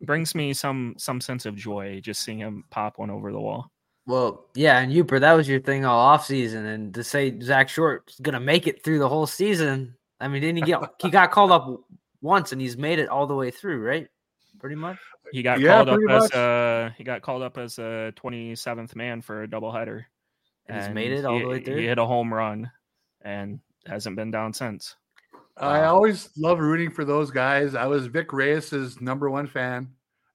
brings 0.00 0.34
me 0.34 0.52
some 0.52 0.94
some 0.98 1.20
sense 1.20 1.46
of 1.46 1.54
joy 1.54 2.00
just 2.02 2.22
seeing 2.22 2.38
him 2.38 2.64
pop 2.70 2.98
one 2.98 3.10
over 3.10 3.32
the 3.32 3.40
wall. 3.40 3.70
Well, 4.06 4.46
yeah, 4.54 4.80
and 4.80 4.92
Uper, 4.92 5.20
that 5.20 5.32
was 5.32 5.48
your 5.48 5.60
thing 5.60 5.84
all 5.84 5.98
off 5.98 6.26
season, 6.26 6.66
and 6.66 6.92
to 6.94 7.04
say 7.04 7.38
Zach 7.40 7.68
Short's 7.68 8.18
gonna 8.20 8.40
make 8.40 8.66
it 8.66 8.82
through 8.82 8.98
the 8.98 9.08
whole 9.08 9.26
season. 9.26 9.94
I 10.18 10.28
mean, 10.28 10.42
didn't 10.42 10.58
he 10.58 10.62
get 10.62 10.80
he 11.00 11.10
got 11.10 11.30
called 11.30 11.52
up 11.52 11.68
once 12.20 12.52
and 12.52 12.60
he's 12.60 12.76
made 12.76 12.98
it 12.98 13.08
all 13.08 13.26
the 13.26 13.34
way 13.34 13.50
through, 13.50 13.82
right? 13.82 14.08
Pretty 14.62 14.76
much. 14.76 14.96
He 15.32 15.42
got 15.42 15.60
Yeah, 15.60 15.74
called 15.74 15.88
up 15.88 15.98
pretty 15.98 16.14
as 16.14 16.22
much. 16.22 16.34
uh 16.34 16.90
he 16.96 17.02
got 17.02 17.20
called 17.20 17.42
up 17.42 17.58
as 17.58 17.80
a 17.80 18.12
27th 18.14 18.94
man 18.94 19.20
for 19.20 19.42
a 19.42 19.48
doubleheader. 19.48 20.04
And 20.68 20.80
he's 20.80 20.94
made 20.94 21.10
it 21.10 21.24
all 21.24 21.34
he, 21.34 21.42
the 21.42 21.48
way 21.48 21.58
through. 21.58 21.78
he 21.78 21.86
hit 21.86 21.98
a 21.98 22.06
home 22.06 22.32
run 22.32 22.70
and 23.22 23.58
hasn't 23.84 24.14
been 24.14 24.30
down 24.30 24.52
since. 24.52 24.94
I 25.56 25.80
Wow. 25.80 25.96
always 25.96 26.30
love 26.36 26.60
rooting 26.60 26.92
for 26.92 27.04
those 27.04 27.32
guys. 27.32 27.74
I 27.74 27.86
was 27.86 28.06
Vic 28.06 28.32
Reyes's 28.32 29.00
number 29.00 29.28
one 29.28 29.48
fan, 29.48 29.88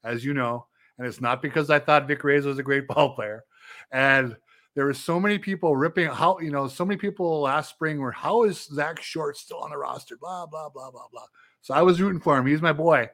as 0.03 0.25
you 0.25 0.33
know, 0.33 0.67
and 0.97 1.07
it's 1.07 1.21
not 1.21 1.41
because 1.41 1.69
I 1.69 1.79
thought 1.79 2.09
Vic 2.09 2.25
Reyes 2.25 2.45
was 2.45 2.59
a 2.59 2.63
great 2.63 2.85
ball 2.89 3.15
player. 3.15 3.45
And 3.93 4.35
there 4.75 4.83
were 4.83 4.93
so 4.93 5.21
many 5.21 5.39
people 5.39 5.77
ripping 5.77 6.07
how 6.09 6.37
you 6.39 6.51
know 6.51 6.67
so 6.67 6.83
many 6.83 6.97
people 6.97 7.39
last 7.39 7.69
spring 7.69 7.99
were 7.99 8.11
how 8.11 8.43
is 8.43 8.65
Zach 8.65 9.01
Short 9.01 9.37
still 9.37 9.59
on 9.59 9.69
the 9.69 9.77
roster? 9.77 10.17
Blah 10.17 10.47
blah 10.47 10.67
blah 10.67 10.91
blah 10.91 11.07
blah. 11.13 11.25
So 11.61 11.73
I 11.73 11.81
was 11.81 12.01
rooting 12.01 12.19
for 12.19 12.37
him. 12.37 12.45
He's 12.45 12.61
my 12.61 12.73
boy. 12.73 13.09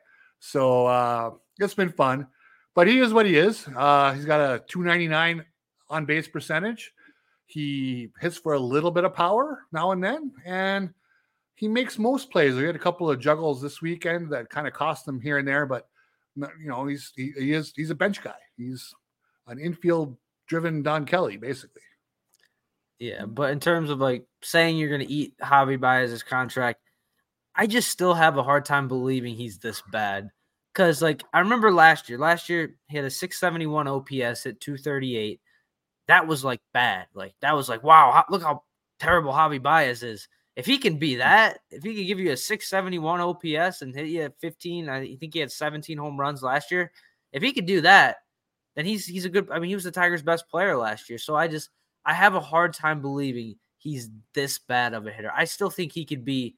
So 0.45 0.85
uh, 0.87 1.31
it's 1.57 1.73
been 1.73 1.89
fun, 1.89 2.27
but 2.75 2.85
he 2.85 2.99
is 2.99 3.13
what 3.13 3.25
he 3.25 3.37
is. 3.37 3.65
Uh, 3.77 4.11
he's 4.11 4.25
got 4.25 4.41
a 4.41 4.59
299 4.67 5.45
on 5.89 6.05
base 6.05 6.27
percentage. 6.27 6.91
He 7.45 8.09
hits 8.19 8.37
for 8.37 8.51
a 8.51 8.59
little 8.59 8.91
bit 8.91 9.05
of 9.05 9.13
power 9.13 9.61
now 9.71 9.91
and 9.91 10.03
then, 10.03 10.33
and 10.45 10.93
he 11.55 11.69
makes 11.69 11.97
most 11.97 12.29
plays. 12.29 12.55
We 12.55 12.65
had 12.65 12.75
a 12.75 12.79
couple 12.79 13.09
of 13.09 13.21
juggles 13.21 13.61
this 13.61 13.81
weekend 13.81 14.31
that 14.33 14.49
kind 14.49 14.67
of 14.67 14.73
cost 14.73 15.07
him 15.07 15.21
here 15.21 15.37
and 15.37 15.47
there, 15.47 15.65
but 15.65 15.87
you 16.35 16.67
know 16.67 16.87
he's 16.87 17.13
he, 17.15 17.31
he 17.37 17.53
is 17.53 17.71
he's 17.73 17.89
a 17.89 17.95
bench 17.95 18.21
guy. 18.21 18.35
He's 18.57 18.93
an 19.47 19.59
infield 19.59 20.17
driven 20.47 20.83
Don 20.83 21.05
Kelly 21.05 21.37
basically. 21.37 21.83
Yeah, 22.99 23.27
but 23.27 23.51
in 23.51 23.61
terms 23.61 23.89
of 23.89 23.99
like 23.99 24.25
saying 24.41 24.75
you're 24.75 24.91
gonna 24.91 25.05
eat 25.07 25.37
Javy 25.37 25.79
Baez's 25.79 26.21
contract, 26.21 26.81
I 27.55 27.67
just 27.67 27.89
still 27.89 28.13
have 28.13 28.37
a 28.37 28.43
hard 28.43 28.65
time 28.65 28.87
believing 28.87 29.35
he's 29.35 29.59
this 29.59 29.81
bad. 29.91 30.29
Cause 30.73 31.01
like 31.01 31.23
I 31.33 31.39
remember 31.39 31.71
last 31.71 32.09
year, 32.09 32.17
last 32.17 32.49
year 32.49 32.75
he 32.87 32.97
had 32.97 33.05
a 33.05 33.11
671 33.11 33.87
OPS 33.87 34.45
at 34.47 34.59
238. 34.59 35.39
That 36.07 36.27
was 36.27 36.43
like 36.43 36.61
bad. 36.73 37.05
Like 37.13 37.35
that 37.41 37.55
was 37.55 37.69
like, 37.69 37.83
wow, 37.83 38.23
look 38.29 38.41
how 38.41 38.63
terrible 38.99 39.31
Javy 39.31 39.61
Baez 39.61 40.01
is. 40.01 40.27
If 40.55 40.65
he 40.65 40.77
can 40.77 40.97
be 40.97 41.15
that, 41.15 41.59
if 41.69 41.83
he 41.83 41.95
can 41.95 42.05
give 42.05 42.19
you 42.19 42.31
a 42.31 42.37
671 42.37 43.19
OPS 43.19 43.81
and 43.81 43.93
hit 43.93 44.07
you 44.07 44.21
at 44.21 44.39
15, 44.39 44.89
I 44.89 45.15
think 45.15 45.33
he 45.33 45.39
had 45.39 45.51
17 45.51 45.97
home 45.97 46.19
runs 46.19 46.43
last 46.43 46.71
year. 46.71 46.91
If 47.31 47.41
he 47.41 47.53
could 47.53 47.65
do 47.65 47.81
that, 47.81 48.17
then 48.75 48.85
he's 48.85 49.05
he's 49.05 49.25
a 49.25 49.29
good. 49.29 49.49
I 49.51 49.59
mean, 49.59 49.69
he 49.69 49.75
was 49.75 49.83
the 49.83 49.91
Tigers' 49.91 50.21
best 50.21 50.49
player 50.49 50.75
last 50.75 51.09
year. 51.09 51.19
So 51.19 51.35
I 51.35 51.47
just 51.47 51.69
I 52.05 52.13
have 52.13 52.35
a 52.35 52.39
hard 52.39 52.73
time 52.73 53.01
believing 53.01 53.55
he's 53.77 54.09
this 54.33 54.59
bad 54.59 54.93
of 54.93 55.05
a 55.05 55.11
hitter. 55.11 55.31
I 55.35 55.45
still 55.45 55.69
think 55.69 55.91
he 55.91 56.05
could 56.05 56.25
be 56.25 56.55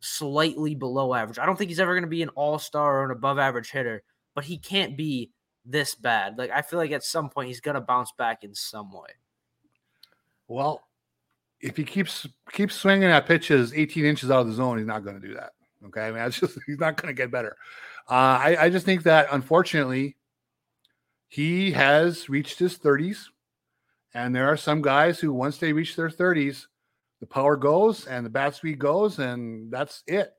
slightly 0.00 0.74
below 0.74 1.14
average. 1.14 1.38
I 1.38 1.46
don't 1.46 1.56
think 1.56 1.70
he's 1.70 1.80
ever 1.80 1.94
going 1.94 2.02
to 2.02 2.08
be 2.08 2.22
an 2.22 2.30
all-star 2.30 3.00
or 3.00 3.04
an 3.04 3.10
above 3.10 3.38
average 3.38 3.70
hitter, 3.70 4.02
but 4.34 4.44
he 4.44 4.58
can't 4.58 4.96
be 4.96 5.30
this 5.64 5.94
bad. 5.94 6.38
Like 6.38 6.50
I 6.50 6.62
feel 6.62 6.78
like 6.78 6.90
at 6.90 7.04
some 7.04 7.28
point 7.28 7.48
he's 7.48 7.60
going 7.60 7.74
to 7.74 7.80
bounce 7.80 8.12
back 8.16 8.44
in 8.44 8.54
some 8.54 8.92
way. 8.92 9.10
Well, 10.48 10.82
if 11.60 11.76
he 11.76 11.84
keeps 11.84 12.26
keeps 12.52 12.74
swinging 12.74 13.10
at 13.10 13.26
pitches 13.26 13.72
18 13.74 14.04
inches 14.04 14.30
out 14.30 14.40
of 14.40 14.48
the 14.48 14.54
zone, 14.54 14.78
he's 14.78 14.86
not 14.86 15.04
going 15.04 15.20
to 15.20 15.26
do 15.26 15.34
that. 15.34 15.52
Okay, 15.86 16.02
I 16.02 16.06
mean, 16.06 16.18
that's 16.18 16.40
just 16.40 16.58
he's 16.66 16.78
not 16.80 16.96
going 16.96 17.14
to 17.14 17.22
get 17.22 17.30
better. 17.30 17.56
Uh, 18.08 18.38
I, 18.42 18.56
I 18.62 18.70
just 18.70 18.86
think 18.86 19.04
that 19.04 19.28
unfortunately, 19.30 20.16
he 21.28 21.72
has 21.72 22.28
reached 22.28 22.58
his 22.58 22.76
30s, 22.78 23.26
and 24.14 24.34
there 24.34 24.48
are 24.48 24.56
some 24.56 24.82
guys 24.82 25.20
who 25.20 25.32
once 25.32 25.58
they 25.58 25.72
reach 25.72 25.94
their 25.94 26.08
30s, 26.08 26.66
the 27.20 27.26
power 27.26 27.56
goes 27.56 28.06
and 28.06 28.24
the 28.24 28.30
bat 28.30 28.54
speed 28.54 28.78
goes, 28.78 29.18
and 29.18 29.70
that's 29.70 30.02
it. 30.06 30.32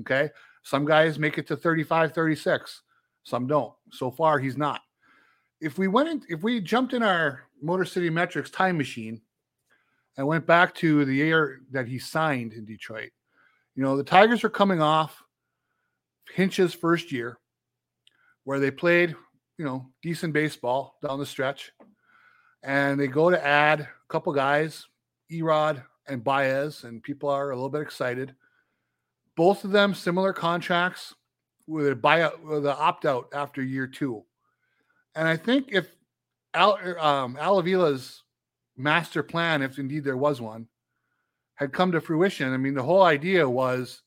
Okay, 0.00 0.30
some 0.62 0.84
guys 0.84 1.18
make 1.18 1.38
it 1.38 1.46
to 1.48 1.56
35, 1.56 2.12
36, 2.12 2.82
some 3.24 3.46
don't. 3.46 3.72
So 3.90 4.10
far, 4.10 4.38
he's 4.38 4.56
not. 4.56 4.82
If 5.60 5.78
we 5.78 5.88
went 5.88 6.08
in, 6.08 6.22
if 6.28 6.42
we 6.42 6.60
jumped 6.60 6.92
in 6.92 7.02
our 7.02 7.44
Motor 7.62 7.84
City 7.84 8.10
Metrics 8.10 8.50
time 8.50 8.76
machine 8.76 9.20
and 10.16 10.26
went 10.26 10.46
back 10.46 10.74
to 10.76 11.04
the 11.04 11.14
year 11.14 11.60
that 11.70 11.86
he 11.86 11.98
signed 11.98 12.52
in 12.52 12.64
Detroit. 12.64 13.10
You 13.74 13.82
know, 13.82 13.96
the 13.96 14.04
Tigers 14.04 14.44
are 14.44 14.50
coming 14.50 14.80
off 14.80 15.22
Hinch's 16.34 16.72
first 16.72 17.12
year, 17.12 17.38
where 18.44 18.58
they 18.58 18.70
played, 18.70 19.14
you 19.58 19.64
know, 19.64 19.86
decent 20.02 20.32
baseball 20.32 20.96
down 21.06 21.18
the 21.18 21.26
stretch. 21.26 21.72
And 22.62 22.98
they 22.98 23.06
go 23.06 23.30
to 23.30 23.46
add 23.46 23.80
a 23.80 23.88
couple 24.08 24.32
guys, 24.32 24.86
Erod 25.30 25.82
and 26.08 26.22
Baez, 26.22 26.84
and 26.84 27.02
people 27.02 27.28
are 27.28 27.50
a 27.50 27.54
little 27.54 27.70
bit 27.70 27.82
excited. 27.82 28.34
Both 29.36 29.64
of 29.64 29.70
them 29.70 29.94
similar 29.94 30.32
contracts 30.32 31.14
with 31.66 31.88
a 31.88 31.96
buyout 31.96 32.42
with 32.42 32.64
an 32.64 32.76
opt-out 32.78 33.28
after 33.34 33.62
year 33.62 33.86
two. 33.86 34.24
And 35.14 35.26
I 35.26 35.36
think 35.36 35.68
if 35.72 35.88
Al, 36.54 36.78
um, 37.00 37.36
Al 37.40 37.60
Avila's 37.60 38.22
master 38.76 39.22
plan, 39.22 39.62
if 39.62 39.78
indeed 39.78 40.04
there 40.04 40.16
was 40.16 40.40
one, 40.40 40.68
had 41.54 41.72
come 41.72 41.90
to 41.92 42.00
fruition. 42.00 42.52
I 42.52 42.56
mean, 42.56 42.74
the 42.74 42.82
whole 42.82 43.02
idea 43.02 43.48
was 43.48 44.02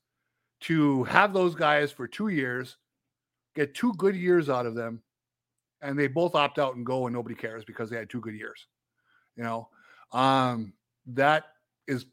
to 0.62 1.04
have 1.06 1.34
those 1.34 1.56
guys 1.56 1.92
for 1.92 2.08
two 2.08 2.28
years, 2.30 2.78
get 3.56 3.74
two 3.74 3.94
good 3.94 4.16
years 4.16 4.50
out 4.50 4.66
of 4.66 4.76
them, 4.76 5.02
and 5.82 5.98
they 5.98 6.08
both 6.08 6.36
opt 6.36 6.60
out 6.60 6.76
and 6.76 6.86
go, 6.86 7.08
and 7.08 7.16
nobody 7.16 7.36
cares 7.36 7.66
because 7.66 7.90
they 7.90 7.98
had 7.98 8.10
two 8.10 8.22
good 8.22 8.36
years. 8.36 8.68
You 9.36 9.44
know, 9.44 9.70
um, 10.12 10.74
that 11.08 11.46
is 11.90 12.06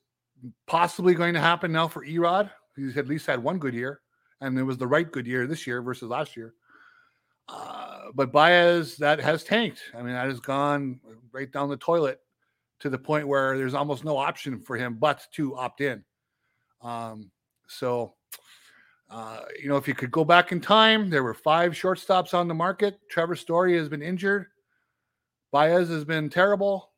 possibly 0.66 1.14
going 1.14 1.34
to 1.34 1.40
happen 1.40 1.70
now 1.70 1.86
for 1.86 2.04
Erod. 2.04 2.50
He's 2.74 2.96
at 2.96 3.06
least 3.06 3.26
had 3.26 3.42
one 3.42 3.58
good 3.58 3.74
year, 3.74 4.00
and 4.40 4.58
it 4.58 4.62
was 4.62 4.78
the 4.78 4.86
right 4.86 5.10
good 5.10 5.26
year 5.26 5.46
this 5.46 5.66
year 5.66 5.82
versus 5.82 6.08
last 6.08 6.36
year. 6.36 6.54
Uh, 7.48 8.06
but 8.14 8.32
Baez, 8.32 8.96
that 8.96 9.20
has 9.20 9.44
tanked. 9.44 9.80
I 9.94 10.02
mean, 10.02 10.14
that 10.14 10.26
has 10.26 10.40
gone 10.40 11.00
right 11.32 11.50
down 11.50 11.68
the 11.68 11.76
toilet 11.76 12.20
to 12.80 12.90
the 12.90 12.98
point 12.98 13.28
where 13.28 13.56
there's 13.56 13.74
almost 13.74 14.04
no 14.04 14.16
option 14.16 14.58
for 14.60 14.76
him 14.76 14.94
but 14.94 15.26
to 15.32 15.56
opt 15.56 15.80
in. 15.80 16.04
Um, 16.82 17.30
so, 17.68 18.14
uh, 19.10 19.40
you 19.60 19.68
know, 19.68 19.76
if 19.76 19.86
you 19.86 19.94
could 19.94 20.10
go 20.10 20.24
back 20.24 20.52
in 20.52 20.60
time, 20.60 21.08
there 21.08 21.22
were 21.22 21.34
five 21.34 21.72
shortstops 21.72 22.34
on 22.34 22.48
the 22.48 22.54
market. 22.54 22.98
Trevor 23.08 23.36
Story 23.36 23.76
has 23.76 23.88
been 23.88 24.02
injured. 24.02 24.46
Baez 25.52 25.88
has 25.88 26.04
been 26.04 26.28
terrible. 26.28 26.90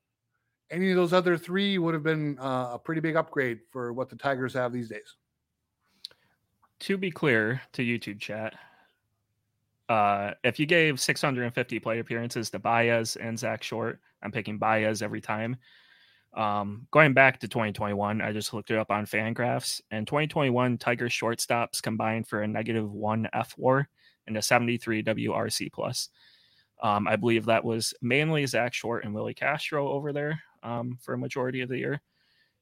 Any 0.70 0.90
of 0.90 0.96
those 0.96 1.12
other 1.12 1.36
three 1.36 1.78
would 1.78 1.94
have 1.94 2.02
been 2.02 2.38
uh, 2.38 2.70
a 2.74 2.78
pretty 2.78 3.00
big 3.00 3.16
upgrade 3.16 3.60
for 3.70 3.92
what 3.92 4.10
the 4.10 4.16
Tigers 4.16 4.52
have 4.54 4.72
these 4.72 4.88
days. 4.88 5.16
To 6.80 6.96
be 6.96 7.10
clear 7.10 7.62
to 7.72 7.82
YouTube 7.82 8.20
chat, 8.20 8.54
uh, 9.88 10.32
if 10.44 10.60
you 10.60 10.66
gave 10.66 11.00
650 11.00 11.78
play 11.80 11.98
appearances 11.98 12.50
to 12.50 12.58
Baez 12.58 13.16
and 13.16 13.38
Zach 13.38 13.62
Short, 13.62 14.00
I'm 14.22 14.30
picking 14.30 14.58
Baez 14.58 15.00
every 15.02 15.20
time. 15.20 15.56
Um, 16.34 16.86
going 16.90 17.14
back 17.14 17.40
to 17.40 17.48
2021, 17.48 18.20
I 18.20 18.32
just 18.32 18.52
looked 18.52 18.70
it 18.70 18.76
up 18.76 18.90
on 18.90 19.06
Fangraphs, 19.06 19.80
and 19.90 20.06
2021 20.06 20.76
Tiger 20.76 21.08
shortstops 21.08 21.82
combined 21.82 22.28
for 22.28 22.42
a 22.42 22.48
negative 22.48 22.92
one 22.92 23.28
F 23.32 23.54
WAR 23.56 23.88
and 24.26 24.36
a 24.36 24.42
73 24.42 25.02
WRC 25.02 25.72
plus. 25.72 26.10
Um, 26.82 27.08
I 27.08 27.16
believe 27.16 27.46
that 27.46 27.64
was 27.64 27.94
mainly 28.02 28.46
Zach 28.46 28.74
Short 28.74 29.04
and 29.04 29.14
Willi 29.14 29.34
Castro 29.34 29.88
over 29.88 30.12
there 30.12 30.40
um, 30.68 30.98
for 31.00 31.14
a 31.14 31.18
majority 31.18 31.60
of 31.62 31.68
the 31.68 31.78
year. 31.78 32.00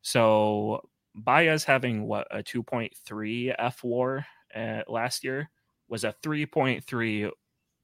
So 0.03 0.89
Baez 1.15 1.65
having 1.65 2.07
what 2.07 2.27
a 2.31 2.43
2.3 2.43 3.55
F 3.59 3.83
WAR 3.83 4.25
uh, 4.55 4.83
last 4.89 5.25
year 5.25 5.51
was 5.89 6.05
a 6.05 6.15
3.3 6.23 7.31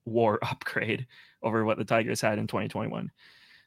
WAR 0.05 0.39
upgrade 0.43 1.07
over 1.43 1.65
what 1.65 1.79
the 1.79 1.85
Tigers 1.85 2.21
had 2.21 2.39
in 2.39 2.47
2021. 2.47 3.11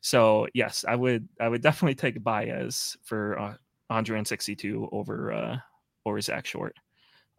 So 0.01 0.47
yes, 0.53 0.85
I 0.87 0.95
would 0.95 1.27
I 1.39 1.49
would 1.49 1.61
definitely 1.61 1.95
take 1.95 2.23
Baez 2.23 2.95
for 3.03 3.39
uh, 3.39 3.55
162 3.87 4.89
over 4.91 5.33
uh, 5.33 5.57
over 6.05 6.21
Zach 6.21 6.45
Short. 6.45 6.75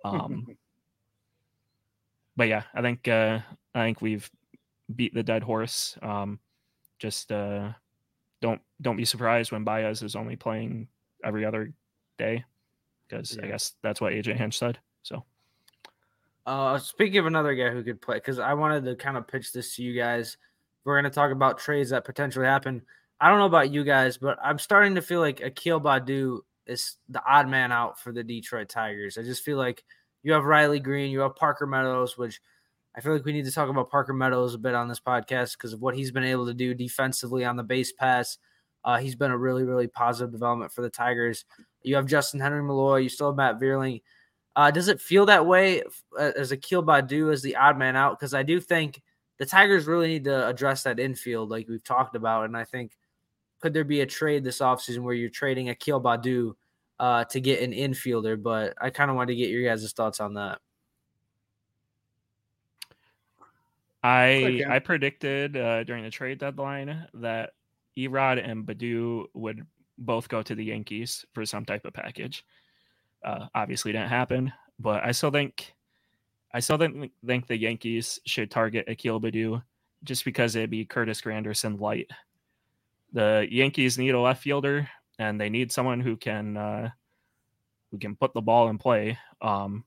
Um, 0.04 0.46
but 2.36 2.48
yeah, 2.48 2.64
I 2.74 2.82
think 2.82 3.06
uh, 3.06 3.38
I 3.74 3.84
think 3.84 4.02
we've 4.02 4.28
beat 4.94 5.14
the 5.14 5.22
dead 5.22 5.42
horse. 5.42 5.96
Um, 6.02 6.40
just 6.98 7.30
uh, 7.30 7.70
don't 8.40 8.60
don't 8.80 8.96
be 8.96 9.04
surprised 9.04 9.52
when 9.52 9.64
Baez 9.64 10.02
is 10.02 10.16
only 10.16 10.36
playing 10.36 10.88
every 11.24 11.44
other 11.44 11.72
day, 12.18 12.44
because 13.08 13.36
yeah. 13.36 13.44
I 13.44 13.48
guess 13.48 13.72
that's 13.82 14.00
what 14.00 14.12
AJ 14.12 14.36
Hinch 14.36 14.58
said. 14.58 14.78
So. 15.02 15.24
Uh, 16.44 16.78
speaking 16.78 17.18
of 17.18 17.26
another 17.26 17.54
guy 17.54 17.70
who 17.70 17.82
could 17.82 18.00
play, 18.00 18.16
because 18.16 18.38
I 18.38 18.54
wanted 18.54 18.84
to 18.84 18.94
kind 18.94 19.16
of 19.16 19.26
pitch 19.26 19.52
this 19.52 19.74
to 19.76 19.82
you 19.82 19.98
guys. 19.98 20.36
We're 20.84 20.94
going 20.94 21.10
to 21.10 21.14
talk 21.14 21.32
about 21.32 21.58
trades 21.58 21.90
that 21.90 22.04
potentially 22.04 22.46
happen. 22.46 22.82
I 23.20 23.28
don't 23.28 23.40
know 23.40 23.46
about 23.46 23.72
you 23.72 23.82
guys, 23.82 24.18
but 24.18 24.38
I'm 24.40 24.60
starting 24.60 24.94
to 24.94 25.02
feel 25.02 25.18
like 25.18 25.40
Akil 25.40 25.80
Baddoo 25.80 26.40
is 26.66 26.96
the 27.08 27.22
odd 27.26 27.48
man 27.48 27.72
out 27.72 27.98
for 27.98 28.12
the 28.12 28.22
Detroit 28.22 28.68
Tigers. 28.68 29.18
I 29.18 29.22
just 29.22 29.42
feel 29.42 29.56
like 29.56 29.82
you 30.22 30.32
have 30.32 30.44
Riley 30.44 30.80
Greene, 30.80 31.10
you 31.10 31.20
have 31.20 31.34
Parker 31.34 31.66
Meadows, 31.66 32.16
which 32.16 32.40
I 32.96 33.00
feel 33.02 33.12
like 33.12 33.24
we 33.24 33.32
need 33.32 33.44
to 33.44 33.52
talk 33.52 33.68
about 33.68 33.90
Parker 33.90 34.14
Meadows 34.14 34.54
a 34.54 34.58
bit 34.58 34.74
on 34.74 34.88
this 34.88 35.00
podcast 35.00 35.52
because 35.52 35.74
of 35.74 35.82
what 35.82 35.94
he's 35.94 36.10
been 36.10 36.24
able 36.24 36.46
to 36.46 36.54
do 36.54 36.72
defensively 36.72 37.44
on 37.44 37.56
the 37.56 37.62
base 37.62 37.92
pass. 37.92 38.38
Uh, 38.84 38.96
he's 38.96 39.16
been 39.16 39.30
a 39.30 39.36
really, 39.36 39.64
really 39.64 39.86
positive 39.86 40.32
development 40.32 40.72
for 40.72 40.80
the 40.80 40.88
Tigers. 40.88 41.44
You 41.82 41.96
have 41.96 42.06
Justyn-Henry 42.06 42.62
Malloy, 42.62 42.98
you 42.98 43.08
still 43.08 43.28
have 43.28 43.36
Matt 43.36 43.60
Vierling. 43.60 44.00
Uh, 44.54 44.70
does 44.70 44.88
it 44.88 45.00
feel 45.00 45.26
that 45.26 45.44
way 45.44 45.82
as 46.18 46.52
Akil 46.52 46.82
Baddoo 46.82 47.30
as 47.30 47.42
the 47.42 47.56
odd 47.56 47.76
man 47.76 47.96
out? 47.96 48.18
Because 48.18 48.32
I 48.32 48.42
do 48.42 48.60
think 48.60 49.02
the 49.38 49.44
Tigers 49.44 49.86
really 49.86 50.08
need 50.08 50.24
to 50.24 50.48
address 50.48 50.84
that 50.84 50.98
infield, 50.98 51.50
like 51.50 51.68
we've 51.68 51.84
talked 51.84 52.16
about. 52.16 52.46
And 52.46 52.56
I 52.56 52.64
think 52.64 52.92
could 53.60 53.74
there 53.74 53.84
be 53.84 54.00
a 54.00 54.06
trade 54.06 54.44
this 54.44 54.60
offseason 54.60 55.00
where 55.00 55.14
you're 55.14 55.28
trading 55.28 55.68
Akil 55.68 56.00
Baddoo 56.00 56.54
uh, 56.98 57.24
to 57.24 57.40
get 57.40 57.60
an 57.60 57.72
infielder? 57.72 58.42
But 58.42 58.74
I 58.80 58.88
kind 58.88 59.10
of 59.10 59.16
wanted 59.16 59.34
to 59.34 59.36
get 59.36 59.50
your 59.50 59.64
guys' 59.64 59.92
thoughts 59.92 60.20
on 60.20 60.34
that. 60.34 60.60
I 64.02 64.62
I 64.68 64.78
predicted 64.78 65.56
uh, 65.56 65.84
during 65.84 66.04
the 66.04 66.10
trade 66.10 66.38
deadline 66.38 67.06
that 67.14 67.50
Erod 67.96 68.42
and 68.48 68.66
Baddoo 68.66 69.26
would 69.34 69.66
both 69.98 70.28
go 70.28 70.42
to 70.42 70.54
the 70.54 70.64
Yankees 70.64 71.24
for 71.32 71.44
some 71.46 71.64
type 71.64 71.84
of 71.84 71.94
package. 71.94 72.44
Uh, 73.24 73.46
obviously, 73.54 73.92
didn't 73.92 74.08
happen, 74.08 74.52
but 74.78 75.02
I 75.02 75.12
still 75.12 75.30
think 75.30 75.74
I 76.52 76.60
still 76.60 76.78
think 76.78 77.12
think 77.24 77.46
the 77.46 77.56
Yankees 77.56 78.20
should 78.26 78.50
target 78.50 78.88
Akil 78.88 79.20
Baddoo 79.20 79.62
just 80.04 80.24
because 80.24 80.54
it'd 80.54 80.70
be 80.70 80.84
Curtis 80.84 81.20
Granderson 81.20 81.80
light. 81.80 82.10
The 83.12 83.46
Yankees 83.50 83.98
need 83.98 84.14
a 84.14 84.20
left 84.20 84.42
fielder, 84.42 84.88
and 85.18 85.40
they 85.40 85.48
need 85.48 85.72
someone 85.72 86.00
who 86.00 86.16
can 86.16 86.56
uh, 86.56 86.90
who 87.90 87.98
can 87.98 88.14
put 88.16 88.34
the 88.34 88.40
ball 88.40 88.68
in 88.68 88.78
play. 88.78 89.18
Um, 89.40 89.84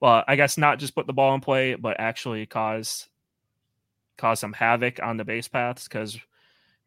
well, 0.00 0.22
I 0.28 0.36
guess 0.36 0.58
not 0.58 0.78
just 0.78 0.94
put 0.94 1.06
the 1.06 1.12
ball 1.12 1.34
in 1.34 1.40
play, 1.40 1.74
but 1.74 1.98
actually 1.98 2.46
cause 2.46 3.08
cause 4.18 4.40
some 4.40 4.52
havoc 4.52 5.02
on 5.02 5.16
the 5.16 5.24
base 5.24 5.48
paths. 5.48 5.88
Because 5.88 6.18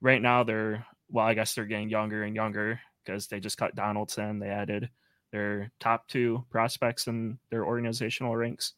right 0.02 0.22
now 0.22 0.44
they're 0.44 0.86
well, 1.10 1.26
I 1.26 1.34
guess 1.34 1.54
they're 1.54 1.66
getting 1.66 1.90
younger 1.90 2.24
and 2.24 2.36
younger 2.36 2.80
because 3.04 3.28
they 3.28 3.40
just 3.40 3.58
cut 3.58 3.76
Donaldson. 3.76 4.40
They 4.40 4.50
added 4.50 4.90
their 5.32 5.72
top 5.80 6.08
two 6.08 6.46
prospects 6.50 7.08
in 7.08 7.38
their 7.50 7.66
organizational 7.66 8.36
ranks. 8.36 8.74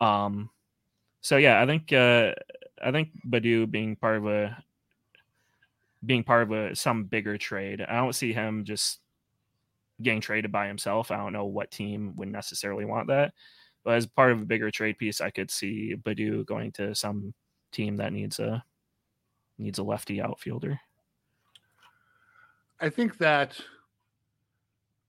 Um, 0.00 0.50
so 1.20 1.36
yeah, 1.36 1.60
I 1.60 1.66
think 1.66 1.92
uh, 1.92 2.32
I 2.82 2.92
think 2.92 3.08
Baddoo 3.28 3.70
being 3.70 3.96
part 3.96 4.18
of 4.18 4.26
a 4.26 4.62
being 6.04 6.22
part 6.22 6.42
of 6.42 6.52
a 6.52 6.76
some 6.76 7.04
bigger 7.04 7.38
trade. 7.38 7.80
I 7.80 7.96
don't 7.96 8.14
see 8.14 8.32
him 8.32 8.64
just 8.64 9.00
getting 10.02 10.20
traded 10.20 10.52
by 10.52 10.66
himself. 10.68 11.10
I 11.10 11.16
don't 11.16 11.32
know 11.32 11.46
what 11.46 11.70
team 11.70 12.14
would 12.16 12.28
necessarily 12.28 12.84
want 12.84 13.08
that. 13.08 13.32
But 13.82 13.94
as 13.94 14.06
part 14.06 14.32
of 14.32 14.42
a 14.42 14.46
bigger 14.46 14.70
trade 14.70 14.98
piece, 14.98 15.20
I 15.20 15.30
could 15.30 15.50
see 15.50 15.94
Baddoo 15.96 16.44
going 16.44 16.72
to 16.72 16.94
some 16.94 17.32
team 17.76 17.96
that 17.96 18.12
needs 18.12 18.40
a 18.40 18.64
needs 19.58 19.78
a 19.78 19.82
lefty 19.82 20.20
outfielder. 20.20 20.80
I 22.80 22.88
think 22.88 23.18
that 23.18 23.58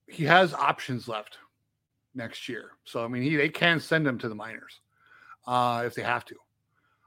he 0.06 0.24
has 0.24 0.54
options 0.54 1.08
left 1.08 1.38
next 2.14 2.48
year. 2.48 2.72
So 2.84 3.04
I 3.04 3.08
mean, 3.08 3.22
he 3.22 3.36
they 3.36 3.48
can 3.48 3.80
send 3.80 4.06
him 4.06 4.18
to 4.18 4.28
the 4.28 4.34
minors 4.34 4.80
uh, 5.46 5.82
if 5.86 5.94
they 5.94 6.02
have 6.02 6.24
to. 6.26 6.36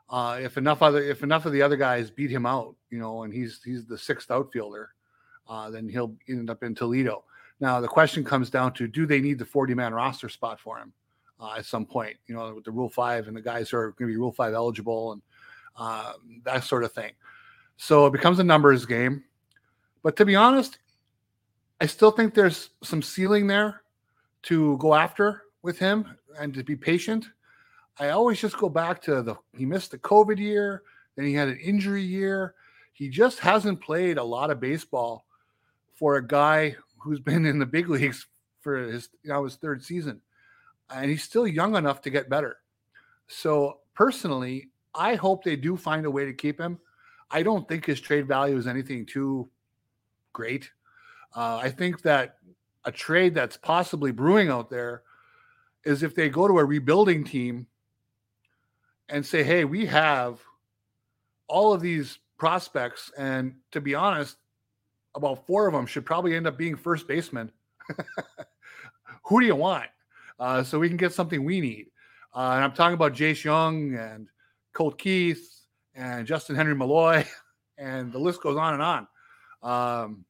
Uh, 0.10 0.40
if 0.42 0.58
enough 0.58 0.82
other 0.82 1.02
if 1.02 1.24
enough 1.24 1.46
of 1.46 1.54
the 1.54 1.62
other 1.62 1.78
guys 1.78 2.12
beat 2.12 2.30
him 2.30 2.46
out, 2.46 2.76
you 2.90 3.00
know, 3.00 3.24
and 3.24 3.34
he's 3.34 3.62
he's 3.64 3.86
the 3.86 3.98
sixth 3.98 4.30
outfielder, 4.30 4.90
uh, 5.48 5.70
then 5.70 5.88
he'll 5.88 6.16
end 6.28 6.50
up 6.50 6.64
in 6.64 6.76
Toledo. 6.76 7.24
Now 7.60 7.80
the 7.80 7.88
question 7.88 8.24
comes 8.24 8.50
down 8.50 8.74
to: 8.74 8.88
Do 8.88 9.06
they 9.06 9.22
need 9.22 9.40
the 9.40 9.46
forty 9.46 9.74
man 9.74 9.94
roster 9.94 10.28
spot 10.28 10.60
for 10.60 10.78
him 10.78 10.92
uh, 11.40 11.56
at 11.58 11.66
some 11.66 11.86
point? 11.86 12.18
You 12.28 12.36
know, 12.36 12.56
with 12.56 12.66
the 12.66 12.72
Rule 12.72 12.90
Five 12.90 13.28
and 13.28 13.38
the 13.38 13.42
guys 13.42 13.70
who 13.70 13.78
are 13.78 13.92
going 13.92 14.10
to 14.10 14.14
be 14.14 14.18
Rule 14.18 14.34
Five 14.34 14.54
eligible 14.54 15.14
and 15.14 15.22
uh, 15.78 16.14
that 16.44 16.64
sort 16.64 16.84
of 16.84 16.92
thing. 16.92 17.12
So 17.78 18.06
it 18.06 18.12
becomes 18.12 18.40
a 18.40 18.44
numbers 18.44 18.86
game. 18.86 19.24
But 20.04 20.16
to 20.18 20.26
be 20.26 20.36
honest, 20.36 20.80
I 21.80 21.86
still 21.88 22.12
think 22.12 22.34
there's 22.34 22.70
some 22.84 23.02
ceiling 23.02 23.48
there 23.48 23.82
to 24.44 24.78
go 24.78 24.94
after 24.94 25.44
with 25.62 25.80
him 25.80 26.06
and 26.40 26.54
to 26.54 26.64
be 26.64 26.76
patient. 26.76 27.26
I 28.00 28.10
always 28.10 28.40
just 28.40 28.58
go 28.58 28.70
back 28.70 29.02
to 29.04 29.22
the 29.22 29.36
he 29.58 29.66
missed 29.66 29.92
the 29.92 29.98
COVID 29.98 30.38
year, 30.38 30.84
then 31.16 31.26
he 31.26 31.34
had 31.34 31.50
an 31.50 31.58
injury 31.58 32.04
year. 32.04 32.56
He 32.94 33.10
just 33.10 33.40
hasn't 33.40 33.82
played 33.82 34.18
a 34.18 34.24
lot 34.24 34.52
of 34.52 34.60
baseball 34.60 35.26
for 35.94 36.16
a 36.16 36.28
guy 36.28 36.76
who's 36.98 37.20
been 37.32 37.46
in 37.46 37.60
the 37.60 37.66
big 37.66 37.90
leagues 37.90 38.28
for 38.62 38.78
his 38.78 39.10
you 39.24 39.44
his 39.44 39.56
third 39.56 39.84
season. 39.84 40.22
And 40.90 41.10
he's 41.10 41.24
still 41.24 41.48
young 41.48 41.76
enough 41.76 42.02
to 42.02 42.10
get 42.10 42.30
better. 42.30 42.58
So 43.28 43.80
personally, 43.94 44.70
I 44.94 45.16
hope 45.16 45.44
they 45.44 45.56
do 45.56 45.78
find 45.78 46.06
a 46.06 46.12
way 46.12 46.26
to 46.26 46.34
keep 46.34 46.60
him. 46.60 46.80
I 47.30 47.44
don't 47.44 47.68
think 47.68 47.86
his 47.86 48.02
trade 48.02 48.28
value 48.28 48.58
is 48.58 48.68
anything 48.68 49.06
too 49.06 49.50
great. 50.34 50.70
Uh, 51.36 51.58
I 51.58 51.70
think 51.70 52.02
that 52.02 52.38
a 52.84 52.92
trade 52.92 53.34
that's 53.34 53.58
possibly 53.58 54.12
brewing 54.12 54.50
out 54.50 54.70
there 54.70 55.04
is 55.86 56.04
if 56.04 56.14
they 56.14 56.30
go 56.30 56.48
to 56.48 56.60
a 56.60 56.66
rebuilding 56.66 57.24
team 57.24 57.68
and 59.10 59.26
say, 59.26 59.44
hey, 59.44 59.66
we 59.66 59.86
have 59.86 60.42
all 61.48 61.74
of 61.74 61.82
these 61.82 62.20
prospects. 62.38 63.12
And 63.18 63.56
to 63.72 63.82
be 63.82 63.96
honest, 63.96 64.38
about 65.16 65.46
four 65.46 65.68
of 65.68 65.74
them 65.74 65.86
should 65.86 66.06
probably 66.06 66.36
end 66.36 66.48
up 66.48 66.58
being 66.58 66.76
first 66.76 67.08
basemen. 67.08 67.52
Who 69.26 69.40
do 69.40 69.46
you 69.46 69.56
want? 69.56 69.88
Uh, 70.40 70.64
so 70.64 70.80
we 70.80 70.88
can 70.88 70.98
get 70.98 71.14
something 71.14 71.44
we 71.44 71.62
need. 71.62 71.88
Uh, 72.34 72.52
and 72.56 72.64
I'm 72.64 72.72
talking 72.72 72.94
about 72.94 73.14
Jace 73.14 73.44
Jung 73.44 73.96
and 73.96 74.28
Colt 74.74 74.98
Keith 74.98 75.48
and 75.96 76.28
Justyn-Henry 76.28 76.76
Malloy, 76.76 77.26
and 77.78 78.12
the 78.12 78.20
list 78.20 78.42
goes 78.42 78.58
on 78.58 78.74
and 78.74 78.84
on. 78.84 79.08
Um, 79.64 80.26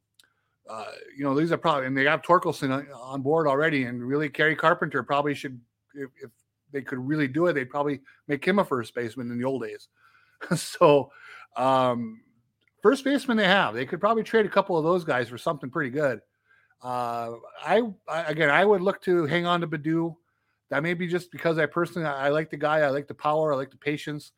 uh, 0.69 0.85
you 1.17 1.23
know, 1.23 1.35
these 1.35 1.51
are 1.51 1.57
probably, 1.57 1.87
and 1.87 1.97
they 1.97 2.05
have 2.05 2.21
Torkelson 2.21 2.85
on 2.95 3.21
board 3.21 3.47
already, 3.47 3.83
and 3.83 4.03
really, 4.03 4.29
Kerry 4.29 4.55
Carpenter 4.55 5.03
probably 5.03 5.33
should, 5.33 5.59
if, 5.95 6.09
if 6.21 6.31
they 6.71 6.81
could 6.81 6.99
really 6.99 7.27
do 7.27 7.47
it, 7.47 7.53
they'd 7.53 7.69
probably 7.69 8.01
make 8.27 8.45
him 8.45 8.59
a 8.59 8.65
first 8.65 8.95
baseman 8.95 9.31
in 9.31 9.37
the 9.37 9.45
old 9.45 9.63
days. 9.63 9.87
so, 10.55 11.11
um, 11.55 12.21
first 12.81 13.03
baseman 13.03 13.37
they 13.37 13.47
have, 13.47 13.73
they 13.73 13.85
could 13.85 13.99
probably 13.99 14.23
trade 14.23 14.45
a 14.45 14.49
couple 14.49 14.77
of 14.77 14.83
those 14.83 15.03
guys 15.03 15.29
for 15.29 15.37
something 15.37 15.69
pretty 15.69 15.89
good. 15.89 16.21
Uh, 16.81 17.33
I, 17.63 17.81
I, 18.07 18.23
again, 18.23 18.49
I 18.49 18.65
would 18.65 18.81
look 18.81 19.01
to 19.03 19.25
hang 19.25 19.45
on 19.45 19.61
to 19.61 19.67
Baddoo. 19.67 20.15
That 20.71 20.83
may 20.83 20.93
be 20.93 21.05
just 21.05 21.31
because 21.31 21.59
I 21.59 21.65
personally 21.65 22.07
I, 22.07 22.29
like 22.29 22.49
the 22.49 22.57
guy, 22.57 22.79
I 22.79 22.89
like 22.89 23.07
the 23.07 23.13
power, 23.13 23.53
I 23.53 23.57
like 23.57 23.71
the 23.71 23.77
patience. 23.77 24.31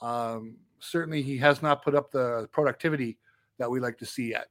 Um, 0.00 0.56
certainly, 0.80 1.20
he 1.20 1.36
has 1.38 1.60
not 1.60 1.84
put 1.84 1.94
up 1.94 2.10
the 2.10 2.48
productivity 2.52 3.18
that 3.58 3.70
we 3.70 3.80
like 3.80 3.98
to 3.98 4.06
see 4.06 4.30
yet. 4.30 4.48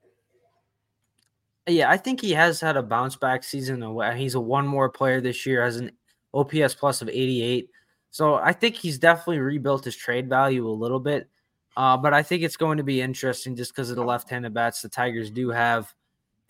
Yeah, 1.68 1.90
I 1.90 1.98
think 1.98 2.22
he 2.22 2.32
has 2.32 2.62
had 2.62 2.78
a 2.78 2.84
bounce 2.84 3.16
back 3.16 3.44
season. 3.44 3.82
He's 4.16 4.36
a 4.36 4.40
one 4.40 4.72
WAR 4.72 4.90
player 4.90 5.22
this 5.22 5.46
year, 5.46 5.64
has 5.64 5.78
an 5.78 5.92
OPS 6.36 6.76
plus 6.76 7.02
of 7.02 7.10
88. 7.10 7.68
So 8.12 8.36
I 8.36 8.54
think 8.54 8.76
he's 8.76 9.00
definitely 9.00 9.40
rebuilt 9.40 9.86
his 9.86 9.96
trade 9.96 10.30
value 10.30 10.68
a 10.68 10.70
little 10.70 11.00
bit. 11.00 11.28
Uh, 11.76 11.98
but 11.98 12.14
I 12.14 12.22
think 12.22 12.44
it's 12.44 12.58
going 12.58 12.78
to 12.78 12.84
be 12.84 13.02
interesting 13.02 13.56
just 13.56 13.72
because 13.72 13.90
of 13.90 13.96
the 13.96 14.04
left-handed 14.04 14.54
bats 14.54 14.84
the 14.84 14.90
Tigers 14.90 15.32
do 15.32 15.50
have. 15.50 15.92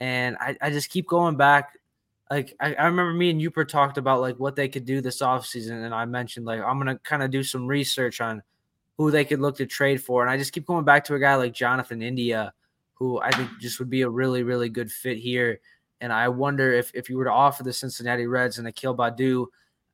And 0.02 0.36
I, 0.42 0.58
I 0.62 0.70
just 0.72 0.90
keep 0.90 1.08
going 1.08 1.38
back. 1.38 1.78
Like 2.30 2.56
I, 2.60 2.74
I 2.76 2.86
remember 2.86 3.14
me 3.14 3.30
and 3.30 3.42
Uper 3.42 3.68
talked 3.68 3.98
about 3.98 4.22
like 4.22 4.40
what 4.40 4.56
they 4.56 4.68
could 4.68 4.86
do 4.86 5.02
this 5.02 5.22
offseason. 5.22 5.86
And 5.86 5.94
I 5.94 6.06
mentioned 6.06 6.46
like 6.46 6.62
I'm 6.62 6.78
gonna 6.78 7.00
kind 7.00 7.24
of 7.24 7.32
do 7.32 7.44
some 7.44 7.68
research 7.68 8.22
on 8.22 8.42
who 8.98 9.12
they 9.12 9.26
could 9.26 9.40
look 9.40 9.58
to 9.58 9.66
trade 9.66 10.02
for. 10.02 10.22
And 10.22 10.32
I 10.32 10.38
just 10.38 10.54
keep 10.54 10.66
going 10.66 10.86
back 10.86 11.04
to 11.06 11.16
a 11.16 11.20
guy 11.20 11.36
like 11.36 11.54
Jonathan 11.54 12.02
India, 12.02 12.54
who 12.94 13.20
I 13.20 13.32
think 13.32 13.50
just 13.60 13.80
would 13.80 13.90
be 13.90 14.02
a 14.02 14.10
really, 14.10 14.44
really 14.44 14.70
good 14.70 14.92
fit 14.92 15.18
here. 15.18 15.60
And 16.02 16.12
I 16.12 16.30
wonder 16.30 16.72
if 16.72 16.92
if 16.94 17.10
you 17.10 17.18
were 17.18 17.26
to 17.26 17.32
offer 17.32 17.64
the 17.64 17.74
Cincinnati 17.74 18.28
Reds 18.28 18.58
and 18.58 18.68
Akil 18.68 18.96
Baddoo, 18.96 19.48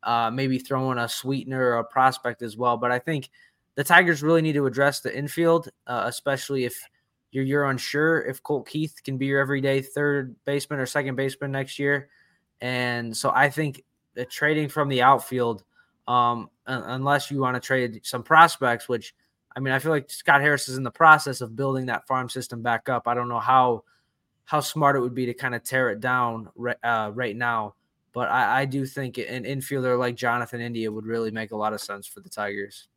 uh, 0.03 0.31
maybe 0.31 0.59
throw 0.59 0.91
in 0.91 0.97
a 0.97 1.07
sweetener 1.07 1.61
or 1.61 1.79
a 1.79 1.83
prospect 1.83 2.41
as 2.41 2.57
well. 2.57 2.77
But 2.77 2.91
I 2.91 2.99
think 2.99 3.29
the 3.75 3.83
Tigers 3.83 4.23
really 4.23 4.41
need 4.41 4.53
to 4.53 4.65
address 4.65 4.99
the 4.99 5.15
infield, 5.15 5.69
uh, 5.87 6.03
especially 6.05 6.65
if 6.65 6.81
you're 7.31 7.45
you're 7.45 7.65
unsure 7.65 8.21
if 8.21 8.41
Colt 8.43 8.67
Keith 8.67 9.01
can 9.03 9.17
be 9.17 9.27
your 9.27 9.39
everyday 9.39 9.81
third 9.81 10.35
baseman 10.45 10.79
or 10.79 10.85
second 10.85 11.15
baseman 11.15 11.51
next 11.51 11.79
year. 11.79 12.09
And 12.61 13.15
so 13.15 13.31
I 13.31 13.49
think 13.49 13.83
the 14.15 14.25
trading 14.25 14.69
from 14.69 14.89
the 14.89 15.01
outfield, 15.01 15.63
um, 16.07 16.49
unless 16.65 17.31
you 17.31 17.39
want 17.39 17.55
to 17.55 17.59
trade 17.59 18.01
some 18.03 18.23
prospects, 18.23 18.89
which 18.89 19.13
I 19.55 19.59
mean, 19.59 19.73
I 19.73 19.79
feel 19.79 19.91
like 19.91 20.09
Scott 20.09 20.41
Harris 20.41 20.69
is 20.69 20.77
in 20.77 20.83
the 20.83 20.91
process 20.91 21.41
of 21.41 21.55
building 21.55 21.87
that 21.87 22.07
farm 22.07 22.29
system 22.29 22.61
back 22.61 22.87
up. 22.87 23.07
I 23.07 23.13
don't 23.13 23.29
know 23.29 23.39
how 23.39 23.83
how 24.45 24.59
smart 24.59 24.95
it 24.95 24.99
would 24.99 25.13
be 25.13 25.27
to 25.27 25.33
kind 25.33 25.53
of 25.53 25.63
tear 25.63 25.91
it 25.91 25.99
down 25.99 26.49
uh, 26.83 27.11
right 27.13 27.35
now. 27.35 27.75
But 28.13 28.29
I, 28.29 28.61
I, 28.61 28.65
do 28.65 28.83
think 28.83 29.19
an 29.19 29.43
infielder 29.43 29.99
like 29.99 30.15
Jonathan 30.15 30.59
India 30.59 30.91
would 30.91 31.05
really 31.05 31.29
make 31.29 31.51
a 31.51 31.55
lot 31.55 31.73
of 31.73 31.81
sense 31.81 32.07
for 32.07 32.21
the 32.21 32.29
Tigers. 32.29 32.87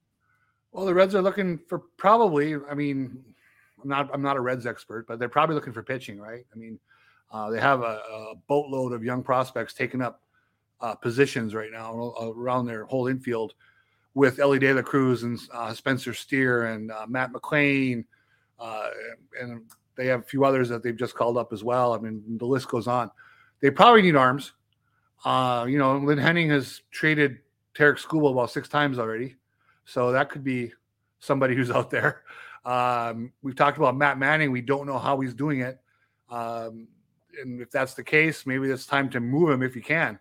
Well, 0.73 0.87
the 0.87 0.95
Reds 0.95 1.15
are 1.15 1.21
looking 1.21 1.59
for 1.69 1.81
probably. 1.99 2.57
I 2.71 2.75
mean, 2.75 3.23
I'm 3.83 3.89
not 3.89 4.11
I'm 4.15 4.23
not 4.23 4.37
a 4.37 4.41
Reds 4.41 4.67
expert, 4.67 5.07
but 5.07 5.19
they're 5.19 5.29
probably 5.29 5.55
looking 5.55 5.75
for 5.75 5.83
pitching, 5.83 6.19
right? 6.19 6.47
I 6.55 6.57
mean, 6.57 6.79
uh, 7.33 7.51
they 7.51 7.61
have 7.61 7.81
a, 7.81 8.03
a, 8.11 8.35
boatload 8.47 8.93
of 8.93 9.03
young 9.03 9.23
prospects 9.23 9.73
taking 9.73 10.03
up 10.03 10.23
uh, 10.81 10.95
positions 10.95 11.55
right 11.55 11.71
now 11.73 12.13
around 12.21 12.67
their 12.67 12.85
whole 12.85 13.07
infield 13.07 13.55
with 14.15 14.39
Elly 14.39 14.59
De 14.59 14.73
La 14.73 14.83
Cruz 14.83 15.23
and 15.23 15.41
uh, 15.53 15.73
Spencer 15.73 16.13
Steer 16.13 16.67
and 16.67 16.91
uh, 16.91 17.07
Matt 17.09 17.33
McLain, 17.33 18.05
uh, 18.59 18.89
and 19.41 19.63
they 19.97 20.07
have 20.07 20.21
a 20.21 20.25
few 20.25 20.45
others 20.45 20.69
that 20.69 20.83
they've 20.83 20.97
just 20.97 21.15
called 21.15 21.37
up 21.37 21.53
as 21.53 21.65
well. 21.65 21.95
I 21.95 21.99
mean, 21.99 22.23
the 22.39 22.47
list 22.47 22.69
goes 22.69 22.87
on. 22.87 23.11
They 23.61 23.71
probably 23.71 24.03
need 24.03 24.17
arms. 24.17 24.53
Uh, 25.25 25.67
you 25.69 25.79
know, 25.79 25.97
Lynn 25.99 26.19
Henning 26.19 26.51
has 26.51 26.83
traded 26.91 27.39
Tarik 27.75 27.99
Skubal 27.99 28.33
about 28.33 28.51
six 28.51 28.69
times 28.69 28.99
already, 28.99 29.37
so 29.85 30.13
that 30.13 30.29
could 30.31 30.45
be 30.45 30.73
somebody 31.21 31.55
who's 31.55 31.71
out 31.71 31.91
there. 31.91 32.23
Um, 32.65 33.33
we've 33.43 33.57
talked 33.57 33.79
about 33.79 33.97
Matt 33.97 34.19
Manning. 34.19 34.51
We 34.51 34.61
don't 34.61 34.87
know 34.87 34.99
how 34.99 35.21
he's 35.21 35.35
doing 35.35 35.61
it, 35.61 35.81
um, 36.29 36.89
and 37.41 37.61
if 37.61 37.71
that's 37.71 37.95
the 37.95 38.05
case, 38.05 38.47
maybe 38.47 38.69
it's 38.71 38.87
time 38.87 39.09
to 39.11 39.21
move 39.21 39.51
him 39.51 39.63
if 39.63 39.77
you 39.77 39.83
can. 39.83 40.19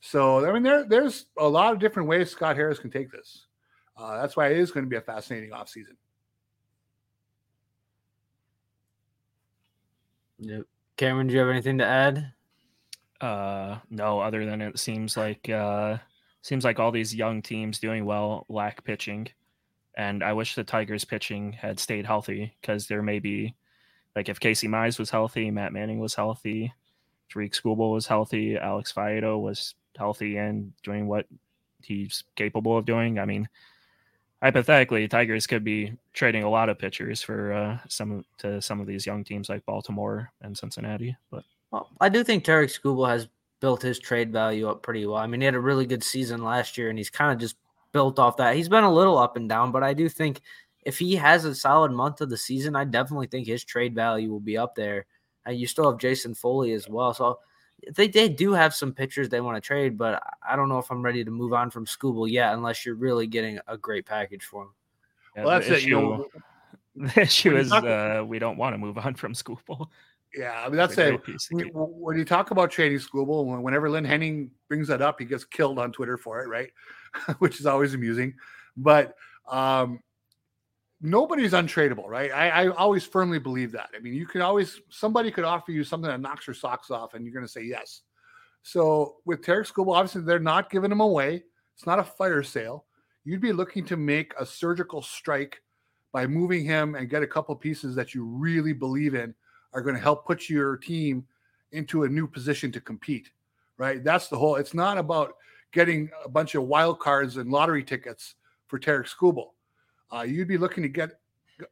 So 0.00 0.46
I 0.46 0.52
mean, 0.52 0.62
there 0.62 0.84
there's 0.84 1.26
a 1.38 1.48
lot 1.48 1.72
of 1.72 1.78
different 1.78 2.08
ways 2.08 2.30
Scott 2.30 2.56
Harris 2.56 2.78
can 2.78 2.90
take 2.90 3.10
this. 3.10 3.46
Uh, 3.96 4.20
that's 4.20 4.36
why 4.36 4.48
it 4.48 4.56
is 4.56 4.70
going 4.70 4.84
to 4.84 4.90
be 4.90 4.96
a 4.96 5.00
fascinating 5.00 5.50
offseason. 5.50 5.96
Yep. 10.38 10.62
Cameron, 10.96 11.26
do 11.26 11.34
you 11.34 11.40
have 11.40 11.50
anything 11.50 11.78
to 11.78 11.86
add? 11.86 12.32
Uh, 13.20 13.78
no, 13.90 14.20
other 14.20 14.46
than 14.46 14.62
it 14.62 14.78
seems 14.78 15.16
like 15.16 15.48
uh, 15.50 15.98
seems 16.42 16.64
like 16.64 16.78
all 16.78 16.90
these 16.90 17.14
young 17.14 17.42
teams 17.42 17.78
doing 17.78 18.06
well 18.06 18.46
lack 18.48 18.82
pitching, 18.84 19.28
and 19.96 20.24
I 20.24 20.32
wish 20.32 20.54
the 20.54 20.64
Tigers 20.64 21.04
pitching 21.04 21.52
had 21.52 21.78
stayed 21.78 22.06
healthy 22.06 22.56
because 22.60 22.86
there 22.86 23.02
may 23.02 23.18
be, 23.18 23.54
like, 24.16 24.28
if 24.28 24.40
Casey 24.40 24.68
Mize 24.68 24.98
was 24.98 25.10
healthy, 25.10 25.50
Matt 25.50 25.72
Manning 25.72 26.00
was 26.00 26.14
healthy, 26.14 26.72
Tarik 27.30 27.52
Skubal 27.52 27.92
was 27.92 28.06
healthy, 28.06 28.56
Alex 28.56 28.92
Faedo 28.92 29.40
was 29.40 29.74
healthy 29.96 30.36
and 30.36 30.72
doing 30.82 31.06
what 31.06 31.26
he's 31.82 32.24
capable 32.36 32.76
of 32.76 32.84
doing. 32.84 33.18
I 33.18 33.24
mean, 33.24 33.48
hypothetically, 34.42 35.06
Tigers 35.08 35.46
could 35.46 35.64
be 35.64 35.92
trading 36.12 36.42
a 36.42 36.50
lot 36.50 36.68
of 36.68 36.78
pitchers 36.78 37.22
for 37.22 37.52
uh, 37.52 37.78
some 37.88 38.24
to 38.38 38.60
some 38.60 38.80
of 38.80 38.86
these 38.86 39.06
young 39.06 39.24
teams 39.24 39.48
like 39.48 39.64
Baltimore 39.66 40.32
and 40.42 40.56
Cincinnati. 40.56 41.16
But 41.30 41.44
well, 41.70 41.88
I 42.00 42.08
do 42.08 42.24
think 42.24 42.44
Tarik 42.44 42.70
Skubal 42.70 43.08
has 43.08 43.28
built 43.60 43.82
his 43.82 43.98
trade 43.98 44.32
value 44.32 44.68
up 44.68 44.82
pretty 44.82 45.06
well. 45.06 45.18
I 45.18 45.26
mean, 45.26 45.40
he 45.40 45.44
had 45.44 45.54
a 45.54 45.60
really 45.60 45.86
good 45.86 46.02
season 46.02 46.42
last 46.42 46.78
year, 46.78 46.88
and 46.88 46.98
he's 46.98 47.10
kind 47.10 47.32
of 47.32 47.38
just 47.38 47.56
built 47.92 48.18
off 48.18 48.38
that. 48.38 48.56
He's 48.56 48.68
been 48.68 48.84
a 48.84 48.92
little 48.92 49.18
up 49.18 49.36
and 49.36 49.48
down, 49.48 49.70
but 49.70 49.82
I 49.82 49.92
do 49.92 50.08
think 50.08 50.40
if 50.82 50.98
he 50.98 51.14
has 51.16 51.44
a 51.44 51.54
solid 51.54 51.92
month 51.92 52.20
of 52.20 52.30
the 52.30 52.36
season, 52.36 52.76
I 52.76 52.84
definitely 52.84 53.26
think 53.26 53.46
his 53.46 53.64
trade 53.64 53.94
value 53.94 54.30
will 54.30 54.40
be 54.40 54.56
up 54.56 54.74
there. 54.74 55.06
And 55.46 55.58
you 55.58 55.66
still 55.66 55.90
have 55.90 56.00
Jason 56.00 56.34
Foley 56.34 56.72
as 56.72 56.88
well, 56.88 57.14
so 57.14 57.38
they 57.94 58.08
they 58.08 58.28
do 58.28 58.52
have 58.52 58.74
some 58.74 58.92
pitchers 58.92 59.28
they 59.28 59.40
want 59.40 59.56
to 59.56 59.60
trade, 59.60 59.96
but 59.96 60.22
I 60.46 60.56
don't 60.56 60.68
know 60.68 60.78
if 60.78 60.90
I'm 60.90 61.02
ready 61.02 61.24
to 61.24 61.30
move 61.30 61.52
on 61.52 61.70
from 61.70 61.86
Skubal 61.86 62.30
yet, 62.30 62.52
unless 62.52 62.84
you're 62.84 62.94
really 62.94 63.26
getting 63.26 63.58
a 63.66 63.76
great 63.76 64.06
package 64.06 64.44
for 64.44 64.64
him. 64.64 64.70
Yeah, 65.36 65.44
well, 65.44 65.58
that's 65.58 65.70
it. 65.70 65.84
You 65.84 66.00
know, 66.00 66.26
the 66.94 67.22
issue 67.22 67.56
is 67.56 67.72
uh, 67.72 68.22
we 68.26 68.38
don't 68.38 68.56
want 68.56 68.74
to 68.74 68.78
move 68.78 68.98
on 68.98 69.14
from 69.14 69.32
Skubal. 69.32 69.88
Yeah, 70.34 70.62
I 70.64 70.68
mean 70.68 70.76
that's 70.76 70.96
it. 70.98 71.20
When, 71.50 71.68
when, 71.72 72.18
you 72.18 72.24
talk 72.24 72.50
about 72.50 72.70
trading 72.70 72.98
Skubal, 72.98 73.60
whenever 73.62 73.90
Lynn 73.90 74.04
Henning 74.04 74.50
brings 74.68 74.88
that 74.88 75.02
up, 75.02 75.18
he 75.18 75.24
gets 75.24 75.44
killed 75.44 75.78
on 75.78 75.90
Twitter 75.90 76.16
for 76.16 76.40
it, 76.40 76.48
right? 76.48 76.70
Which 77.38 77.58
is 77.60 77.66
always 77.66 77.94
amusing. 77.94 78.34
But 78.76 79.14
um, 79.48 80.00
nobody's 81.00 81.52
untradeable, 81.52 82.06
right? 82.06 82.30
I, 82.30 82.48
I, 82.48 82.68
always 82.68 83.04
firmly 83.04 83.38
believe 83.38 83.72
that. 83.72 83.90
I 83.96 84.00
mean, 84.00 84.14
you 84.14 84.26
can 84.26 84.42
always 84.42 84.80
somebody 84.90 85.30
could 85.30 85.44
offer 85.44 85.72
you 85.72 85.82
something 85.84 86.10
that 86.10 86.20
knocks 86.20 86.46
your 86.46 86.54
socks 86.54 86.90
off, 86.90 87.14
and 87.14 87.24
you're 87.24 87.34
going 87.34 87.46
to 87.46 87.50
say 87.50 87.62
yes. 87.62 88.02
So 88.62 89.16
with 89.24 89.42
Tarik 89.42 89.66
Skubal, 89.66 89.96
obviously 89.96 90.22
they're 90.22 90.38
not 90.38 90.70
giving 90.70 90.92
him 90.92 91.00
away. 91.00 91.42
It's 91.74 91.86
not 91.86 91.98
a 91.98 92.04
fire 92.04 92.42
sale. 92.42 92.84
You'd 93.24 93.40
be 93.40 93.52
looking 93.52 93.84
to 93.86 93.96
make 93.96 94.34
a 94.38 94.44
surgical 94.44 95.02
strike 95.02 95.62
by 96.12 96.26
moving 96.26 96.64
him 96.64 96.94
and 96.94 97.08
get 97.08 97.22
a 97.22 97.26
couple 97.26 97.54
pieces 97.56 97.94
that 97.94 98.14
you 98.14 98.24
really 98.24 98.72
believe 98.72 99.14
in 99.14 99.34
are 99.72 99.82
going 99.82 99.94
to 99.94 100.00
help 100.00 100.26
put 100.26 100.48
your 100.48 100.76
team 100.76 101.24
into 101.72 102.02
a 102.02 102.08
new 102.08 102.26
position 102.26 102.72
to 102.72 102.80
compete. 102.80 103.30
Right? 103.78 104.04
That's 104.04 104.28
the 104.28 104.36
whole. 104.36 104.56
It's 104.56 104.74
not 104.74 104.98
about 104.98 105.36
getting 105.72 106.10
a 106.22 106.28
bunch 106.28 106.54
of 106.54 106.64
wild 106.64 106.98
cards 106.98 107.38
and 107.38 107.50
lottery 107.50 107.82
tickets 107.82 108.34
for 108.66 108.78
Tarik 108.78 109.06
Skubal 109.06 109.52
uh, 110.12 110.22
you'd 110.22 110.48
be 110.48 110.58
looking 110.58 110.82
to 110.82 110.88
get 110.88 111.10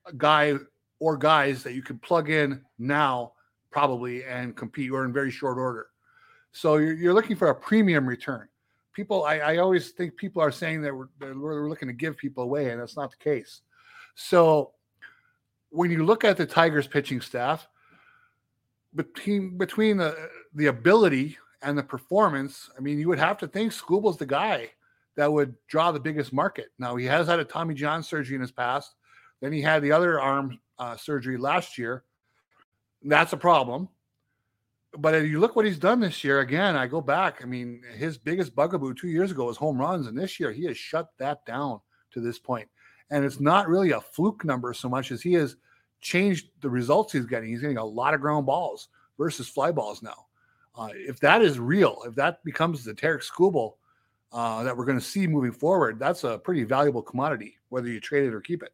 a 0.06 0.12
guy 0.12 0.54
or 1.00 1.16
guys 1.16 1.62
that 1.62 1.74
you 1.74 1.82
can 1.82 1.98
plug 1.98 2.30
in 2.30 2.62
now, 2.78 3.32
probably, 3.70 4.24
and 4.24 4.56
compete 4.56 4.90
or 4.90 5.04
in 5.04 5.12
very 5.12 5.30
short 5.30 5.58
order. 5.58 5.88
So 6.52 6.76
you're, 6.76 6.94
you're 6.94 7.14
looking 7.14 7.36
for 7.36 7.50
a 7.50 7.54
premium 7.54 8.06
return. 8.06 8.48
People, 8.92 9.24
I, 9.24 9.38
I 9.38 9.56
always 9.58 9.90
think 9.90 10.16
people 10.16 10.42
are 10.42 10.50
saying 10.50 10.82
that 10.82 10.94
we're, 10.94 11.08
that 11.20 11.38
we're 11.38 11.68
looking 11.68 11.88
to 11.88 11.94
give 11.94 12.16
people 12.16 12.42
away, 12.42 12.70
and 12.70 12.80
that's 12.80 12.96
not 12.96 13.10
the 13.10 13.16
case. 13.16 13.60
So 14.16 14.72
when 15.70 15.90
you 15.90 16.04
look 16.04 16.24
at 16.24 16.36
the 16.36 16.46
Tigers 16.46 16.86
pitching 16.86 17.20
staff, 17.20 17.68
between 18.94 19.58
between 19.58 19.98
the 19.98 20.30
the 20.54 20.66
ability 20.66 21.36
and 21.62 21.76
the 21.76 21.82
performance, 21.82 22.70
I 22.76 22.80
mean, 22.80 22.98
you 22.98 23.06
would 23.08 23.18
have 23.18 23.38
to 23.38 23.46
think 23.46 23.72
Skubal's 23.72 24.16
the 24.16 24.26
guy 24.26 24.70
that 25.18 25.32
would 25.32 25.52
draw 25.66 25.90
the 25.90 25.98
biggest 25.98 26.32
market. 26.32 26.66
Now 26.78 26.94
he 26.94 27.04
has 27.06 27.26
had 27.26 27.40
a 27.40 27.44
Tommy 27.44 27.74
John 27.74 28.04
surgery 28.04 28.36
in 28.36 28.40
his 28.40 28.52
past. 28.52 28.94
Then 29.40 29.52
he 29.52 29.60
had 29.60 29.82
the 29.82 29.90
other 29.90 30.20
arm 30.20 30.60
uh, 30.78 30.96
surgery 30.96 31.36
last 31.36 31.76
year. 31.76 32.04
That's 33.02 33.32
a 33.32 33.36
problem. 33.36 33.88
But 34.96 35.16
if 35.16 35.28
you 35.28 35.40
look 35.40 35.56
what 35.56 35.64
he's 35.64 35.78
done 35.78 35.98
this 35.98 36.22
year, 36.22 36.38
again, 36.38 36.76
I 36.76 36.86
go 36.86 37.00
back. 37.00 37.40
I 37.42 37.46
mean, 37.46 37.82
his 37.96 38.16
biggest 38.16 38.54
bugaboo 38.54 38.94
two 38.94 39.08
years 39.08 39.32
ago 39.32 39.46
was 39.46 39.56
home 39.56 39.76
runs, 39.76 40.06
and 40.06 40.16
this 40.16 40.38
year 40.38 40.52
he 40.52 40.64
has 40.66 40.78
shut 40.78 41.08
that 41.18 41.44
down 41.44 41.80
to 42.12 42.20
this 42.20 42.38
point. 42.38 42.68
And 43.10 43.24
it's 43.24 43.40
not 43.40 43.68
really 43.68 43.90
a 43.90 44.00
fluke 44.00 44.44
number 44.44 44.72
so 44.72 44.88
much 44.88 45.10
as 45.10 45.20
he 45.20 45.32
has 45.32 45.56
changed 46.00 46.50
the 46.60 46.70
results 46.70 47.12
he's 47.12 47.26
getting. 47.26 47.48
He's 47.48 47.60
getting 47.60 47.76
a 47.76 47.84
lot 47.84 48.14
of 48.14 48.20
ground 48.20 48.46
balls 48.46 48.86
versus 49.18 49.48
fly 49.48 49.72
balls 49.72 50.00
now. 50.00 50.26
Uh, 50.76 50.90
if 50.92 51.18
that 51.20 51.42
is 51.42 51.58
real, 51.58 52.02
if 52.06 52.14
that 52.14 52.44
becomes 52.44 52.84
the 52.84 52.94
Tarik 52.94 53.22
Skubal 53.22 53.72
uh, 54.32 54.62
that 54.62 54.76
we're 54.76 54.84
going 54.84 54.98
to 54.98 55.04
see 55.04 55.26
moving 55.26 55.52
forward, 55.52 55.98
that's 55.98 56.24
a 56.24 56.38
pretty 56.38 56.64
valuable 56.64 57.02
commodity, 57.02 57.56
whether 57.68 57.88
you 57.88 58.00
trade 58.00 58.24
it 58.24 58.34
or 58.34 58.40
keep 58.40 58.62
it. 58.62 58.72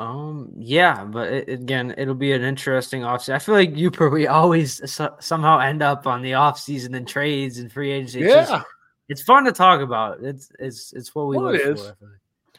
Um, 0.00 0.52
yeah, 0.56 1.04
but 1.04 1.32
it, 1.32 1.48
again, 1.48 1.92
it'll 1.98 2.14
be 2.14 2.32
an 2.32 2.42
interesting 2.42 3.02
offseason. 3.02 3.34
I 3.34 3.38
feel 3.40 3.56
like 3.56 3.76
you 3.76 3.90
probably 3.90 4.28
always 4.28 4.80
somehow 5.18 5.58
end 5.58 5.82
up 5.82 6.06
on 6.06 6.22
the 6.22 6.32
offseason 6.32 6.96
and 6.96 7.06
trades 7.06 7.58
and 7.58 7.70
free 7.70 7.90
agency. 7.90 8.22
It's 8.22 8.32
yeah, 8.32 8.44
just, 8.58 8.66
it's 9.08 9.22
fun 9.22 9.44
to 9.44 9.52
talk 9.52 9.80
about. 9.80 10.22
It's 10.22 10.52
it's 10.60 10.92
it's 10.92 11.14
what 11.16 11.26
we 11.26 11.36
well, 11.36 11.48
it 11.48 11.62
is. 11.62 11.92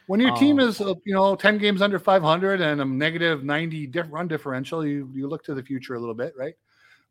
When 0.07 0.19
your 0.19 0.31
um, 0.31 0.37
team 0.37 0.59
is 0.59 0.81
uh, 0.81 0.95
you 1.05 1.13
know 1.13 1.35
ten 1.35 1.57
games 1.57 1.81
under 1.81 1.97
five 1.97 2.23
hundred 2.23 2.59
and 2.59 2.81
a 2.81 2.85
negative 2.85 3.45
ninety 3.45 3.89
run 4.09 4.27
differential, 4.27 4.85
you 4.85 5.09
you 5.13 5.27
look 5.27 5.45
to 5.45 5.53
the 5.53 5.63
future 5.63 5.95
a 5.95 5.99
little 5.99 6.15
bit, 6.15 6.33
right? 6.37 6.55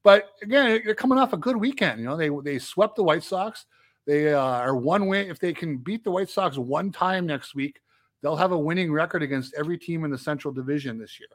But 0.03 0.31
again, 0.43 0.81
they're 0.85 0.95
coming 0.95 1.19
off 1.19 1.33
a 1.33 1.37
good 1.37 1.57
weekend. 1.57 2.01
You 2.01 2.07
know, 2.07 2.17
they 2.17 2.31
they 2.43 2.59
swept 2.59 2.97
the 2.97 3.03
White 3.03 3.23
Sox. 3.23 3.67
They 4.07 4.33
uh, 4.33 4.41
are 4.41 4.77
one 4.77 5.07
win. 5.07 5.29
If 5.29 5.39
they 5.39 5.53
can 5.53 5.79
beat 5.79 6.05
the 6.05 6.11
White 6.11 6.31
Sox 6.31 6.57
one 6.57 6.93
time 6.93 7.27
next 7.27 7.55
week, 7.55 7.81
they'll 8.23 8.37
have 8.37 8.53
a 8.53 8.59
winning 8.59 8.93
record 8.93 9.23
against 9.23 9.55
every 9.55 9.77
team 9.77 10.05
in 10.05 10.11
the 10.11 10.19
Central 10.19 10.53
Division 10.55 10.99
this 10.99 11.19
year, 11.21 11.29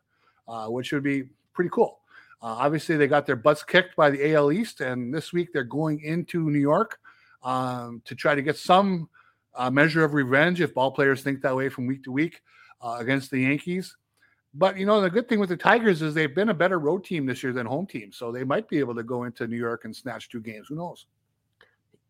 uh, 0.48 0.68
which 0.68 0.92
would 0.92 1.04
be 1.04 1.26
pretty 1.54 1.70
cool. 1.72 2.00
Uh, 2.42 2.58
obviously, 2.60 2.98
they 2.98 3.08
got 3.08 3.26
their 3.26 3.36
butts 3.36 3.64
kicked 3.64 3.96
by 3.96 4.10
the 4.10 4.34
AL 4.34 4.52
East, 4.52 4.82
and 4.82 5.14
this 5.14 5.32
week 5.32 5.54
they're 5.54 5.64
going 5.64 6.02
into 6.02 6.50
New 6.50 6.60
York 6.60 7.00
um, 7.44 8.02
to 8.06 8.16
try 8.16 8.36
to 8.36 8.42
get 8.42 8.58
some 8.58 9.10
uh, 9.56 9.70
measure 9.70 10.04
of 10.04 10.14
revenge 10.14 10.62
if 10.62 10.74
ball 10.74 10.92
players 10.92 11.22
think 11.22 11.42
that 11.42 11.56
way 11.56 11.70
from 11.70 11.86
week 11.86 12.04
to 12.04 12.12
week 12.12 12.42
uh, 12.82 12.98
against 13.00 13.32
the 13.32 13.42
Yankees. 13.42 13.96
But 14.54 14.78
you 14.78 14.86
know 14.86 15.02
the 15.02 15.10
good 15.10 15.28
thing 15.28 15.40
with 15.40 15.50
the 15.50 15.58
Tigers 15.58 16.02
is 16.02 16.14
they've 16.14 16.34
been 16.34 16.50
a 16.50 16.54
better 16.54 16.78
road 16.78 17.04
team 17.04 17.26
this 17.26 17.42
year 17.42 17.54
than 17.54 17.66
home 17.66 17.88
team, 17.88 18.12
so 18.12 18.32
they 18.32 18.44
might 18.44 18.68
be 18.68 18.78
able 18.80 18.94
to 18.96 19.04
go 19.04 19.24
into 19.24 19.48
New 19.48 19.58
York 19.58 19.86
and 19.86 19.96
snatch 19.96 20.30
two 20.30 20.42
games. 20.42 20.68
Who 20.70 20.76
knows? 20.76 21.08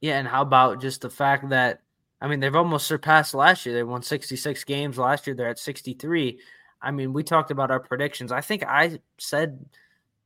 Yeah, 0.02 0.20
and 0.20 0.28
how 0.28 0.42
about 0.42 0.82
just 0.82 1.02
the 1.02 1.10
fact 1.10 1.50
that 1.50 1.82
I 2.20 2.28
mean 2.28 2.42
they've 2.42 2.56
almost 2.56 2.88
surpassed 2.88 3.34
last 3.34 3.66
year. 3.66 3.74
They 3.74 3.84
won 3.84 4.04
66 4.04 4.64
games 4.66 4.98
last 4.98 5.26
year. 5.26 5.36
They're 5.36 5.48
at 5.48 5.60
63. 5.60 6.40
I 6.82 6.92
mean, 6.92 7.14
we 7.14 7.24
talked 7.24 7.52
about 7.52 7.72
our 7.72 7.80
predictions. 7.80 8.34
I 8.34 8.42
think 8.42 8.66
I 8.68 9.00
said 9.18 9.66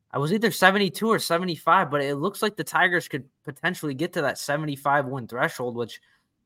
I 0.09 0.17
was 0.17 0.33
either 0.33 0.49
72 0.49 1.07
or 1.07 1.19
75, 1.19 1.91
but 1.91 2.01
it 2.01 2.15
looks 2.15 2.41
like 2.41 2.55
the 2.55 2.63
Tigers 2.63 3.07
could 3.07 3.25
potentially 3.43 3.93
get 3.93 4.13
to 4.13 4.23
that 4.23 4.39
75 4.39 5.05
win 5.05 5.27
threshold, 5.27 5.75
which 5.75 6.01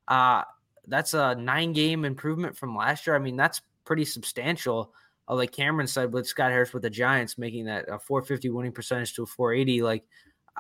uh 0.10 0.44
that's 0.88 1.14
a 1.14 1.36
nine 1.36 1.72
game 1.72 2.04
improvement 2.04 2.58
from 2.58 2.76
last 2.76 3.08
year. 3.08 3.16
I 3.16 3.20
mean, 3.20 3.38
that's 3.38 3.62
pretty 3.86 4.04
substantial. 4.04 4.94
Uh, 5.32 5.36
like 5.36 5.54
Cameron 5.54 5.88
said 5.88 6.12
with 6.12 6.28
Scott 6.28 6.52
Harris 6.52 6.74
with 6.74 6.84
the 6.84 6.90
Giants 6.90 7.38
making 7.38 7.66
that 7.66 7.86
a 7.88 7.98
450 7.98 8.50
winning 8.50 8.74
percentage 8.74 9.14
to 9.14 9.24
a 9.24 9.26
480. 9.26 9.82
Like, 9.82 10.04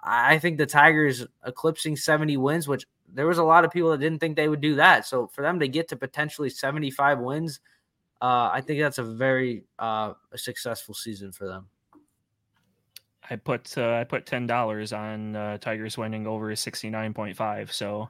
I 0.01 0.39
think 0.39 0.57
the 0.57 0.65
Tigers 0.65 1.27
eclipsing 1.45 1.97
70 1.97 2.37
wins, 2.37 2.67
which 2.67 2.85
there 3.13 3.27
was 3.27 3.37
a 3.37 3.43
lot 3.43 3.65
of 3.65 3.71
people 3.71 3.91
that 3.91 3.99
didn't 3.99 4.19
think 4.19 4.37
they 4.37 4.47
would 4.47 4.61
do 4.61 4.75
that. 4.75 5.05
So 5.05 5.27
for 5.27 5.41
them 5.41 5.59
to 5.59 5.67
get 5.67 5.89
to 5.89 5.97
potentially 5.97 6.49
75 6.49 7.19
wins, 7.19 7.59
uh, 8.21 8.49
I 8.53 8.61
think 8.61 8.79
that's 8.79 8.99
a 8.99 9.03
very 9.03 9.63
uh, 9.79 10.13
a 10.31 10.37
successful 10.37 10.93
season 10.93 11.31
for 11.31 11.47
them. 11.47 11.67
I 13.29 13.35
put 13.35 13.77
uh, 13.77 13.93
I 13.93 14.03
put 14.03 14.25
ten 14.25 14.45
dollars 14.45 14.93
on 14.93 15.35
uh, 15.35 15.57
Tigers 15.57 15.97
winning 15.97 16.27
over 16.27 16.55
sixty 16.55 16.89
nine 16.89 17.13
point 17.13 17.35
five. 17.35 17.71
So 17.71 18.09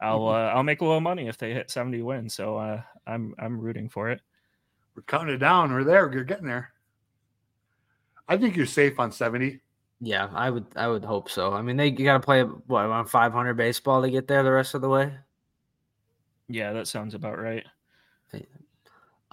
I'll 0.00 0.20
mm-hmm. 0.20 0.34
uh, 0.34 0.56
I'll 0.56 0.62
make 0.62 0.80
a 0.80 0.84
little 0.84 1.00
money 1.00 1.28
if 1.28 1.36
they 1.36 1.52
hit 1.52 1.70
seventy 1.70 2.00
wins. 2.00 2.32
So 2.34 2.56
uh, 2.56 2.82
I'm 3.06 3.34
I'm 3.38 3.60
rooting 3.60 3.88
for 3.88 4.10
it. 4.10 4.20
We're 4.94 5.02
counting 5.02 5.34
it 5.34 5.38
down. 5.38 5.72
We're 5.72 5.84
there. 5.84 6.12
You're 6.12 6.24
getting 6.24 6.46
there. 6.46 6.72
I 8.28 8.36
think 8.36 8.56
you're 8.56 8.66
safe 8.66 8.98
on 8.98 9.12
seventy. 9.12 9.60
Yeah, 10.00 10.28
I 10.34 10.50
would 10.50 10.66
I 10.76 10.88
would 10.88 11.04
hope 11.04 11.30
so. 11.30 11.52
I 11.52 11.62
mean, 11.62 11.76
they 11.76 11.90
got 11.90 12.14
to 12.14 12.20
play 12.20 12.42
what 12.42 12.86
on 12.86 13.06
five 13.06 13.32
hundred 13.32 13.54
baseball 13.54 14.02
to 14.02 14.10
get 14.10 14.26
there 14.28 14.42
the 14.42 14.52
rest 14.52 14.74
of 14.74 14.80
the 14.80 14.88
way. 14.88 15.12
Yeah, 16.48 16.72
that 16.72 16.88
sounds 16.88 17.14
about 17.14 17.38
right. 17.38 17.64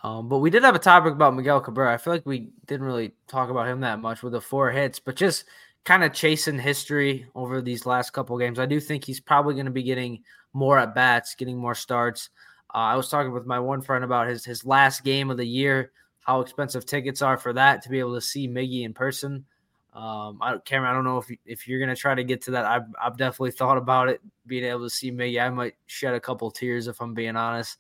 Um, 0.04 0.30
but 0.30 0.38
we 0.38 0.50
did 0.50 0.64
have 0.64 0.76
a 0.76 0.80
topic 0.80 1.14
about 1.14 1.36
Miguel 1.36 1.60
Cabrera. 1.60 1.94
I 1.94 1.98
feel 1.98 2.14
like 2.14 2.26
we 2.26 2.52
didn't 2.68 2.86
really 2.86 3.12
talk 3.28 3.50
about 3.50 3.68
him 3.68 3.82
that 3.82 4.00
much 4.00 4.24
with 4.24 4.34
the 4.34 4.42
four 4.42 4.72
hits, 4.72 5.00
but 5.00 5.16
just 5.16 5.46
kind 5.84 6.04
of 6.04 6.14
chasing 6.14 6.58
history 6.58 7.28
over 7.36 7.62
these 7.62 7.86
last 7.86 8.12
couple 8.12 8.38
games. 8.38 8.60
I 8.60 8.66
do 8.66 8.80
think 8.80 9.04
he's 9.04 9.20
probably 9.20 9.56
going 9.56 9.66
to 9.66 9.72
be 9.72 9.84
getting 9.84 10.24
more 10.54 10.78
at 10.78 10.96
bats, 10.96 11.36
getting 11.36 11.58
more 11.58 11.76
starts. 11.76 12.30
Uh, 12.74 12.78
I 12.78 12.96
was 12.96 13.10
talking 13.10 13.32
with 13.32 13.46
my 13.46 13.60
one 13.60 13.82
friend 13.82 14.04
about 14.04 14.28
his 14.28 14.46
his 14.46 14.66
last 14.66 15.04
game 15.04 15.30
of 15.30 15.38
the 15.38 15.48
year, 15.48 15.92
how 16.22 16.42
expensive 16.42 16.86
tickets 16.86 17.22
are 17.22 17.38
for 17.38 17.54
that 17.54 17.82
to 17.84 17.90
be 17.90 18.00
able 18.00 18.16
to 18.16 18.22
see 18.22 18.48
Miggy 18.48 18.84
in 18.84 18.94
person. 18.94 19.46
Um, 19.94 20.38
I, 20.42 20.58
Cameron, 20.64 20.92
I 20.92 20.94
don't 20.94 21.04
know 21.04 21.18
if 21.18 21.32
if 21.46 21.68
you're 21.68 21.80
gonna 21.80 21.96
try 21.96 22.16
to 22.16 22.24
get 22.24 22.44
to 22.44 22.52
that. 22.52 22.66
I've 22.66 22.86
I've 23.02 23.18
definitely 23.18 23.52
thought 23.52 23.78
about 23.78 24.10
it, 24.10 24.22
being 24.46 24.64
able 24.64 24.84
to 24.84 24.90
see 24.90 25.12
Miggy. 25.12 25.42
I 25.42 25.50
might 25.50 25.76
shed 25.88 26.14
a 26.14 26.20
couple 26.20 26.52
tears 26.52 26.88
if 26.88 27.02
I'm 27.02 27.14
being 27.14 27.36
honest 27.36 27.78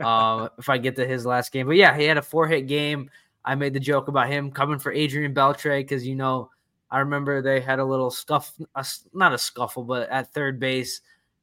uh, 0.00 0.48
if 0.58 0.68
I 0.68 0.78
get 0.78 0.96
to 0.96 1.06
his 1.06 1.26
last 1.26 1.52
game. 1.52 1.66
But 1.66 1.76
yeah, 1.76 1.96
he 1.96 2.04
had 2.04 2.18
a 2.18 2.22
four 2.22 2.46
hit 2.46 2.66
game. 2.66 3.10
I 3.44 3.54
made 3.54 3.74
the 3.74 3.80
joke 3.80 4.08
about 4.08 4.28
him 4.28 4.50
coming 4.50 4.78
for 4.78 4.92
Adrian 4.92 5.34
Beltre 5.34 5.80
because 5.80 6.06
you 6.06 6.14
know 6.14 6.50
I 6.90 7.00
remember 7.00 7.42
they 7.42 7.60
had 7.60 7.78
a 7.78 7.84
little 7.84 8.10
scuff, 8.10 8.52
a, 8.74 8.86
not 9.12 9.32
a 9.32 9.38
scuffle, 9.38 9.84
but 9.84 10.08
at 10.10 10.32
third 10.32 10.60
base, 10.60 11.00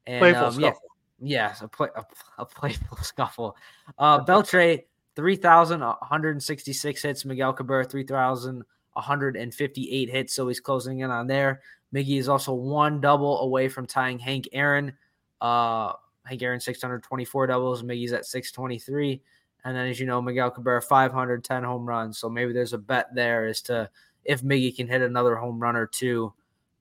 and 0.07 0.35
um, 0.35 0.59
yeah, 0.59 0.73
yeah, 1.21 1.55
a, 1.61 1.67
play, 1.67 1.89
a, 1.95 2.03
a 2.37 2.45
playful 2.45 2.97
scuffle. 3.01 3.55
Uh, 3.97 4.23
Beltre 4.23 4.83
three 5.15 5.35
thousand 5.35 5.81
one 5.81 5.95
hundred 6.01 6.41
sixty 6.41 6.73
six 6.73 7.01
hits. 7.01 7.25
Miguel 7.25 7.53
Cabrera 7.53 7.85
three 7.85 8.05
thousand 8.05 8.63
one 8.93 9.05
hundred 9.05 9.35
and 9.35 9.53
fifty 9.53 9.91
eight 9.91 10.09
hits. 10.09 10.33
So 10.33 10.47
he's 10.47 10.59
closing 10.59 10.99
in 10.99 11.11
on 11.11 11.27
there. 11.27 11.61
Miggy 11.93 12.19
is 12.19 12.29
also 12.29 12.53
one 12.53 13.01
double 13.01 13.39
away 13.41 13.67
from 13.67 13.85
tying 13.85 14.19
Hank 14.19 14.47
Aaron. 14.51 14.93
Uh, 15.41 15.93
Hank 16.25 16.41
Aaron 16.43 16.59
624 16.59 17.47
doubles, 17.47 17.81
Miggy's 17.81 18.13
at 18.13 18.25
623. 18.25 19.21
And 19.65 19.75
then, 19.75 19.87
as 19.87 19.99
you 19.99 20.05
know, 20.05 20.21
Miguel 20.21 20.51
Cabrera 20.51 20.81
510 20.81 21.63
home 21.63 21.85
runs. 21.85 22.17
So 22.17 22.29
maybe 22.29 22.53
there's 22.53 22.73
a 22.73 22.77
bet 22.77 23.07
there 23.13 23.47
as 23.47 23.61
to 23.63 23.89
if 24.23 24.41
Miggy 24.41 24.75
can 24.75 24.87
hit 24.87 25.01
another 25.01 25.35
home 25.35 25.59
run 25.59 25.75
or 25.75 25.87
two. 25.87 26.33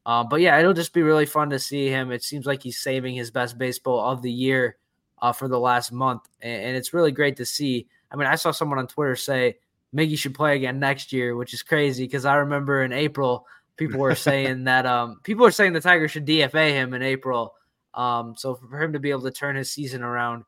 Uh, 0.09 0.25
but 0.25 0.41
yeah, 0.41 0.59
it'll 0.59 0.73
just 0.73 0.95
be 0.95 1.03
really 1.03 1.27
fun 1.27 1.51
to 1.51 1.59
see 1.59 1.89
him. 1.89 2.11
It 2.11 2.23
seems 2.23 2.47
like 2.47 2.63
he's 2.63 2.81
saving 2.81 3.15
his 3.15 3.31
best 3.31 3.59
baseball 3.59 4.01
of 4.01 4.23
the 4.23 4.33
year 4.33 4.79
uh, 5.21 5.33
for 5.33 5.49
the 5.49 5.61
last 5.61 5.93
month. 5.93 6.23
And, 6.41 6.65
and, 6.65 6.77
it's 6.79 6.95
really 6.95 7.13
great 7.13 7.37
to 7.37 7.45
see. 7.45 7.87
I 8.11 8.17
mean, 8.17 8.27
I 8.27 8.37
saw 8.37 8.51
someone 8.51 8.79
on 8.79 8.87
Twitter 8.87 9.17
say 9.17 9.59
Miggy 9.95 10.17
should 10.17 10.35
play 10.35 10.57
again 10.57 10.81
next 10.81 11.13
year, 11.13 11.37
which 11.37 11.53
is 11.53 11.63
crazy 11.63 12.05
because 12.05 12.25
I 12.25 12.37
remember 12.37 12.83
in 12.85 12.93
April, 12.93 13.47
people 13.77 14.01
were 14.01 14.15
saying 14.15 14.65
that 14.65 14.87
um, 14.87 15.21
people 15.25 15.45
were 15.45 15.51
saying 15.51 15.75
the 15.75 15.81
Tigers 15.83 16.13
should 16.13 16.27
DFA 16.27 16.71
him 16.71 16.95
in 16.95 17.03
April. 17.03 17.55
Um, 17.93 18.35
so 18.35 18.55
for 18.55 18.83
him 18.83 18.95
to 18.95 18.99
be 18.99 19.11
able 19.11 19.25
to 19.25 19.31
turn 19.31 19.57
his 19.57 19.71
season 19.71 20.03
around, 20.03 20.45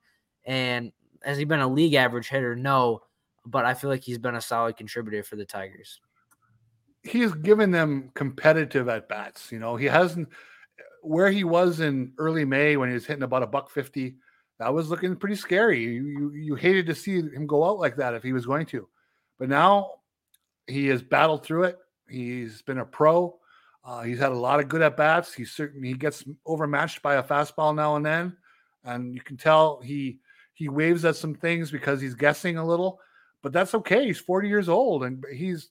and 0.47 0.91
has 1.23 1.37
he 1.37 1.45
been 1.45 1.61
a 1.61 1.69
league 1.69 1.93
average 1.93 2.31
hitter? 2.31 2.57
No, 2.57 3.03
but 3.45 3.67
I 3.67 3.75
feel 3.75 3.91
like 3.91 4.05
he's 4.05 4.17
been 4.17 4.37
a 4.37 4.41
solid 4.41 4.79
contributor 4.79 5.23
for 5.23 5.37
the 5.37 5.45
Tigers. 5.45 6.01
He's 7.03 7.33
given 7.33 7.71
them 7.71 8.11
competitive 8.15 8.89
at 8.89 9.09
bats. 9.09 9.51
You 9.51 9.59
know, 9.59 9.77
he 9.77 9.87
hasn't 9.87 10.29
where 11.03 11.31
he 11.31 11.45
was 11.45 11.81
in 11.81 12.13
early 12.19 12.45
May 12.45 12.77
when 12.77 12.89
he 12.89 12.95
was 12.95 13.07
hitting 13.07 13.23
about 13.23 13.43
a 13.43 13.47
buck 13.47 13.71
fifty. 13.71 14.17
That 14.59 14.75
was 14.75 14.91
looking 14.91 15.17
pretty 15.17 15.37
scary. 15.37 15.83
You, 15.83 16.33
you, 16.35 16.55
hated 16.55 16.85
to 16.87 16.95
see 16.95 17.17
him 17.17 17.47
go 17.47 17.65
out 17.65 17.79
like 17.79 17.97
that 17.97 18.13
if 18.13 18.23
he 18.23 18.35
was 18.35 18.45
going 18.45 18.67
to, 18.67 18.87
but 19.39 19.49
now 19.49 19.93
he 20.67 20.87
has 20.89 21.03
battled 21.03 21.45
through 21.45 21.65
it. 21.65 21.79
He's 22.07 22.61
been 22.61 22.79
a 22.79 22.85
pro. 22.85 23.39
Uh, 23.83 24.03
he's 24.03 24.19
had 24.19 24.33
a 24.33 24.39
lot 24.39 24.61
of 24.61 24.69
good 24.69 24.83
at 24.83 24.99
bats. 24.99 25.33
He 25.33 25.47
certainly 25.47 25.89
he 25.89 25.95
gets 25.95 26.25
overmatched 26.45 27.01
by 27.01 27.15
a 27.15 27.23
fastball 27.23 27.75
now 27.75 27.97
and 27.97 28.05
then, 28.05 28.37
and 28.85 29.15
you 29.15 29.23
can 29.23 29.39
tell 29.39 29.81
he 29.81 30.21
he 30.53 30.69
waves 30.69 31.07
at 31.07 31.17
some 31.17 31.35
things 31.35 31.71
because 31.71 32.03
he's 32.03 32.15
guessing 32.15 32.59
a 32.59 32.67
little, 32.67 33.01
but 33.43 33.53
that's 33.53 33.75
okay. 33.75 34.05
He's 34.05 34.19
40 34.19 34.49
years 34.49 34.69
old, 34.69 35.05
and 35.05 35.25
he's 35.33 35.71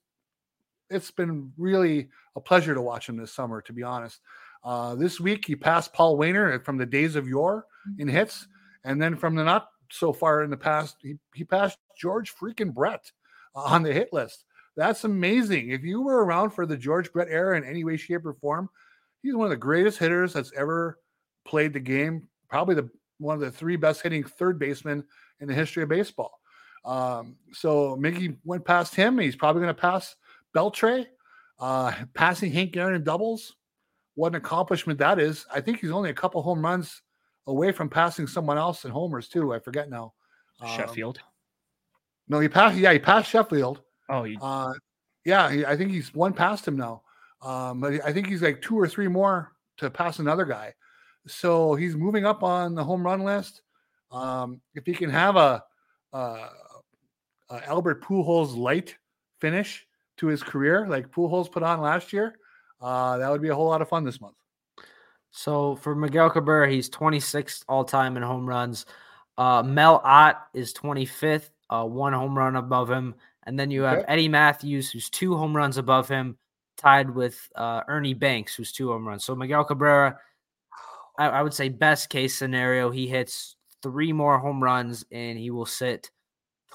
it's 0.89 1.11
been 1.11 1.51
really 1.57 2.09
a 2.35 2.41
pleasure 2.41 2.73
to 2.73 2.81
watch 2.81 3.07
him 3.07 3.17
this 3.17 3.33
summer. 3.33 3.61
To 3.61 3.73
be 3.73 3.83
honest, 3.83 4.19
uh, 4.63 4.95
this 4.95 5.19
week 5.19 5.45
he 5.45 5.55
passed 5.55 5.93
Paul 5.93 6.17
Waner 6.17 6.59
from 6.61 6.77
the 6.77 6.85
days 6.85 7.15
of 7.15 7.27
yore 7.27 7.65
in 7.97 8.07
mm-hmm. 8.07 8.15
hits, 8.15 8.47
and 8.83 9.01
then 9.01 9.15
from 9.15 9.35
the 9.35 9.43
not 9.43 9.69
so 9.91 10.13
far 10.13 10.43
in 10.43 10.49
the 10.49 10.57
past, 10.57 10.97
he, 11.01 11.15
he 11.33 11.43
passed 11.43 11.77
George 11.97 12.33
freaking 12.35 12.73
Brett 12.73 13.11
uh, 13.55 13.61
on 13.61 13.83
the 13.83 13.93
hit 13.93 14.13
list. 14.13 14.45
That's 14.75 15.03
amazing. 15.03 15.71
If 15.71 15.83
you 15.83 16.01
were 16.01 16.23
around 16.23 16.51
for 16.51 16.65
the 16.65 16.77
George 16.77 17.11
Brett 17.11 17.27
era 17.29 17.57
in 17.57 17.63
any 17.63 17.83
way, 17.83 17.97
shape, 17.97 18.25
or 18.25 18.33
form, 18.33 18.69
he's 19.21 19.35
one 19.35 19.45
of 19.45 19.51
the 19.51 19.57
greatest 19.57 19.97
hitters 19.97 20.33
that's 20.33 20.53
ever 20.55 20.99
played 21.45 21.73
the 21.73 21.79
game. 21.79 22.27
Probably 22.49 22.75
the 22.75 22.89
one 23.17 23.35
of 23.35 23.41
the 23.41 23.51
three 23.51 23.75
best 23.75 24.01
hitting 24.01 24.23
third 24.23 24.57
basemen 24.57 25.03
in 25.41 25.47
the 25.47 25.53
history 25.53 25.83
of 25.83 25.89
baseball. 25.89 26.39
Um, 26.85 27.35
so 27.51 27.97
Miggy 27.97 28.37
went 28.45 28.63
past 28.63 28.95
him. 28.95 29.17
He's 29.17 29.35
probably 29.35 29.61
going 29.61 29.75
to 29.75 29.81
pass 29.81 30.15
Beltre. 30.55 31.05
Uh, 31.59 31.91
passing 32.13 32.51
Hank 32.51 32.75
Aaron 32.77 32.95
in 32.95 33.03
doubles. 33.03 33.55
What 34.15 34.29
an 34.29 34.35
accomplishment 34.35 34.99
that 34.99 35.19
is. 35.19 35.45
I 35.53 35.61
think 35.61 35.79
he's 35.79 35.91
only 35.91 36.09
a 36.09 36.13
couple 36.13 36.41
home 36.41 36.63
runs 36.63 37.01
away 37.47 37.71
from 37.71 37.89
passing 37.89 38.27
someone 38.27 38.57
else 38.57 38.85
in 38.85 38.91
homers 38.91 39.27
too. 39.27 39.53
I 39.53 39.59
forget 39.59 39.89
now. 39.89 40.13
Um, 40.61 40.69
Sheffield. 40.69 41.19
No, 42.27 42.39
he 42.39 42.47
passed. 42.47 42.77
Yeah, 42.77 42.93
he 42.93 42.99
passed 42.99 43.29
Sheffield. 43.29 43.81
Oh, 44.09 44.23
he... 44.23 44.37
uh, 44.41 44.71
yeah. 45.25 45.51
He, 45.51 45.65
I 45.65 45.75
think 45.75 45.91
he's 45.91 46.13
one 46.13 46.33
past 46.33 46.67
him 46.67 46.77
now. 46.77 47.01
Um, 47.41 47.81
but 47.81 48.05
I 48.05 48.13
think 48.13 48.27
he's 48.27 48.41
like 48.41 48.61
two 48.61 48.77
or 48.77 48.87
three 48.87 49.07
more 49.07 49.53
to 49.77 49.89
pass 49.89 50.19
another 50.19 50.45
guy. 50.45 50.73
So 51.27 51.75
he's 51.75 51.95
moving 51.95 52.25
up 52.25 52.43
on 52.43 52.75
the 52.75 52.83
home 52.83 53.05
run 53.05 53.23
list. 53.23 53.61
Um, 54.11 54.61
if 54.75 54.85
he 54.85 54.93
can 54.93 55.09
have 55.09 55.35
a, 55.35 55.63
a, 56.13 56.47
a 57.49 57.67
Albert 57.67 58.03
Pujols 58.03 58.57
light 58.57 58.95
finish 59.39 59.85
to 60.19 60.27
his 60.27 60.43
career, 60.43 60.85
like 60.87 61.11
Pujols 61.11 61.51
put 61.51 61.63
on 61.63 61.81
last 61.81 62.13
year, 62.13 62.35
uh, 62.81 63.17
that 63.17 63.29
would 63.31 63.41
be 63.41 63.49
a 63.49 63.55
whole 63.55 63.67
lot 63.67 63.81
of 63.81 63.89
fun 63.89 64.03
this 64.03 64.21
month. 64.21 64.35
So 65.31 65.75
for 65.77 65.95
Miguel 65.95 66.29
Cabrera, 66.29 66.69
he's 66.69 66.89
26th 66.89 67.63
all 67.67 67.83
time 67.83 68.17
in 68.17 68.23
home 68.23 68.47
runs. 68.47 68.85
Uh, 69.37 69.63
Mel 69.63 70.01
Ott 70.03 70.47
is 70.53 70.73
25th, 70.73 71.49
uh, 71.69 71.85
one 71.85 72.13
home 72.13 72.37
run 72.37 72.55
above 72.55 72.89
him. 72.89 73.15
And 73.43 73.57
then 73.57 73.71
you 73.71 73.83
have 73.83 73.99
okay. 73.99 74.11
Eddie 74.11 74.27
Mathews, 74.27 74.91
who's 74.91 75.09
two 75.09 75.35
home 75.35 75.55
runs 75.55 75.77
above 75.77 76.09
him, 76.09 76.37
tied 76.77 77.09
with 77.09 77.39
uh, 77.55 77.81
Ernie 77.87 78.13
Banks, 78.13 78.55
who's 78.55 78.71
two 78.71 78.89
home 78.89 79.07
runs. 79.07 79.23
So 79.23 79.35
Miguel 79.35 79.63
Cabrera, 79.63 80.17
I, 81.17 81.27
I 81.29 81.41
would 81.41 81.53
say 81.53 81.69
best 81.69 82.09
case 82.09 82.35
scenario, 82.35 82.89
he 82.89 83.07
hits 83.07 83.55
three 83.81 84.11
more 84.11 84.37
home 84.39 84.61
runs 84.61 85.05
and 85.11 85.37
he 85.37 85.51
will 85.51 85.65
sit 85.65 86.11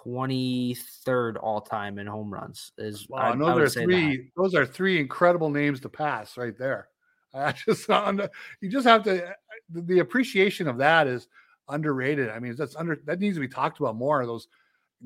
23rd 0.07 1.37
all 1.41 1.61
time 1.61 1.99
in 1.99 2.07
home 2.07 2.33
runs. 2.33 2.73
Is 2.79 3.09
wow, 3.09 3.33
I, 3.33 3.37
those 3.37 3.77
I 3.77 3.81
are 3.81 3.85
three. 3.85 4.17
That. 4.17 4.31
Those 4.37 4.55
are 4.55 4.67
three 4.67 5.01
incredible 5.01 5.51
names 5.51 5.81
to 5.81 5.89
pass 5.89 6.37
right 6.37 6.57
there. 6.57 6.89
I 7.35 7.53
just 7.53 7.89
you 7.89 8.69
just 8.69 8.87
have 8.87 9.03
to 9.05 9.35
the 9.71 9.99
appreciation 10.01 10.69
of 10.69 10.79
that 10.79 11.07
is 11.07 11.29
underrated. 11.69 12.31
I 12.31 12.39
mean, 12.39 12.55
that's 12.57 12.77
under 12.77 13.01
that 13.07 13.21
needs 13.21 13.37
to 13.37 13.41
be 13.41 13.49
talked 13.49 13.81
about 13.81 13.97
more. 13.97 14.25
Those 14.27 14.49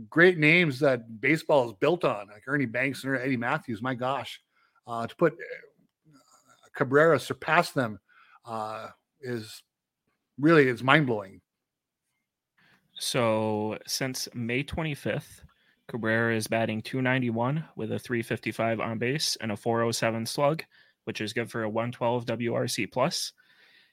great 0.09 0.38
names 0.38 0.78
that 0.80 1.20
baseball 1.20 1.68
is 1.68 1.74
built 1.80 2.05
on, 2.05 2.28
like 2.28 2.42
Ernie 2.46 2.66
Banks 2.66 3.05
and 3.05 3.16
Eddie 3.16 3.36
Mathews. 3.36 3.82
My 3.82 3.94
gosh, 3.94 4.40
uh, 4.86 5.07
to 5.07 5.16
put 5.16 5.32
uh, 5.34 6.68
Cabrera 6.74 7.18
surpass 7.18 7.70
them 7.70 7.99
uh, 8.44 8.88
is 9.20 9.62
really 10.38 10.68
it's 10.68 10.82
mind 10.82 11.07
blowing. 11.07 11.40
So 12.99 13.78
since 13.86 14.28
May 14.34 14.64
25th, 14.64 15.42
Cabrera 15.88 16.36
is 16.36 16.49
batting 16.49 16.82
291 16.82 17.64
with 17.76 17.92
a 17.92 17.99
355 17.99 18.80
on 18.80 18.99
base 18.99 19.36
and 19.40 19.53
a 19.53 19.57
407 19.57 20.26
slug, 20.26 20.64
which 21.05 21.20
is 21.20 21.32
good 21.32 21.51
for 21.51 21.62
a 21.62 21.68
112 21.68 22.26
WRC 22.26 22.90
plus, 22.92 23.32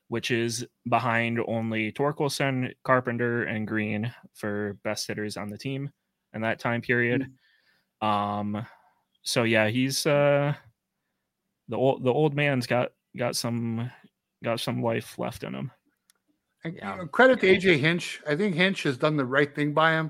which 0.09 0.31
is 0.31 0.65
behind 0.89 1.39
only 1.47 1.91
Torkelson, 1.91 2.73
Carpenter, 2.83 3.43
and 3.43 3.67
Greene 3.67 4.13
for 4.33 4.77
best 4.83 5.07
hitters 5.07 5.37
on 5.37 5.49
the 5.49 5.57
team 5.57 5.89
in 6.33 6.41
that 6.41 6.59
time 6.59 6.81
period. 6.81 7.29
Mm-hmm. 8.01 8.07
Um, 8.07 8.67
so 9.21 9.43
yeah, 9.43 9.69
he's 9.69 10.05
uh, 10.05 10.53
the 11.69 11.77
old 11.77 12.03
the 12.03 12.13
old 12.13 12.35
man's 12.35 12.67
got 12.67 12.91
got 13.15 13.35
some 13.35 13.89
got 14.43 14.59
some 14.59 14.83
life 14.83 15.17
left 15.17 15.43
in 15.43 15.55
him. 15.55 15.71
You 16.65 16.81
know, 16.81 17.07
credit 17.07 17.39
to 17.41 17.47
AJ 17.47 17.79
Hinch. 17.79 18.21
I 18.27 18.35
think 18.35 18.55
Hinch 18.55 18.83
has 18.83 18.97
done 18.97 19.17
the 19.17 19.25
right 19.25 19.53
thing 19.53 19.73
by 19.73 19.91
him, 19.91 20.09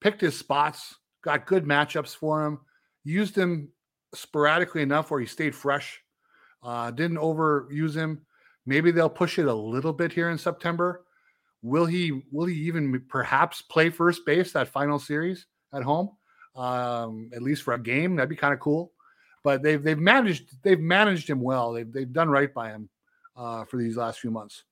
picked 0.00 0.20
his 0.20 0.38
spots, 0.38 0.96
got 1.22 1.46
good 1.46 1.64
matchups 1.64 2.14
for 2.14 2.44
him, 2.44 2.60
used 3.04 3.36
him 3.36 3.70
sporadically 4.14 4.82
enough 4.82 5.10
where 5.10 5.20
he 5.20 5.26
stayed 5.26 5.54
fresh. 5.54 6.00
Uh, 6.62 6.90
didn't 6.90 7.18
overuse 7.18 7.94
him. 7.94 8.20
Maybe 8.66 8.90
they'll 8.90 9.10
push 9.10 9.38
it 9.38 9.46
a 9.46 9.54
little 9.54 9.92
bit 9.92 10.12
here 10.12 10.30
in 10.30 10.38
September. 10.38 11.04
Will 11.62 11.86
he? 11.86 12.22
Will 12.30 12.46
he 12.46 12.54
even 12.54 13.02
perhaps 13.08 13.62
play 13.62 13.90
first 13.90 14.24
base 14.26 14.52
that 14.52 14.68
final 14.68 14.98
series 14.98 15.46
at 15.72 15.82
home? 15.82 16.10
Um, 16.54 17.30
at 17.34 17.42
least 17.42 17.62
for 17.62 17.74
a 17.74 17.82
game, 17.82 18.16
that'd 18.16 18.28
be 18.28 18.36
kind 18.36 18.54
of 18.54 18.60
cool. 18.60 18.92
But 19.42 19.62
they've 19.62 19.82
they've 19.82 19.98
managed 19.98 20.62
they've 20.62 20.80
managed 20.80 21.28
him 21.28 21.40
well. 21.40 21.72
They've 21.72 21.90
they've 21.90 22.12
done 22.12 22.28
right 22.28 22.52
by 22.52 22.70
him 22.70 22.88
uh, 23.36 23.64
for 23.64 23.78
these 23.78 23.96
last 23.96 24.20
few 24.20 24.30
months. 24.30 24.64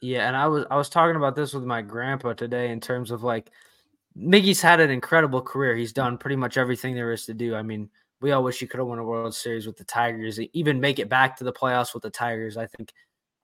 Yeah, 0.00 0.26
and 0.28 0.36
I 0.36 0.46
was 0.46 0.64
I 0.70 0.76
was 0.76 0.88
talking 0.88 1.16
about 1.16 1.34
this 1.34 1.54
with 1.54 1.64
my 1.64 1.82
grandpa 1.82 2.34
today 2.34 2.70
in 2.70 2.80
terms 2.80 3.10
of 3.10 3.22
like 3.22 3.50
Miggy's 4.16 4.60
had 4.60 4.80
an 4.80 4.90
incredible 4.90 5.42
career. 5.42 5.76
He's 5.76 5.92
done 5.92 6.18
pretty 6.18 6.36
much 6.36 6.56
everything 6.58 6.94
there 6.94 7.12
is 7.12 7.26
to 7.26 7.34
do. 7.34 7.54
I 7.54 7.62
mean, 7.62 7.90
we 8.20 8.32
all 8.32 8.44
wish 8.44 8.58
he 8.60 8.66
could 8.66 8.78
have 8.78 8.86
won 8.86 8.98
a 8.98 9.04
World 9.04 9.34
Series 9.34 9.66
with 9.66 9.76
the 9.76 9.84
Tigers, 9.84 10.40
even 10.52 10.80
make 10.80 10.98
it 10.98 11.08
back 11.08 11.36
to 11.38 11.44
the 11.44 11.52
playoffs 11.52 11.94
with 11.94 12.02
the 12.02 12.10
Tigers. 12.10 12.56
I 12.56 12.66
think 12.66 12.92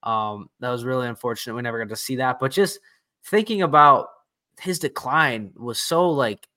um, 0.03 0.51
that 0.61 0.71
was 0.71 0.85
really 0.85 1.09
unfortunate. 1.09 1.55
We 1.55 1.63
never 1.63 1.79
got 1.79 1.91
to 1.91 1.97
see 1.97 2.17
that. 2.17 2.39
But 2.41 2.53
just 2.53 2.81
thinking 3.27 3.63
about 3.63 4.09
his 4.61 4.79
decline 4.79 5.53
was 5.57 5.81
so 5.81 6.11
like 6.11 6.49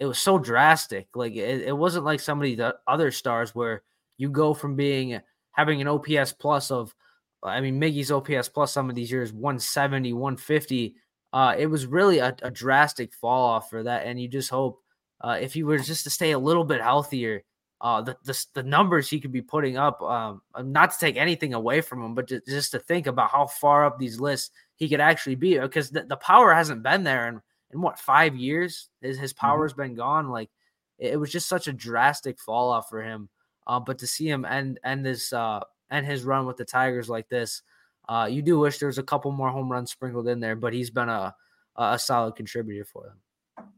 it 0.00 0.06
was 0.06 0.18
so 0.18 0.38
drastic. 0.38 1.08
Like 1.14 1.34
it, 1.34 1.62
it 1.62 1.76
wasn't 1.76 2.04
like 2.04 2.20
some 2.20 2.38
of 2.42 2.44
the 2.44 2.76
other 2.86 3.10
stars 3.10 3.54
where 3.54 3.82
you 4.18 4.30
go 4.30 4.54
from 4.54 4.76
being 4.76 5.20
having 5.52 5.80
an 5.80 5.88
OPS 5.88 6.32
plus 6.32 6.70
of 6.70 6.94
I 7.42 7.60
mean, 7.60 7.80
Miggy's 7.80 8.10
OPS 8.10 8.48
plus 8.48 8.72
some 8.72 8.88
of 8.88 8.94
these 8.94 9.10
years 9.10 9.32
170, 9.32 10.12
150. 10.12 10.94
Uh, 11.32 11.54
it 11.58 11.66
was 11.66 11.86
really 11.86 12.18
a, 12.18 12.36
a, 12.42 12.50
drastic 12.50 13.14
fall 13.14 13.44
off 13.44 13.70
for 13.70 13.82
that. 13.82 14.06
And 14.06 14.20
you 14.20 14.28
just 14.28 14.50
hope 14.50 14.82
uh, 15.20 15.38
if 15.40 15.54
he 15.54 15.62
were 15.62 15.78
just 15.78 16.04
to 16.04 16.10
stay 16.10 16.32
a 16.32 16.38
little 16.38 16.64
bit 16.64 16.82
healthier, 16.82 17.42
uh, 17.80 18.00
the, 18.00 18.16
the, 18.24 18.46
the 18.54 18.62
numbers 18.62 19.08
he 19.08 19.18
could 19.18 19.32
be 19.32 19.42
putting 19.42 19.76
up, 19.76 20.00
um, 20.02 20.40
uh, 20.54 20.62
not 20.62 20.92
to 20.92 20.98
take 20.98 21.16
anything 21.16 21.52
away 21.54 21.80
from 21.80 22.02
him, 22.02 22.14
but 22.14 22.28
just, 22.28 22.46
just 22.46 22.70
to 22.72 22.78
think 22.78 23.06
about 23.06 23.30
how 23.30 23.46
far 23.46 23.84
up 23.84 23.98
these 23.98 24.20
lists 24.20 24.50
he 24.76 24.88
could 24.88 25.00
actually 25.00 25.34
be 25.34 25.58
because 25.58 25.90
the, 25.90 26.02
the 26.04 26.16
power 26.16 26.52
hasn't 26.52 26.82
been 26.82 27.02
there 27.02 27.28
in, 27.28 27.40
in 27.72 27.80
what, 27.80 27.98
five 27.98 28.36
years? 28.36 28.88
His, 29.00 29.18
his 29.18 29.32
mm-hmm. 29.32 29.46
power's 29.46 29.72
mm-hmm. 29.72 29.82
been 29.82 29.94
gone. 29.94 30.28
Like 30.28 30.50
it, 30.98 31.14
it, 31.14 31.16
was 31.16 31.32
just 31.32 31.48
such 31.48 31.66
a 31.66 31.72
drastic 31.72 32.38
fall 32.38 32.70
off 32.70 32.88
for 32.88 33.02
him. 33.02 33.28
Uh, 33.66 33.80
but 33.80 33.98
to 33.98 34.06
see 34.06 34.28
him 34.28 34.44
end, 34.44 34.78
end 34.84 35.04
this, 35.04 35.32
uh, 35.32 35.60
and 35.92 36.06
his 36.06 36.24
run 36.24 36.46
with 36.46 36.56
the 36.56 36.64
Tigers 36.64 37.08
like 37.10 37.28
this. 37.28 37.62
Uh, 38.08 38.26
you 38.28 38.42
do 38.42 38.58
wish 38.58 38.78
there 38.78 38.88
was 38.88 38.98
a 38.98 39.02
couple 39.02 39.30
more 39.30 39.50
home 39.50 39.70
runs 39.70 39.92
sprinkled 39.92 40.26
in 40.26 40.40
there, 40.40 40.56
but 40.56 40.72
he's 40.72 40.90
been 40.90 41.08
a 41.08 41.36
a 41.76 41.98
solid 41.98 42.34
contributor 42.34 42.84
for 42.84 43.04
them. 43.04 43.68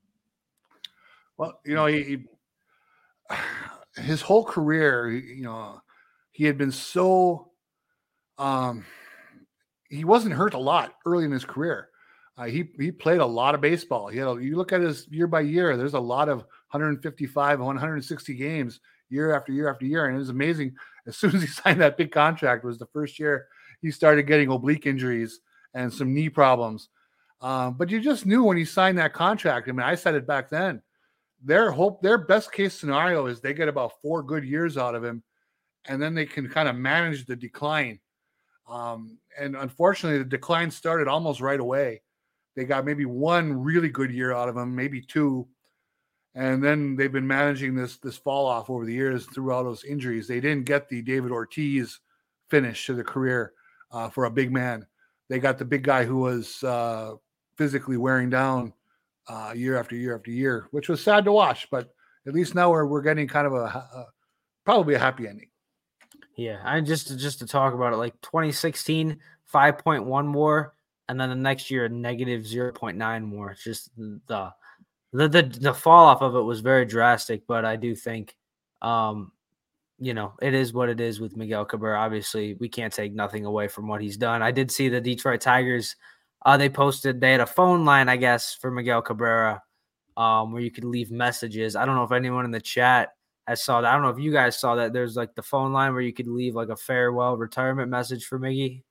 Well, 1.36 1.60
you 1.64 1.74
know, 1.74 1.86
he, 1.86 2.02
he 2.02 2.24
his 4.00 4.22
whole 4.22 4.44
career, 4.44 5.10
you 5.10 5.42
know, 5.42 5.80
he 6.30 6.44
had 6.44 6.56
been 6.56 6.72
so 6.72 7.50
um 8.38 8.84
he 9.90 10.04
wasn't 10.04 10.34
hurt 10.34 10.54
a 10.54 10.58
lot 10.58 10.94
early 11.04 11.24
in 11.24 11.32
his 11.32 11.44
career. 11.44 11.90
Uh, 12.36 12.44
he 12.44 12.70
he 12.78 12.90
played 12.90 13.20
a 13.20 13.26
lot 13.26 13.54
of 13.54 13.60
baseball. 13.60 14.12
You 14.12 14.20
know, 14.20 14.36
you 14.36 14.56
look 14.56 14.72
at 14.72 14.80
his 14.80 15.06
year 15.08 15.26
by 15.26 15.40
year. 15.40 15.76
There's 15.76 15.94
a 15.94 16.00
lot 16.00 16.28
of 16.28 16.38
155, 16.70 17.58
160 17.60 18.34
games 18.34 18.80
year 19.10 19.34
after 19.34 19.52
year 19.52 19.68
after 19.68 19.86
year, 19.86 20.06
and 20.06 20.16
it 20.16 20.18
was 20.18 20.30
amazing 20.30 20.74
as 21.06 21.16
soon 21.16 21.34
as 21.34 21.42
he 21.42 21.48
signed 21.48 21.80
that 21.80 21.96
big 21.96 22.12
contract 22.12 22.64
was 22.64 22.78
the 22.78 22.86
first 22.86 23.18
year 23.18 23.46
he 23.84 23.90
started 23.90 24.22
getting 24.22 24.50
oblique 24.50 24.86
injuries 24.86 25.40
and 25.74 25.92
some 25.92 26.14
knee 26.14 26.30
problems. 26.30 26.88
Um, 27.42 27.74
but 27.74 27.90
you 27.90 28.00
just 28.00 28.24
knew 28.24 28.42
when 28.42 28.56
he 28.56 28.64
signed 28.64 28.96
that 28.96 29.12
contract. 29.12 29.68
I 29.68 29.72
mean, 29.72 29.86
I 29.86 29.94
said 29.94 30.14
it 30.14 30.26
back 30.26 30.48
then. 30.48 30.80
Their 31.44 31.70
hope, 31.70 32.00
their 32.00 32.16
best 32.16 32.50
case 32.50 32.72
scenario 32.72 33.26
is 33.26 33.40
they 33.40 33.52
get 33.52 33.68
about 33.68 34.00
four 34.00 34.22
good 34.22 34.42
years 34.42 34.78
out 34.78 34.94
of 34.94 35.04
him, 35.04 35.22
and 35.86 36.00
then 36.00 36.14
they 36.14 36.24
can 36.24 36.48
kind 36.48 36.66
of 36.66 36.76
manage 36.76 37.26
the 37.26 37.36
decline. 37.36 38.00
Um, 38.66 39.18
and 39.38 39.54
unfortunately, 39.54 40.18
the 40.20 40.24
decline 40.24 40.70
started 40.70 41.06
almost 41.06 41.42
right 41.42 41.60
away. 41.60 42.00
They 42.56 42.64
got 42.64 42.86
maybe 42.86 43.04
one 43.04 43.52
really 43.52 43.90
good 43.90 44.10
year 44.10 44.32
out 44.32 44.48
of 44.48 44.56
him, 44.56 44.74
maybe 44.74 45.02
two, 45.02 45.46
and 46.34 46.62
then 46.62 46.96
they've 46.96 47.12
been 47.12 47.26
managing 47.26 47.74
this 47.74 47.96
this 47.98 48.16
fall 48.16 48.46
off 48.46 48.68
over 48.68 48.84
the 48.84 48.92
years 48.92 49.26
through 49.26 49.52
all 49.52 49.64
those 49.64 49.84
injuries. 49.84 50.26
They 50.26 50.40
didn't 50.40 50.66
get 50.66 50.88
the 50.88 51.02
David 51.02 51.30
Ortiz 51.30 52.00
finish 52.48 52.86
to 52.86 52.94
the 52.94 53.04
career 53.04 53.52
uh, 53.92 54.08
for 54.10 54.24
a 54.24 54.30
big 54.30 54.52
man. 54.52 54.86
They 55.28 55.38
got 55.38 55.58
the 55.58 55.64
big 55.64 55.84
guy 55.84 56.04
who 56.04 56.18
was 56.18 56.62
uh, 56.64 57.14
physically 57.56 57.96
wearing 57.96 58.30
down 58.30 58.72
uh, 59.28 59.52
year 59.54 59.78
after 59.78 59.94
year 59.94 60.14
after 60.16 60.30
year, 60.30 60.66
which 60.72 60.88
was 60.88 61.02
sad 61.02 61.24
to 61.24 61.32
watch. 61.32 61.68
But 61.70 61.94
at 62.26 62.34
least 62.34 62.54
now 62.54 62.70
we're 62.70 62.86
we're 62.86 63.02
getting 63.02 63.28
kind 63.28 63.46
of 63.46 63.52
a, 63.54 63.64
a 63.64 64.06
probably 64.64 64.94
a 64.94 64.98
happy 64.98 65.28
ending. 65.28 65.50
Yeah, 66.36 66.60
I 66.64 66.80
just 66.80 67.16
just 67.18 67.38
to 67.38 67.46
talk 67.46 67.74
about 67.74 67.92
it, 67.92 67.96
like 67.96 68.20
2016, 68.22 69.18
5.1 69.52 70.32
WAR, 70.32 70.74
and 71.08 71.20
then 71.20 71.28
the 71.28 71.36
next 71.36 71.70
year 71.70 71.88
negative 71.88 72.42
0.9 72.42 73.30
WAR. 73.30 73.52
It's 73.52 73.62
just 73.62 73.90
the 73.96 74.52
the 75.14 75.28
the 75.28 75.42
the 75.42 75.72
fall 75.72 76.06
off 76.06 76.22
of 76.22 76.34
it 76.34 76.42
was 76.42 76.60
very 76.60 76.84
drastic, 76.84 77.46
but 77.46 77.64
I 77.64 77.76
do 77.76 77.94
think, 77.94 78.36
um, 78.82 79.30
you 80.00 80.12
know, 80.12 80.34
it 80.42 80.54
is 80.54 80.72
what 80.72 80.88
it 80.88 81.00
is 81.00 81.20
with 81.20 81.36
Miguel 81.36 81.64
Cabrera. 81.64 82.00
Obviously, 82.00 82.54
we 82.54 82.68
can't 82.68 82.92
take 82.92 83.14
nothing 83.14 83.44
away 83.44 83.68
from 83.68 83.86
what 83.86 84.02
he's 84.02 84.16
done. 84.16 84.42
I 84.42 84.50
did 84.50 84.72
see 84.72 84.88
the 84.88 85.00
Detroit 85.00 85.40
Tigers. 85.40 85.94
Uh, 86.44 86.56
they 86.56 86.68
posted 86.68 87.20
they 87.20 87.30
had 87.30 87.40
a 87.40 87.46
phone 87.46 87.84
line, 87.84 88.08
I 88.08 88.16
guess, 88.16 88.56
for 88.56 88.72
Miguel 88.72 89.02
Cabrera, 89.02 89.62
um, 90.16 90.52
where 90.52 90.60
you 90.62 90.72
could 90.72 90.84
leave 90.84 91.12
messages. 91.12 91.76
I 91.76 91.86
don't 91.86 91.94
know 91.94 92.02
if 92.04 92.12
anyone 92.12 92.44
in 92.44 92.50
the 92.50 92.60
chat 92.60 93.10
has 93.46 93.62
saw 93.62 93.80
that. 93.80 93.88
I 93.88 93.92
don't 93.92 94.02
know 94.02 94.08
if 94.08 94.18
you 94.18 94.32
guys 94.32 94.58
saw 94.58 94.74
that. 94.74 94.92
There's 94.92 95.14
like 95.14 95.36
the 95.36 95.42
phone 95.42 95.72
line 95.72 95.92
where 95.92 96.02
you 96.02 96.12
could 96.12 96.26
leave 96.26 96.56
like 96.56 96.70
a 96.70 96.76
farewell 96.76 97.36
retirement 97.36 97.88
message 97.88 98.26
for 98.26 98.38
Miggy. 98.38 98.82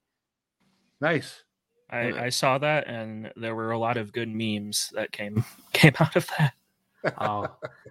Nice. 1.02 1.43
I, 1.94 2.26
I 2.26 2.30
saw 2.30 2.58
that, 2.58 2.88
and 2.88 3.32
there 3.36 3.54
were 3.54 3.72
a 3.72 3.78
lot 3.78 3.98
of 3.98 4.12
good 4.12 4.30
memes 4.30 4.92
that 4.96 5.12
came 5.12 5.46
came 5.74 5.94
out 6.00 6.16
of 6.16 6.28
that. 6.38 6.54
oh, 7.20 7.48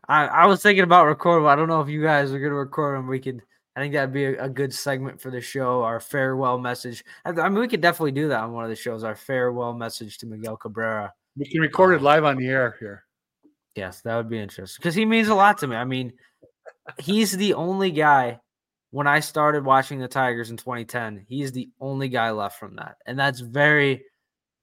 I, 0.08 0.26
I 0.26 0.46
was 0.46 0.62
thinking 0.62 0.84
about 0.84 1.06
recording. 1.06 1.46
I 1.46 1.54
don't 1.54 1.68
know 1.68 1.80
if 1.80 1.88
you 1.88 2.02
guys 2.02 2.32
are 2.32 2.38
going 2.38 2.50
to 2.50 2.56
record 2.56 2.98
them. 2.98 3.06
We 3.06 3.20
could. 3.20 3.42
I 3.74 3.80
think 3.80 3.94
that'd 3.94 4.12
be 4.12 4.24
a, 4.24 4.44
a, 4.44 4.48
good 4.50 4.74
segment 4.74 5.18
for 5.18 5.30
the 5.30 5.40
show. 5.40 5.82
Our 5.82 5.98
farewell 5.98 6.58
message. 6.58 7.04
I, 7.24 7.30
I, 7.30 7.48
mean, 7.48 7.60
we 7.60 7.68
could 7.68 7.80
definitely 7.80 8.12
do 8.12 8.28
that 8.28 8.40
on 8.40 8.52
one 8.52 8.64
of 8.64 8.70
the 8.70 8.76
shows. 8.76 9.02
Our 9.02 9.14
farewell 9.14 9.72
message 9.72 10.18
to 10.18 10.26
Miguel 10.26 10.58
Cabrera. 10.58 11.12
We 11.38 11.46
can 11.46 11.60
record 11.60 11.94
it 11.94 11.98
um, 11.98 12.02
live 12.02 12.24
on 12.24 12.36
the 12.36 12.48
air 12.48 12.76
here. 12.80 13.04
Yes, 13.74 14.02
that 14.02 14.16
would 14.16 14.28
be 14.28 14.38
interesting 14.38 14.82
because 14.82 14.94
he 14.94 15.06
means 15.06 15.28
a 15.28 15.34
lot 15.34 15.58
to 15.58 15.66
me. 15.66 15.76
I 15.76 15.84
mean, 15.84 16.12
he's 16.98 17.34
the 17.34 17.54
only 17.54 17.90
guy 17.90 18.40
when 18.92 19.08
I 19.08 19.18
started 19.20 19.64
watching 19.64 19.98
the 19.98 20.06
Tigers 20.06 20.50
in 20.50 20.56
2010, 20.56 21.26
he 21.28 21.42
is 21.42 21.50
the 21.50 21.68
only 21.80 22.08
guy 22.08 22.30
left 22.30 22.58
from 22.60 22.76
that. 22.76 22.96
And 23.06 23.18
that's 23.18 23.40
very 23.40 24.04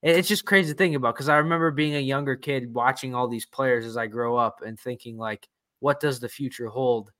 it's 0.02 0.30
just 0.30 0.46
crazy 0.46 0.72
to 0.72 0.78
think 0.78 0.96
about 0.96 1.16
because 1.16 1.28
I 1.28 1.38
remember 1.38 1.72
being 1.72 1.96
a 1.96 2.00
younger 2.00 2.38
kid 2.38 2.74
watching 2.74 3.14
all 3.14 3.28
these 3.28 3.46
players 3.46 3.86
as 3.86 3.98
I 3.98 4.08
grow 4.08 4.38
up 4.38 4.62
and 4.66 4.80
thinking 4.80 5.18
like, 5.18 5.50
what 5.82 6.00
does 6.00 6.22
the 6.22 6.30
future 6.30 6.68
hold? 6.68 7.12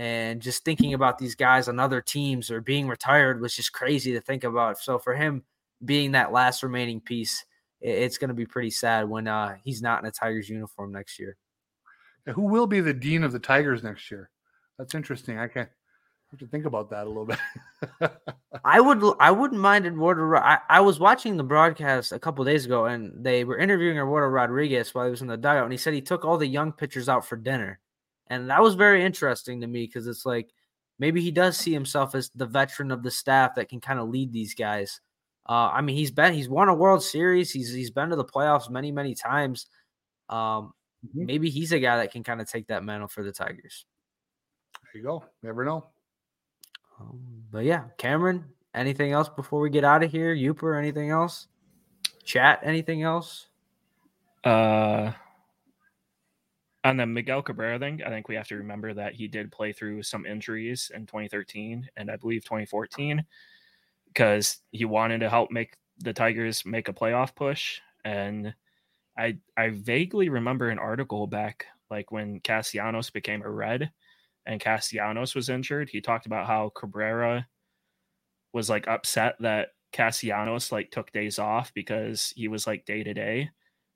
and 0.00 0.40
just 0.40 0.64
thinking 0.64 0.94
about 0.94 1.18
these 1.18 1.34
guys 1.34 1.68
on 1.68 1.78
other 1.78 2.00
teams 2.00 2.50
or 2.50 2.62
being 2.62 2.88
retired 2.88 3.38
was 3.38 3.54
just 3.54 3.74
crazy 3.74 4.12
to 4.12 4.20
think 4.22 4.44
about. 4.44 4.78
So 4.78 4.98
for 4.98 5.14
him 5.14 5.42
being 5.84 6.12
that 6.12 6.32
last 6.32 6.62
remaining 6.62 7.02
piece, 7.02 7.44
it's 7.82 8.16
going 8.16 8.28
to 8.28 8.34
be 8.34 8.46
pretty 8.46 8.70
sad 8.70 9.08
when 9.08 9.28
uh, 9.28 9.56
he's 9.62 9.82
not 9.82 10.02
in 10.02 10.08
a 10.08 10.10
Tigers 10.10 10.48
uniform 10.48 10.92
next 10.92 11.18
year. 11.18 11.36
Who 12.34 12.42
will 12.42 12.66
be 12.66 12.80
the 12.80 12.94
dean 12.94 13.24
of 13.24 13.32
the 13.32 13.38
Tigers 13.38 13.82
next 13.82 14.10
year? 14.10 14.30
That's 14.78 14.94
interesting. 14.94 15.38
I 15.38 15.48
can't 15.48 15.68
have 16.30 16.40
to 16.40 16.46
think 16.46 16.64
about 16.64 16.90
that 16.90 17.06
a 17.06 17.08
little 17.08 17.26
bit. 17.26 17.38
I 18.64 18.80
would 18.80 19.02
I 19.18 19.30
wouldn't 19.30 19.60
mind 19.60 19.86
Eduardo. 19.86 20.36
I, 20.36 20.58
I 20.68 20.80
was 20.80 21.00
watching 21.00 21.36
the 21.36 21.42
broadcast 21.42 22.12
a 22.12 22.18
couple 22.18 22.44
days 22.44 22.66
ago, 22.66 22.86
and 22.86 23.24
they 23.24 23.44
were 23.44 23.58
interviewing 23.58 23.96
Eduardo 23.96 24.28
Rodriguez 24.28 24.94
while 24.94 25.06
he 25.06 25.10
was 25.10 25.22
in 25.22 25.28
the 25.28 25.36
dugout, 25.36 25.64
and 25.64 25.72
he 25.72 25.78
said 25.78 25.94
he 25.94 26.00
took 26.00 26.24
all 26.24 26.38
the 26.38 26.46
young 26.46 26.72
pitchers 26.72 27.08
out 27.08 27.26
for 27.26 27.36
dinner, 27.36 27.80
and 28.28 28.50
that 28.50 28.62
was 28.62 28.74
very 28.74 29.04
interesting 29.04 29.60
to 29.60 29.66
me 29.66 29.86
because 29.86 30.06
it's 30.06 30.24
like 30.24 30.52
maybe 30.98 31.20
he 31.20 31.32
does 31.32 31.56
see 31.56 31.72
himself 31.72 32.14
as 32.14 32.30
the 32.34 32.46
veteran 32.46 32.92
of 32.92 33.02
the 33.02 33.10
staff 33.10 33.56
that 33.56 33.68
can 33.68 33.80
kind 33.80 33.98
of 33.98 34.08
lead 34.08 34.32
these 34.32 34.54
guys. 34.54 35.00
Uh, 35.48 35.70
I 35.72 35.80
mean, 35.80 35.96
he's 35.96 36.12
been 36.12 36.32
he's 36.32 36.48
won 36.48 36.68
a 36.68 36.74
World 36.74 37.02
Series. 37.02 37.50
He's 37.50 37.72
he's 37.72 37.90
been 37.90 38.10
to 38.10 38.16
the 38.16 38.24
playoffs 38.24 38.70
many 38.70 38.92
many 38.92 39.16
times. 39.16 39.66
Um, 40.28 40.74
mm-hmm. 41.04 41.26
Maybe 41.26 41.50
he's 41.50 41.72
a 41.72 41.80
guy 41.80 41.96
that 41.96 42.12
can 42.12 42.22
kind 42.22 42.40
of 42.40 42.48
take 42.48 42.68
that 42.68 42.84
mantle 42.84 43.08
for 43.08 43.24
the 43.24 43.32
Tigers. 43.32 43.84
There 44.92 45.02
you 45.02 45.06
go. 45.06 45.24
Never 45.42 45.64
know. 45.64 45.86
Um, 47.00 47.20
but 47.50 47.64
yeah, 47.64 47.84
Cameron, 47.98 48.44
anything 48.74 49.12
else 49.12 49.28
before 49.28 49.60
we 49.60 49.70
get 49.70 49.84
out 49.84 50.02
of 50.02 50.10
here? 50.10 50.34
Uper, 50.34 50.78
anything 50.78 51.10
else? 51.10 51.48
Chat, 52.24 52.60
anything 52.62 53.02
else? 53.02 53.46
Uh, 54.44 55.12
on 56.84 56.96
the 56.96 57.06
Miguel 57.06 57.42
Cabrera 57.42 57.78
thing, 57.78 58.02
I 58.02 58.08
think 58.08 58.28
we 58.28 58.36
have 58.36 58.48
to 58.48 58.56
remember 58.56 58.94
that 58.94 59.14
he 59.14 59.28
did 59.28 59.52
play 59.52 59.72
through 59.72 60.02
some 60.02 60.26
injuries 60.26 60.90
in 60.94 61.06
2013 61.06 61.88
and 61.96 62.10
I 62.10 62.16
believe 62.16 62.44
2014 62.44 63.24
because 64.06 64.58
he 64.72 64.84
wanted 64.84 65.20
to 65.20 65.30
help 65.30 65.50
make 65.50 65.76
the 65.98 66.12
Tigers 66.12 66.64
make 66.64 66.88
a 66.88 66.92
playoff 66.92 67.34
push. 67.34 67.80
And 68.04 68.54
I 69.18 69.38
I 69.56 69.70
vaguely 69.70 70.28
remember 70.28 70.70
an 70.70 70.78
article 70.78 71.26
back 71.26 71.66
like 71.90 72.10
when 72.10 72.40
Castellanos 72.40 73.10
became 73.10 73.42
a 73.42 73.50
red 73.50 73.90
and 74.46 74.60
Castellanos 74.60 75.34
was 75.34 75.48
injured, 75.48 75.90
he 75.90 76.00
talked 76.00 76.26
about 76.26 76.46
how 76.46 76.70
Cabrera 76.74 77.46
was 78.52 78.68
like 78.68 78.88
upset 78.88 79.36
that 79.40 79.68
Castellanos 79.92 80.72
like 80.72 80.90
took 80.90 81.12
days 81.12 81.38
off 81.38 81.72
because 81.74 82.32
he 82.36 82.48
was 82.48 82.66
like 82.66 82.84
day 82.84 83.02
to 83.02 83.14
day. 83.14 83.50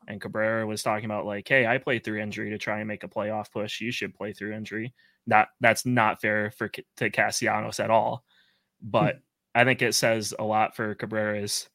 And 0.07 0.21
Cabrera 0.21 0.67
was 0.67 0.83
talking 0.83 1.07
about 1.07 1.25
like, 1.25 1.49
hey, 1.49 1.67
I 1.67 1.79
played 1.79 2.05
through 2.05 2.21
injury 2.21 2.51
to 2.51 2.59
try 2.59 2.79
and 2.79 2.89
make 2.89 3.05
a 3.05 3.09
playoff 3.09 3.51
push. 3.51 3.81
You 3.81 3.91
should 3.91 4.15
play 4.15 4.33
through 4.33 4.53
injury. 4.53 4.93
Not 5.27 5.49
that's 5.61 5.87
not 5.87 6.21
fair 6.21 6.51
for 6.51 6.71
to 6.99 7.11
Castellanos 7.11 7.81
at 7.81 7.91
all. 7.91 8.25
But 8.83 9.21
I 9.55 9.65
think 9.65 9.81
it 9.81 9.95
says 9.95 10.35
a 10.39 10.45
lot 10.45 10.77
for 10.77 10.95
Cabrera's 10.95 11.71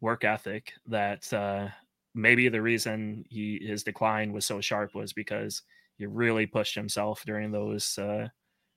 work 0.00 0.24
ethic 0.24 0.72
that 0.86 1.32
uh, 1.32 1.68
maybe 2.14 2.48
the 2.48 2.62
reason 2.62 3.24
he 3.30 3.60
his 3.66 3.82
decline 3.82 4.32
was 4.32 4.44
so 4.44 4.60
sharp 4.60 4.94
was 4.94 5.12
because 5.12 5.62
he 5.98 6.06
really 6.06 6.46
pushed 6.46 6.74
himself 6.74 7.22
during 7.26 7.50
those 7.50 7.98
uh, 7.98 8.28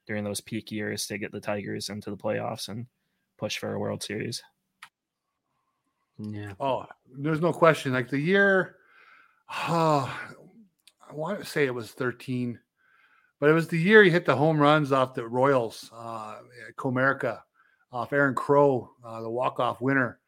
during 0.07 0.23
those 0.23 0.41
peak 0.41 0.71
years 0.71 1.05
to 1.07 1.17
get 1.17 1.31
the 1.31 1.39
Tigers 1.39 1.89
into 1.89 2.09
the 2.09 2.17
playoffs 2.17 2.67
and 2.67 2.87
push 3.37 3.57
for 3.57 3.73
a 3.73 3.79
World 3.79 4.01
Series. 4.03 4.41
Yeah. 6.17 6.53
Oh, 6.59 6.85
there's 7.17 7.41
no 7.41 7.53
question. 7.53 7.93
Like 7.93 8.09
the 8.09 8.19
year, 8.19 8.75
oh, 9.49 10.13
I 11.09 11.13
want 11.13 11.39
to 11.39 11.45
say 11.45 11.65
it 11.65 11.73
was 11.73 11.91
13, 11.91 12.59
but 13.39 13.49
it 13.49 13.53
was 13.53 13.67
the 13.67 13.77
year 13.77 14.03
he 14.03 14.09
hit 14.09 14.25
the 14.25 14.35
home 14.35 14.59
runs 14.59 14.91
off 14.91 15.13
the 15.13 15.27
Royals, 15.27 15.89
uh, 15.93 16.37
Comerica, 16.75 17.41
off 17.91 18.13
Aaron 18.13 18.35
Crow, 18.35 18.89
uh, 19.03 19.21
the 19.21 19.29
walk 19.29 19.59
off 19.59 19.81
winner. 19.81 20.19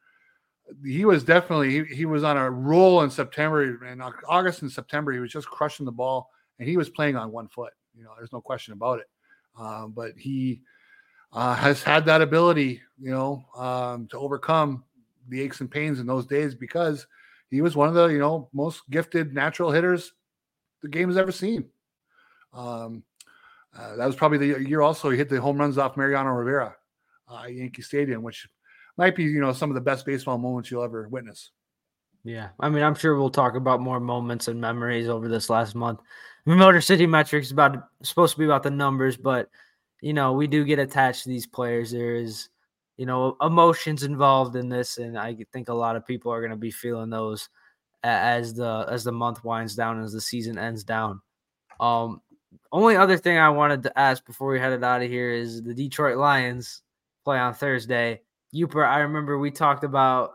He 0.85 1.05
was 1.05 1.23
definitely 1.23 1.85
he, 1.85 1.95
he 1.95 2.05
was 2.05 2.23
on 2.23 2.37
a 2.37 2.49
roll 2.49 3.01
in 3.01 3.09
September 3.09 3.83
and 3.85 4.01
August 4.27 4.61
and 4.61 4.71
September. 4.71 5.11
He 5.11 5.19
was 5.19 5.31
just 5.31 5.47
crushing 5.47 5.85
the 5.85 5.91
ball 5.91 6.29
and 6.59 6.67
he 6.67 6.77
was 6.77 6.89
playing 6.89 7.15
on 7.15 7.31
one 7.31 7.47
foot. 7.47 7.73
You 7.95 8.03
know, 8.03 8.11
there's 8.17 8.33
no 8.33 8.41
question 8.41 8.73
about 8.73 8.99
it. 8.99 9.07
Um, 9.57 9.91
but 9.91 10.13
he 10.17 10.61
uh, 11.31 11.55
has 11.55 11.83
had 11.83 12.05
that 12.05 12.21
ability, 12.21 12.81
you 12.99 13.11
know, 13.11 13.45
um, 13.55 14.07
to 14.07 14.17
overcome 14.17 14.83
the 15.29 15.41
aches 15.41 15.61
and 15.61 15.71
pains 15.71 15.99
in 15.99 16.07
those 16.07 16.25
days 16.25 16.55
because 16.55 17.07
he 17.49 17.61
was 17.61 17.75
one 17.75 17.87
of 17.87 17.93
the 17.93 18.07
you 18.07 18.19
know 18.19 18.49
most 18.53 18.81
gifted 18.89 19.33
natural 19.33 19.71
hitters 19.71 20.13
the 20.81 20.89
game 20.89 21.07
has 21.07 21.17
ever 21.17 21.31
seen. 21.31 21.65
Um, 22.53 23.03
uh, 23.77 23.95
that 23.95 24.05
was 24.05 24.15
probably 24.15 24.37
the 24.37 24.67
year 24.67 24.81
also 24.81 25.09
he 25.09 25.17
hit 25.17 25.29
the 25.29 25.41
home 25.41 25.57
runs 25.57 25.77
off 25.77 25.97
Mariano 25.97 26.29
Rivera, 26.31 26.75
uh, 27.27 27.45
Yankee 27.45 27.81
Stadium, 27.81 28.21
which 28.21 28.47
might 28.97 29.15
be 29.15 29.23
you 29.23 29.39
know 29.39 29.53
some 29.53 29.69
of 29.69 29.75
the 29.75 29.81
best 29.81 30.05
baseball 30.05 30.37
moments 30.37 30.69
you'll 30.69 30.83
ever 30.83 31.07
witness. 31.07 31.51
Yeah, 32.23 32.49
I 32.59 32.69
mean, 32.69 32.83
I'm 32.83 32.95
sure 32.95 33.17
we'll 33.17 33.29
talk 33.29 33.55
about 33.55 33.81
more 33.81 33.99
moments 33.99 34.47
and 34.47 34.59
memories 34.59 35.09
over 35.09 35.27
this 35.27 35.49
last 35.49 35.75
month. 35.75 35.99
Motor 36.45 36.81
City 36.81 37.05
Metrics 37.05 37.51
about 37.51 37.87
supposed 38.01 38.33
to 38.33 38.39
be 38.39 38.45
about 38.45 38.63
the 38.63 38.71
numbers, 38.71 39.15
but 39.15 39.49
you 40.01 40.13
know 40.13 40.33
we 40.33 40.47
do 40.47 40.65
get 40.65 40.79
attached 40.79 41.23
to 41.23 41.29
these 41.29 41.47
players. 41.47 41.91
There 41.91 42.15
is, 42.15 42.49
you 42.97 43.05
know, 43.05 43.37
emotions 43.41 44.03
involved 44.03 44.55
in 44.55 44.69
this, 44.69 44.97
and 44.97 45.17
I 45.17 45.35
think 45.53 45.69
a 45.69 45.73
lot 45.73 45.95
of 45.95 46.05
people 46.05 46.31
are 46.31 46.41
going 46.41 46.51
to 46.51 46.57
be 46.57 46.71
feeling 46.71 47.09
those 47.09 47.49
as 48.03 48.53
the 48.53 48.85
as 48.89 49.03
the 49.03 49.11
month 49.11 49.43
winds 49.43 49.75
down 49.75 50.03
as 50.03 50.11
the 50.11 50.21
season 50.21 50.57
ends 50.57 50.83
down. 50.83 51.21
Um, 51.79 52.21
only 52.71 52.95
other 52.95 53.17
thing 53.17 53.37
I 53.37 53.49
wanted 53.49 53.83
to 53.83 53.97
ask 53.97 54.25
before 54.25 54.51
we 54.51 54.59
headed 54.59 54.83
out 54.83 55.01
of 55.01 55.09
here 55.09 55.31
is 55.31 55.61
the 55.61 55.73
Detroit 55.73 56.17
Lions 56.17 56.81
play 57.23 57.37
on 57.37 57.53
Thursday. 57.53 58.21
Uper, 58.53 58.87
I 58.87 58.99
remember 58.99 59.39
we 59.39 59.51
talked 59.51 59.83
about 59.83 60.31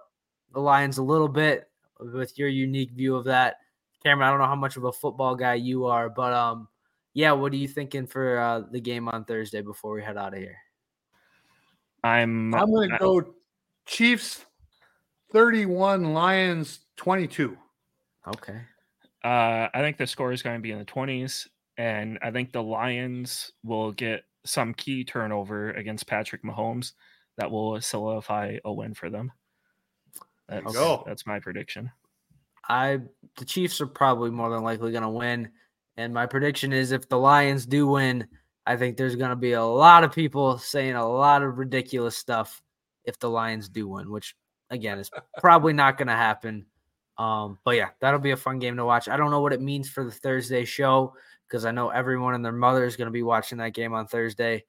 the 0.53 0.61
Lions 0.61 0.99
a 0.99 1.03
little 1.03 1.29
bit 1.29 1.69
with 2.01 2.39
your 2.39 2.49
unique 2.49 2.93
view 2.93 3.15
of 3.15 3.25
that. 3.25 3.57
Cameron, 4.09 4.27
I 4.27 4.31
don't 4.31 4.41
know 4.41 4.47
how 4.47 4.57
much 4.57 4.79
of 4.79 4.85
a 4.85 4.93
football 4.93 5.37
guy 5.37 5.55
you 5.55 5.85
are, 5.85 6.09
but 6.09 6.33
um, 6.33 6.67
yeah, 7.13 7.33
what 7.33 7.53
are 7.53 7.57
you 7.57 7.69
thinking 7.69 8.07
for 8.07 8.39
uh, 8.39 8.61
the 8.71 8.81
game 8.81 9.07
on 9.07 9.27
Thursday 9.27 9.61
before 9.61 9.93
we 9.93 10.03
head 10.03 10.17
out 10.17 10.33
of 10.33 10.39
here? 10.39 10.57
I'm 12.03 12.55
I'm 12.55 12.71
going 12.71 12.89
to 12.89 12.97
go 12.97 13.35
Chiefs 13.85 14.47
31, 15.33 16.15
Lions 16.15 16.81
22. 16.97 17.59
Okay. 18.29 18.61
Uh, 19.23 19.69
I 19.75 19.81
think 19.81 19.99
the 19.99 20.07
score 20.07 20.33
is 20.33 20.41
going 20.41 20.57
to 20.57 20.63
be 20.63 20.73
in 20.73 20.79
the 20.79 20.87
20s, 20.87 21.47
and 21.77 22.19
I 22.23 22.31
think 22.31 22.53
the 22.53 22.63
Lions 22.63 23.53
will 23.63 23.93
get 23.93 24.25
some 24.47 24.73
key 24.73 25.05
turnover 25.05 25.73
against 25.73 26.07
Patrick 26.07 26.43
Mahomes 26.45 26.93
that 27.37 27.51
will 27.51 27.79
solidify 27.83 28.57
a 28.65 28.73
win 28.73 28.95
for 28.95 29.11
them. 29.11 29.33
That's, 30.49 30.79
that's 31.05 31.27
my 31.27 31.41
prediction. 31.41 31.91
I 32.69 33.01
the 33.37 33.45
Chiefs 33.45 33.81
are 33.81 33.87
probably 33.87 34.31
more 34.31 34.51
than 34.51 34.63
likely 34.63 34.93
going 34.93 35.03
to 35.03 35.09
win, 35.09 35.51
and 35.97 36.13
my 36.13 36.27
prediction 36.27 36.73
is 36.73 36.93
if 36.93 37.09
the 37.09 37.19
Lions 37.19 37.67
do 37.67 37.87
win, 37.87 38.27
I 38.67 38.77
think 38.77 38.97
there's 38.97 39.17
going 39.17 39.31
to 39.31 39.37
be 39.37 39.53
a 39.53 39.65
lot 39.65 40.05
of 40.05 40.13
people 40.13 40.59
saying 40.59 40.95
a 40.95 41.09
lot 41.09 41.43
of 41.43 41.59
ridiculous 41.59 42.17
stuff 42.17 42.63
if 43.05 43.19
the 43.19 43.31
Lions 43.31 43.69
do 43.69 43.89
win, 43.89 44.11
which 44.11 44.37
again 44.71 44.99
is 44.99 45.11
probably 45.39 45.73
not 45.73 45.97
going 45.97 46.09
to 46.09 46.15
happen. 46.15 46.67
Um, 47.17 47.59
but 47.65 47.77
yeah, 47.77 47.89
that'll 48.01 48.21
be 48.21 48.31
a 48.31 48.37
fun 48.37 48.59
game 48.59 48.77
to 48.77 48.85
watch. 48.85 49.09
I 49.09 49.17
don't 49.17 49.31
know 49.31 49.41
what 49.41 49.53
it 49.53 49.61
means 49.61 49.89
for 49.89 50.05
the 50.05 50.11
Thursday 50.11 50.65
show 50.65 51.15
because 51.49 51.65
I 51.65 51.71
know 51.71 51.89
everyone 51.89 52.35
and 52.35 52.45
their 52.45 52.53
mother 52.53 52.85
is 52.85 52.97
going 52.97 53.07
to 53.07 53.13
be 53.13 53.23
watching 53.23 53.59
that 53.59 53.75
game 53.75 53.95
on 53.95 54.07
Thursday. 54.07 54.65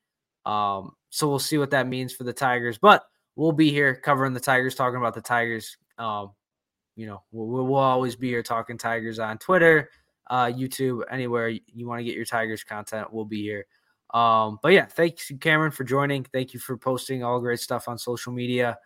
Um, 0.45 0.93
so 1.09 1.27
we'll 1.27 1.39
see 1.39 1.57
what 1.57 1.71
that 1.71 1.87
means 1.87 2.13
for 2.13 2.23
the 2.23 2.33
Tigers, 2.33 2.77
but 2.77 3.03
we'll 3.35 3.51
be 3.51 3.69
here 3.71 3.95
covering 3.95 4.33
the 4.33 4.39
Tigers, 4.39 4.75
talking 4.75 4.97
about 4.97 5.13
the 5.13 5.21
Tigers. 5.21 5.77
Um, 5.97 6.31
you 6.99 7.07
know, 7.07 7.23
we'll, 7.31 7.65
we'll 7.65 7.75
always 7.75 8.17
be 8.17 8.27
here 8.27 8.43
talking 8.43 8.77
Tigers 8.77 9.19
on 9.19 9.37
Twitter, 9.37 9.89
uh, 10.29 10.47
YouTube, 10.47 11.03
anywhere 11.09 11.47
you 11.47 11.87
want 11.87 11.99
to 11.99 12.03
get 12.03 12.13
your 12.13 12.25
Tigers 12.25 12.61
content, 12.65 13.11
we'll 13.13 13.23
be 13.23 13.41
here. 13.41 13.65
Um, 14.13 14.59
but 14.61 14.73
yeah, 14.73 14.85
thanks 14.85 15.31
Cameron 15.39 15.71
for 15.71 15.85
joining. 15.85 16.25
Thank 16.25 16.53
you 16.53 16.59
for 16.59 16.75
posting 16.77 17.23
all 17.23 17.39
great 17.39 17.61
stuff 17.61 17.87
on 17.87 17.97
social 17.97 18.33
media. 18.33 18.77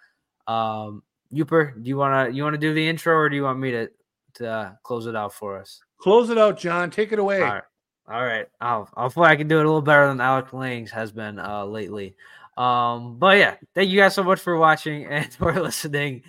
Um, 0.45 1.01
Uper, 1.33 1.81
do 1.81 1.89
you 1.89 1.97
wanna 1.97 2.29
you 2.29 2.43
wanna 2.43 2.59
do 2.59 2.73
the 2.73 2.87
intro 2.87 3.15
or 3.15 3.29
do 3.29 3.35
you 3.35 3.43
want 3.43 3.57
me 3.57 3.71
to 3.71 3.89
to 4.35 4.47
uh, 4.47 4.71
close 4.83 5.07
it 5.07 5.15
out 5.15 5.33
for 5.33 5.57
us? 5.57 5.81
Close 5.97 6.29
it 6.29 6.37
out, 6.37 6.59
John. 6.59 6.91
Take 6.91 7.13
it 7.13 7.19
away. 7.19 7.41
All 7.41 7.53
right. 7.53 7.63
All 8.07 8.23
right. 8.23 8.47
I'll, 8.61 8.89
hopefully 8.93 9.27
I 9.27 9.35
can 9.37 9.47
do 9.47 9.57
it 9.57 9.65
a 9.65 9.67
little 9.67 9.81
better 9.81 10.07
than 10.07 10.21
Alex 10.21 10.53
Lange's 10.53 10.91
has 10.91 11.11
been 11.11 11.39
uh, 11.39 11.65
lately. 11.65 12.15
Um, 12.57 13.17
but 13.17 13.37
yeah, 13.37 13.55
thank 13.73 13.89
you 13.89 13.99
guys 13.99 14.13
so 14.13 14.23
much 14.23 14.39
for 14.39 14.57
watching 14.57 15.05
and 15.09 15.33
for 15.33 15.53
listening. 15.59 16.23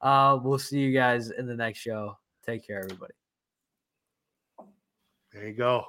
Uh, 0.00 0.38
we'll 0.42 0.58
see 0.58 0.78
you 0.78 0.92
guys 0.92 1.30
in 1.30 1.46
the 1.46 1.54
next 1.54 1.78
show. 1.80 2.16
Take 2.44 2.66
care, 2.66 2.78
everybody. 2.78 3.14
There 5.32 5.46
you 5.46 5.54
go. 5.54 5.84